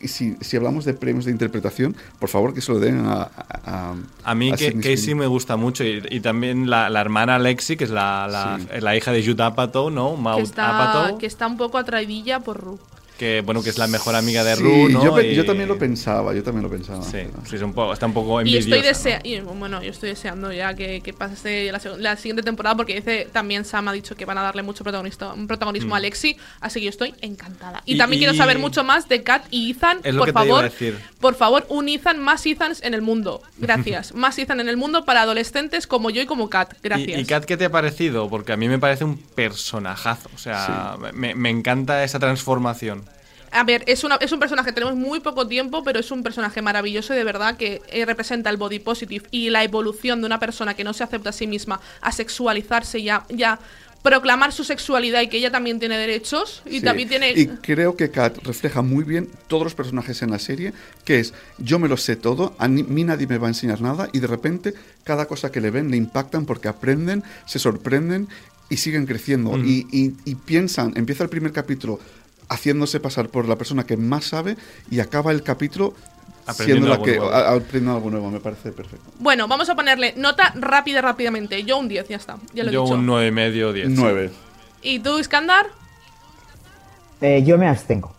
Y 0.00 0.08
si, 0.08 0.36
si 0.40 0.56
hablamos 0.56 0.84
de 0.84 0.92
premios 0.94 1.24
de 1.24 1.30
interpretación, 1.30 1.96
por 2.18 2.28
favor 2.28 2.52
que 2.54 2.60
se 2.60 2.70
lo 2.72 2.78
den 2.78 3.04
a. 3.06 3.30
A, 3.64 3.94
A 4.24 4.34
mí 4.34 4.52
a 4.52 4.56
que, 4.56 4.74
Casey 4.78 5.14
me 5.14 5.26
gusta 5.26 5.56
mucho 5.56 5.84
y, 5.84 6.02
y 6.10 6.20
también 6.20 6.68
la, 6.68 6.90
la 6.90 7.00
hermana 7.00 7.38
Lexi, 7.38 7.76
que 7.76 7.84
es 7.84 7.90
la, 7.90 8.26
la, 8.28 8.58
Sí. 8.58 8.80
la 8.80 8.96
hija 8.96 9.12
de 9.12 9.24
Judd 9.24 9.40
Apatow, 9.40 9.90
¿no? 9.90 10.16
Maud 10.16 10.36
que 10.38 10.42
está, 10.42 10.68
Apatow, 10.68 11.18
que 11.18 11.26
está 11.26 11.46
un 11.46 11.56
poco 11.56 11.78
atraidilla 11.78 12.40
por 12.40 12.60
Ru. 12.62 12.78
Que 13.18 13.40
bueno, 13.40 13.62
que 13.62 13.70
es 13.70 13.78
la 13.78 13.86
mejor 13.86 14.14
amiga 14.14 14.44
de 14.44 14.56
Sí, 14.56 14.62
Ru, 14.62 14.88
¿no? 14.90 15.02
yo, 15.04 15.20
Y- 15.20 15.46
también 15.46 15.68
lo 15.68 15.78
pensaba, 15.78 16.34
yo 16.34 16.42
también 16.42 16.62
lo 16.64 16.70
pensaba. 16.70 17.02
Sí, 17.02 17.18
sí, 17.48 17.56
es 17.56 17.62
un 17.62 17.72
poco, 17.72 17.92
está 17.92 18.06
un 18.06 18.12
poco 18.12 18.40
Y 18.40 18.54
envidiosa. 18.56 18.66
estoy 18.66 18.78
¿no? 18.80 18.86
deseando, 18.86 19.54
bueno, 19.54 19.82
yo 19.82 19.90
estoy 19.90 20.08
deseando 20.10 20.52
ya 20.52 20.74
que, 20.74 21.00
que 21.00 21.12
pase 21.12 21.70
la, 21.98 22.16
siguiente 22.16 22.42
temporada 22.42 22.76
porque 22.76 22.94
dice 22.94 23.28
también 23.32 23.64
Sam 23.64 23.88
ha 23.88 23.92
dicho 23.92 24.16
que 24.16 24.24
van 24.24 24.38
a 24.38 24.42
darle 24.42 24.62
mucho 24.62 24.84
protagonista, 24.84 25.32
protagonismo 25.46 25.94
a 25.94 26.00
Lexi, 26.00 26.36
así 26.60 26.80
que 26.80 26.84
yo 26.84 26.90
estoy 26.90 27.14
encantada. 27.22 27.82
Y, 27.86 27.92
Mm. 27.92 27.94
Y- 27.94 27.98
también 27.98 28.20
quiero 28.20 28.34
y- 28.34 28.36
saber 28.38 28.58
mucho 28.58 28.84
más 28.84 29.08
de 29.08 29.22
Kat 29.22 29.44
y 29.50 29.70
Ethan, 29.70 30.00
Es 30.02 30.14
lo 30.14 30.20
por 30.20 30.28
que 30.28 30.32
te 30.32 30.38
iba 30.38 30.42
a 30.42 30.46
favor. 30.46 30.64
decir. 30.70 30.98
Por 31.20 31.34
favor, 31.34 31.66
un 31.70 31.88
Ethan, 31.88 32.18
más 32.20 32.44
Ethans 32.46 32.82
en 32.82 32.92
el 32.94 33.02
mundo. 33.02 33.42
Gracias. 33.58 34.12
más 34.14 34.38
Ethan 34.38 34.60
en 34.60 34.68
el 34.68 34.76
mundo 34.76 35.04
para 35.04 35.22
adolescentes 35.22 35.86
como 35.86 36.10
yo 36.10 36.20
y 36.22 36.26
como 36.26 36.50
Kat. 36.50 36.74
Gracias. 36.82 37.18
¿Y, 37.18 37.20
y 37.22 37.24
Kat 37.24 37.44
qué 37.44 37.56
te 37.56 37.64
ha 37.64 37.70
parecido? 37.70 38.28
Porque 38.28 38.52
a 38.52 38.56
mí 38.56 38.68
me 38.68 38.78
parece 38.78 39.04
un 39.04 39.16
personajazo. 39.16 40.28
O 40.34 40.38
sea, 40.38 40.96
me, 41.14 41.34
me 41.34 41.48
encanta 41.50 42.04
esa 42.04 42.18
transformación. 42.18 43.04
A 43.52 43.64
ver, 43.64 43.84
es, 43.86 44.04
una, 44.04 44.16
es 44.16 44.32
un 44.32 44.38
personaje, 44.40 44.72
tenemos 44.72 44.94
muy 44.96 45.20
poco 45.20 45.46
tiempo, 45.46 45.82
pero 45.84 45.98
es 46.00 46.10
un 46.10 46.22
personaje 46.22 46.60
maravilloso 46.62 47.14
y 47.14 47.16
de 47.16 47.24
verdad 47.24 47.56
que 47.56 47.80
eh, 47.88 48.04
representa 48.04 48.50
el 48.50 48.56
body 48.56 48.78
positive 48.80 49.26
y 49.30 49.50
la 49.50 49.64
evolución 49.64 50.20
de 50.20 50.26
una 50.26 50.38
persona 50.40 50.74
que 50.74 50.84
no 50.84 50.92
se 50.92 51.04
acepta 51.04 51.30
a 51.30 51.32
sí 51.32 51.46
misma 51.46 51.80
a 52.00 52.12
sexualizarse 52.12 52.98
y 52.98 53.08
a, 53.08 53.24
y 53.28 53.42
a 53.44 53.58
proclamar 54.02 54.52
su 54.52 54.62
sexualidad 54.62 55.20
y 55.22 55.28
que 55.28 55.38
ella 55.38 55.50
también 55.50 55.80
tiene 55.80 55.98
derechos 55.98 56.62
y 56.64 56.78
Sí, 56.78 56.80
también 56.80 57.08
tiene... 57.08 57.32
Y 57.32 57.46
creo 57.48 57.96
que 57.96 58.10
Kat 58.10 58.38
refleja 58.44 58.80
muy 58.82 59.02
bien 59.02 59.28
todos 59.48 59.64
los 59.64 59.74
personajes 59.74 60.22
en 60.22 60.30
la 60.30 60.38
serie, 60.38 60.72
que 61.04 61.18
es 61.18 61.34
yo 61.58 61.78
me 61.80 61.88
lo 61.88 61.96
sé 61.96 62.14
todo, 62.14 62.54
a 62.58 62.68
mí 62.68 63.02
nadie 63.04 63.26
me 63.26 63.38
va 63.38 63.48
a 63.48 63.50
enseñar 63.50 63.80
nada 63.80 64.08
y 64.12 64.20
de 64.20 64.28
repente 64.28 64.74
cada 65.02 65.26
cosa 65.26 65.50
que 65.50 65.60
le 65.60 65.70
ven 65.72 65.90
le 65.90 65.96
impactan 65.96 66.46
porque 66.46 66.68
aprenden, 66.68 67.24
se 67.46 67.58
sorprenden 67.58 68.28
y 68.68 68.76
siguen 68.76 69.06
creciendo. 69.06 69.56
Y, 69.58 69.86
y- 69.90 70.14
y 70.24 70.34
piensan, 70.36 70.92
empieza 70.96 71.24
el 71.24 71.30
primer 71.30 71.52
capítulo 71.52 71.98
haciéndose 72.48 73.00
pasar 73.00 73.28
por 73.28 73.48
la 73.48 73.56
persona 73.56 73.84
que 73.84 73.96
más 73.96 74.24
sabe 74.26 74.56
y 74.90 75.00
acaba 75.00 75.32
el 75.32 75.42
capítulo 75.42 75.94
Aprendiendo 76.48 76.86
siendo 76.86 76.88
la 76.88 76.94
algo 76.94 77.04
que 77.04 77.16
nuevo. 77.16 77.32
a- 77.32 77.48
aprendiendo 77.54 77.94
algo 77.96 78.10
nuevo, 78.10 78.30
me 78.30 78.38
parece 78.40 78.70
perfecto. 78.70 79.10
Bueno, 79.18 79.48
vamos 79.48 79.68
a 79.68 79.74
ponerle 79.74 80.14
nota 80.16 80.52
rápida, 80.54 81.00
rápidamente. 81.00 81.64
Yo 81.64 81.76
un 81.78 81.88
10, 81.88 82.08
ya 82.08 82.16
está. 82.16 82.36
Ya 82.54 82.62
lo 82.62 82.70
he 82.70 82.72
Yo 82.72 82.82
dicho. 82.84 82.94
un 82.94 83.04
9 83.06 83.26
y 83.26 83.30
medio, 83.32 83.72
10. 83.72 83.88
Nueve. 83.90 84.30
¿Y 84.82 85.00
tú, 85.00 85.18
Iskandar? 85.18 85.66
Eh, 87.20 87.42
yo 87.44 87.58
me 87.58 87.66
abstengo. 87.68 88.12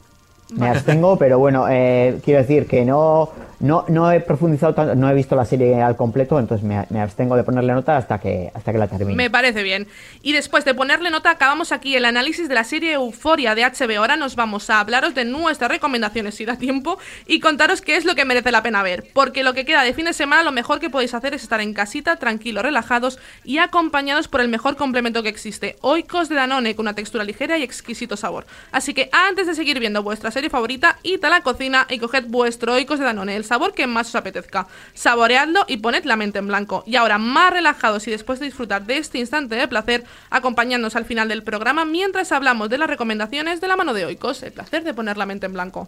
Me 0.55 0.69
abstengo, 0.69 1.17
pero 1.17 1.39
bueno, 1.39 1.67
eh, 1.69 2.19
quiero 2.23 2.41
decir 2.41 2.67
que 2.67 2.84
no, 2.86 3.30
no, 3.59 3.85
no 3.87 4.11
he 4.11 4.19
profundizado 4.19 4.73
tanto, 4.73 4.95
no 4.95 5.09
he 5.09 5.13
visto 5.13 5.35
la 5.35 5.45
serie 5.45 5.81
al 5.81 5.95
completo, 5.95 6.39
entonces 6.39 6.65
me, 6.65 6.99
abstengo 7.01 7.35
de 7.35 7.43
ponerle 7.43 7.73
nota 7.73 7.97
hasta 7.97 8.19
que, 8.19 8.51
hasta 8.53 8.71
que 8.71 8.77
la 8.77 8.87
termine. 8.87 9.15
Me 9.15 9.29
parece 9.29 9.63
bien. 9.63 9.87
Y 10.21 10.33
después 10.33 10.63
de 10.63 10.73
ponerle 10.73 11.09
nota, 11.09 11.31
acabamos 11.31 11.71
aquí 11.71 11.95
el 11.95 12.05
análisis 12.05 12.47
de 12.47 12.55
la 12.55 12.63
serie 12.63 12.93
Euforia 12.93 13.55
de 13.55 13.63
HBO. 13.63 13.99
Ahora 13.99 14.15
nos 14.15 14.35
vamos 14.35 14.69
a 14.69 14.79
hablaros 14.79 15.15
de 15.15 15.25
nuestras 15.25 15.69
recomendaciones, 15.69 16.35
si 16.35 16.45
da 16.45 16.57
tiempo, 16.57 16.99
y 17.25 17.39
contaros 17.39 17.81
qué 17.81 17.95
es 17.95 18.05
lo 18.05 18.15
que 18.15 18.25
merece 18.25 18.51
la 18.51 18.63
pena 18.63 18.83
ver. 18.83 19.05
Porque 19.13 19.43
lo 19.43 19.53
que 19.53 19.65
queda 19.65 19.83
de 19.83 19.93
fin 19.93 20.05
de 20.05 20.13
semana, 20.13 20.43
lo 20.43 20.51
mejor 20.51 20.79
que 20.79 20.89
podéis 20.89 21.13
hacer 21.13 21.33
es 21.33 21.43
estar 21.43 21.59
en 21.59 21.73
casita, 21.73 22.17
tranquilos, 22.17 22.63
relajados 22.63 23.19
y 23.43 23.57
acompañados 23.57 24.27
por 24.27 24.41
el 24.41 24.47
mejor 24.47 24.77
complemento 24.77 25.23
que 25.23 25.29
existe: 25.29 25.77
Oikos 25.81 26.29
de 26.29 26.35
Danone, 26.35 26.75
con 26.75 26.83
una 26.83 26.95
textura 26.95 27.23
ligera 27.23 27.57
y 27.57 27.63
exquisito 27.63 28.17
sabor. 28.17 28.45
Así 28.71 28.93
que 28.93 29.09
antes 29.11 29.47
de 29.47 29.55
seguir 29.55 29.79
viendo 29.79 30.03
vuestras 30.03 30.33
serie 30.33 30.51
favorita, 30.51 30.99
id 31.01 31.23
a 31.25 31.29
la 31.29 31.41
cocina 31.41 31.87
y 31.89 31.97
coged 31.97 32.25
vuestro 32.27 32.73
oicos 32.73 32.99
de 32.99 33.05
Danone, 33.05 33.35
sabor 33.47 33.73
que 33.73 33.87
más 33.87 34.09
os 34.09 34.15
apetezca. 34.15 34.67
Saboreadlo 34.93 35.65
y 35.67 35.77
poned 35.77 36.05
la 36.05 36.15
mente 36.15 36.39
en 36.39 36.47
blanco. 36.47 36.83
Y 36.85 36.95
ahora, 36.95 37.17
más 37.17 37.51
relajados 37.51 38.07
y 38.07 38.11
después 38.11 38.39
de 38.39 38.45
disfrutar 38.45 38.85
de 38.85 38.97
este 38.97 39.17
instante 39.17 39.55
de 39.55 39.67
placer, 39.67 40.03
acompañándonos 40.29 40.95
al 40.95 41.05
final 41.05 41.27
del 41.27 41.43
programa 41.43 41.85
mientras 41.85 42.31
hablamos 42.31 42.69
de 42.69 42.77
las 42.77 42.89
recomendaciones 42.89 43.61
de 43.61 43.67
la 43.67 43.77
mano 43.77 43.93
de 43.93 44.05
oicos. 44.05 44.43
El 44.43 44.51
placer 44.51 44.83
de 44.83 44.93
poner 44.93 45.17
la 45.17 45.25
mente 45.25 45.45
en 45.45 45.53
blanco. 45.53 45.87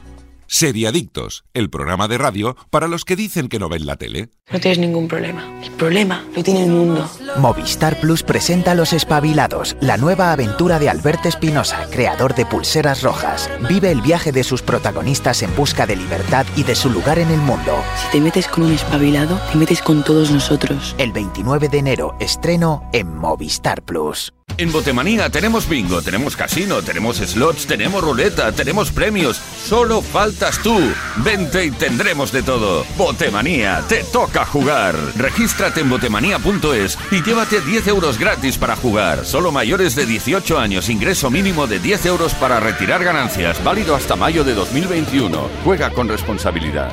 Seriadictos, 0.53 1.45
el 1.53 1.69
programa 1.69 2.09
de 2.09 2.17
radio 2.17 2.57
para 2.69 2.89
los 2.89 3.05
que 3.05 3.15
dicen 3.15 3.47
que 3.47 3.57
no 3.57 3.69
ven 3.69 3.85
la 3.85 3.95
tele. 3.95 4.31
No 4.51 4.59
tienes 4.59 4.79
ningún 4.79 5.07
problema. 5.07 5.49
El 5.63 5.71
problema 5.71 6.25
lo 6.35 6.43
tiene 6.43 6.65
el 6.65 6.69
mundo. 6.69 7.09
Movistar 7.37 8.01
Plus 8.01 8.21
presenta 8.21 8.75
Los 8.75 8.91
Espabilados, 8.91 9.77
la 9.79 9.95
nueva 9.95 10.33
aventura 10.33 10.77
de 10.77 10.89
Alberto 10.89 11.29
Espinosa, 11.29 11.87
creador 11.89 12.35
de 12.35 12.45
Pulseras 12.45 13.01
Rojas. 13.01 13.49
Vive 13.69 13.91
el 13.91 14.01
viaje 14.01 14.33
de 14.33 14.43
sus 14.43 14.61
protagonistas 14.61 15.41
en 15.41 15.55
busca 15.55 15.87
de 15.87 15.95
libertad 15.95 16.45
y 16.57 16.63
de 16.63 16.75
su 16.75 16.89
lugar 16.89 17.17
en 17.17 17.31
el 17.31 17.39
mundo. 17.39 17.81
Si 17.95 18.11
te 18.11 18.19
metes 18.19 18.49
con 18.49 18.65
un 18.65 18.73
espabilado, 18.73 19.39
te 19.53 19.57
metes 19.57 19.81
con 19.81 20.03
todos 20.03 20.31
nosotros. 20.31 20.95
El 20.97 21.13
29 21.13 21.69
de 21.69 21.77
enero, 21.77 22.17
estreno 22.19 22.89
en 22.91 23.15
Movistar 23.15 23.83
Plus. 23.83 24.33
En 24.57 24.71
Botemanía 24.71 25.29
tenemos 25.29 25.67
bingo, 25.67 26.01
tenemos 26.01 26.35
casino, 26.35 26.81
tenemos 26.81 27.17
slots, 27.17 27.65
tenemos 27.65 28.03
ruleta, 28.03 28.51
tenemos 28.51 28.91
premios. 28.91 29.41
Solo 29.63 30.01
faltas 30.01 30.59
tú. 30.59 30.77
Vente 31.17 31.65
y 31.65 31.71
tendremos 31.71 32.31
de 32.31 32.43
todo. 32.43 32.85
Botemanía, 32.97 33.83
te 33.87 34.03
toca 34.03 34.45
jugar. 34.45 34.95
Regístrate 35.15 35.81
en 35.81 35.89
botemanía.es 35.89 36.97
y 37.11 37.23
llévate 37.23 37.61
10 37.61 37.87
euros 37.87 38.17
gratis 38.17 38.57
para 38.57 38.75
jugar. 38.75 39.25
Solo 39.25 39.51
mayores 39.51 39.95
de 39.95 40.05
18 40.05 40.59
años, 40.59 40.89
ingreso 40.89 41.29
mínimo 41.29 41.67
de 41.67 41.79
10 41.79 42.05
euros 42.05 42.33
para 42.35 42.59
retirar 42.59 43.03
ganancias. 43.03 43.63
Válido 43.63 43.95
hasta 43.95 44.15
mayo 44.15 44.43
de 44.43 44.53
2021. 44.53 45.49
Juega 45.63 45.89
con 45.91 46.07
responsabilidad. 46.07 46.91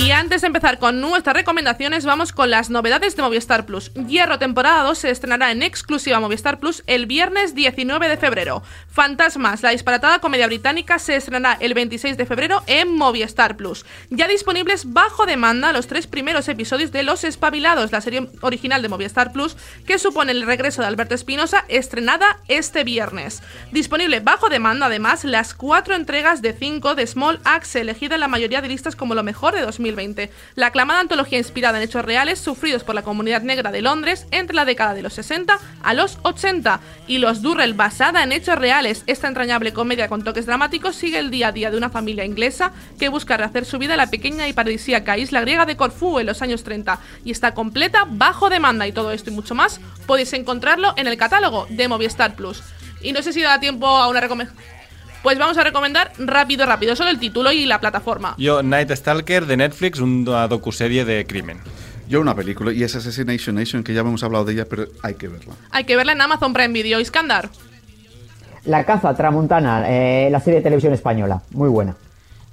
Y 0.00 0.12
antes 0.12 0.40
de 0.40 0.46
empezar 0.46 0.78
con 0.78 1.02
nuestras 1.02 1.36
recomendaciones, 1.36 2.06
vamos 2.06 2.32
con 2.32 2.48
las 2.48 2.70
novedades 2.70 3.16
de 3.16 3.22
Movistar 3.22 3.66
Plus. 3.66 3.92
Hierro 3.92 4.38
temporada 4.38 4.82
2 4.82 4.96
se 4.96 5.10
estrenará 5.10 5.52
en 5.52 5.62
exclusiva 5.62 6.18
Movistar 6.18 6.58
Plus 6.58 6.82
el 6.86 7.04
viernes 7.04 7.54
19 7.54 8.08
de 8.08 8.16
febrero. 8.16 8.62
Fantasmas, 8.88 9.62
la 9.62 9.70
disparatada 9.70 10.18
comedia 10.18 10.46
británica, 10.46 10.98
se 10.98 11.16
estrenará 11.16 11.58
el 11.60 11.74
26 11.74 12.16
de 12.16 12.24
febrero 12.24 12.62
en 12.66 12.96
Movistar 12.96 13.58
Plus. 13.58 13.84
Ya 14.08 14.26
disponibles 14.26 14.90
bajo 14.90 15.26
demanda 15.26 15.70
los 15.74 15.86
tres 15.86 16.06
primeros 16.06 16.48
episodios 16.48 16.92
de 16.92 17.02
Los 17.02 17.22
Espabilados, 17.22 17.92
la 17.92 18.00
serie 18.00 18.26
original 18.40 18.80
de 18.80 18.88
Movistar 18.88 19.32
Plus, 19.32 19.58
que 19.86 19.98
supone 19.98 20.32
el 20.32 20.46
regreso 20.46 20.80
de 20.80 20.88
Alberto 20.88 21.14
Espinosa, 21.14 21.66
estrenada 21.68 22.38
este 22.48 22.84
viernes. 22.84 23.42
Disponible 23.70 24.20
bajo 24.20 24.48
demanda, 24.48 24.86
además, 24.86 25.24
las 25.24 25.52
cuatro 25.52 25.94
entregas 25.94 26.40
de 26.40 26.54
5 26.54 26.94
de 26.94 27.06
Small 27.06 27.38
Axe, 27.44 27.82
elegida 27.82 28.14
en 28.14 28.22
la 28.22 28.28
mayoría 28.28 28.62
de 28.62 28.68
listas 28.68 28.96
como 28.96 29.14
lo 29.14 29.22
mejor 29.22 29.54
de 29.54 29.60
2020. 29.90 30.30
La 30.54 30.66
aclamada 30.66 31.00
antología 31.00 31.38
inspirada 31.38 31.78
en 31.78 31.84
hechos 31.84 32.04
reales 32.04 32.38
sufridos 32.38 32.84
por 32.84 32.94
la 32.94 33.02
comunidad 33.02 33.42
negra 33.42 33.72
de 33.72 33.82
Londres 33.82 34.26
entre 34.30 34.56
la 34.56 34.64
década 34.64 34.94
de 34.94 35.02
los 35.02 35.14
60 35.14 35.58
a 35.82 35.94
los 35.94 36.18
80 36.22 36.80
y 37.06 37.18
Los 37.18 37.42
Durrell 37.42 37.74
basada 37.74 38.22
en 38.22 38.32
hechos 38.32 38.58
reales. 38.58 39.02
Esta 39.06 39.28
entrañable 39.28 39.72
comedia 39.72 40.08
con 40.08 40.24
toques 40.24 40.46
dramáticos 40.46 40.96
sigue 40.96 41.18
el 41.18 41.30
día 41.30 41.48
a 41.48 41.52
día 41.52 41.70
de 41.70 41.76
una 41.76 41.90
familia 41.90 42.24
inglesa 42.24 42.72
que 42.98 43.08
busca 43.08 43.36
rehacer 43.36 43.64
su 43.64 43.78
vida 43.78 43.94
en 43.94 43.98
la 43.98 44.10
pequeña 44.10 44.48
y 44.48 44.52
paradisíaca 44.52 45.18
isla 45.18 45.40
griega 45.40 45.66
de 45.66 45.76
Corfú 45.76 46.18
en 46.18 46.26
los 46.26 46.42
años 46.42 46.64
30 46.64 46.98
y 47.24 47.30
está 47.30 47.54
completa 47.54 48.06
bajo 48.08 48.48
demanda 48.48 48.86
y 48.86 48.92
todo 48.92 49.12
esto 49.12 49.30
y 49.30 49.34
mucho 49.34 49.54
más 49.54 49.80
podéis 50.06 50.32
encontrarlo 50.32 50.94
en 50.96 51.06
el 51.06 51.16
catálogo 51.16 51.66
de 51.70 51.88
Movistar 51.88 52.34
Plus. 52.34 52.62
Y 53.02 53.12
no 53.12 53.22
sé 53.22 53.32
si 53.32 53.40
da 53.40 53.60
tiempo 53.60 53.86
a 53.86 54.08
una 54.08 54.20
recomendación. 54.20 54.79
Pues 55.22 55.38
vamos 55.38 55.58
a 55.58 55.64
recomendar 55.64 56.12
rápido, 56.18 56.64
rápido, 56.64 56.96
solo 56.96 57.10
el 57.10 57.18
título 57.18 57.52
y 57.52 57.66
la 57.66 57.78
plataforma. 57.78 58.34
Yo, 58.38 58.62
Night 58.62 58.90
Stalker 58.90 59.44
de 59.44 59.58
Netflix, 59.58 60.00
una 60.00 60.48
docuserie 60.48 61.04
de 61.04 61.26
crimen. 61.26 61.60
Yo 62.08 62.20
una 62.20 62.34
película, 62.34 62.72
y 62.72 62.82
es 62.82 62.96
Assassination 62.96 63.54
Nation, 63.54 63.84
que 63.84 63.92
ya 63.94 64.00
hemos 64.00 64.22
hablado 64.24 64.44
de 64.46 64.54
ella, 64.54 64.66
pero 64.68 64.86
hay 65.02 65.14
que 65.14 65.28
verla. 65.28 65.54
Hay 65.70 65.84
que 65.84 65.94
verla 65.94 66.12
en 66.12 66.20
Amazon 66.20 66.52
Prime 66.52 66.72
Video. 66.72 66.98
Iskandar. 67.00 67.50
La 68.64 68.84
caza 68.84 69.14
tramontana, 69.14 69.84
eh, 69.88 70.28
la 70.30 70.40
serie 70.40 70.58
de 70.58 70.64
televisión 70.64 70.92
española, 70.92 71.42
muy 71.50 71.68
buena. 71.68 71.94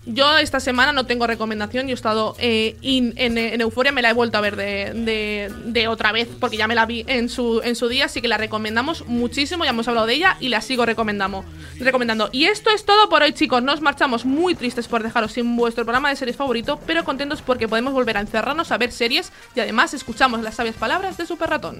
Yo 0.09 0.37
esta 0.37 0.61
semana 0.61 0.93
no 0.93 1.05
tengo 1.05 1.27
recomendación, 1.27 1.87
yo 1.87 1.91
he 1.91 1.93
estado 1.93 2.35
eh, 2.39 2.77
in- 2.81 3.13
en, 3.17 3.37
en 3.37 3.59
Euforia, 3.59 3.91
me 3.91 4.01
la 4.01 4.09
he 4.09 4.13
vuelto 4.13 4.37
a 4.37 4.41
ver 4.41 4.55
de, 4.55 4.93
de- 4.93 5.51
de 5.65 5.87
otra 5.89 6.13
vez, 6.13 6.29
porque 6.39 6.55
ya 6.55 6.65
me 6.67 6.75
la 6.75 6.85
vi 6.85 7.03
en 7.07 7.27
su, 7.27 7.59
en 7.61 7.75
su 7.75 7.89
día, 7.89 8.05
así 8.05 8.21
que 8.21 8.29
la 8.29 8.37
recomendamos 8.37 9.05
muchísimo, 9.07 9.65
ya 9.65 9.71
hemos 9.71 9.87
hablado 9.89 10.07
de 10.07 10.13
ella 10.13 10.37
y 10.39 10.47
la 10.47 10.61
sigo 10.61 10.85
recomendando. 10.85 11.43
recomendando. 11.79 12.29
Y 12.31 12.45
esto 12.45 12.69
es 12.69 12.85
todo 12.85 13.09
por 13.09 13.21
hoy, 13.21 13.33
chicos, 13.33 13.61
nos 13.63 13.81
marchamos 13.81 14.23
muy 14.23 14.55
tristes 14.55 14.87
por 14.87 15.03
dejaros 15.03 15.33
sin 15.33 15.57
vuestro 15.57 15.83
programa 15.83 16.07
de 16.09 16.15
series 16.15 16.37
favorito, 16.37 16.79
pero 16.87 17.03
contentos 17.03 17.41
porque 17.41 17.67
podemos 17.67 17.91
volver 17.91 18.15
a 18.15 18.21
encerrarnos 18.21 18.71
a 18.71 18.77
ver 18.77 18.93
series 18.93 19.33
y 19.55 19.59
además 19.59 19.93
escuchamos 19.93 20.41
las 20.41 20.55
sabias 20.55 20.75
palabras 20.77 21.17
de 21.17 21.25
Super 21.25 21.49
Ratón. 21.49 21.77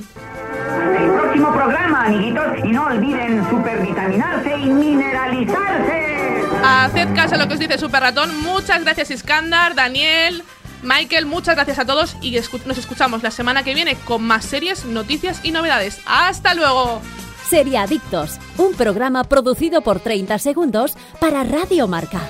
El 1.00 1.12
próximo 1.12 1.54
programa, 1.54 2.06
amiguitos, 2.08 2.44
y 2.64 2.68
no 2.68 2.88
olviden 2.88 3.48
supervitaminarse 3.50 4.58
y 4.58 4.66
mineralizarse. 4.66 6.18
Haced 6.64 7.14
caso 7.16 7.36
a 7.36 7.38
lo 7.38 7.48
que 7.48 7.54
os 7.54 7.60
dice 7.60 7.78
Super 7.78 8.02
Ratón. 8.02 8.16
Muchas 8.26 8.84
gracias, 8.84 9.11
Iskandar, 9.11 9.76
Daniel, 9.76 10.43
Michael. 10.82 11.28
Muchas 11.28 11.55
gracias 11.55 11.78
a 11.78 11.86
todos 11.86 12.15
y 12.22 12.32
nos 12.65 12.78
escuchamos 12.78 13.22
la 13.22 13.30
semana 13.32 13.63
que 13.63 13.76
viene 13.76 13.95
con 13.95 14.24
más 14.24 14.45
series, 14.45 14.86
noticias 14.86 15.41
y 15.43 15.51
novedades. 15.51 15.99
¡Hasta 16.05 16.55
luego! 16.55 17.01
Seriadictos, 17.47 18.39
un 18.57 18.74
programa 18.74 19.24
producido 19.24 19.82
por 19.82 19.99
30 19.99 20.39
segundos 20.39 20.93
para 21.20 21.43
Radio 21.43 21.88
Marca. 21.88 22.22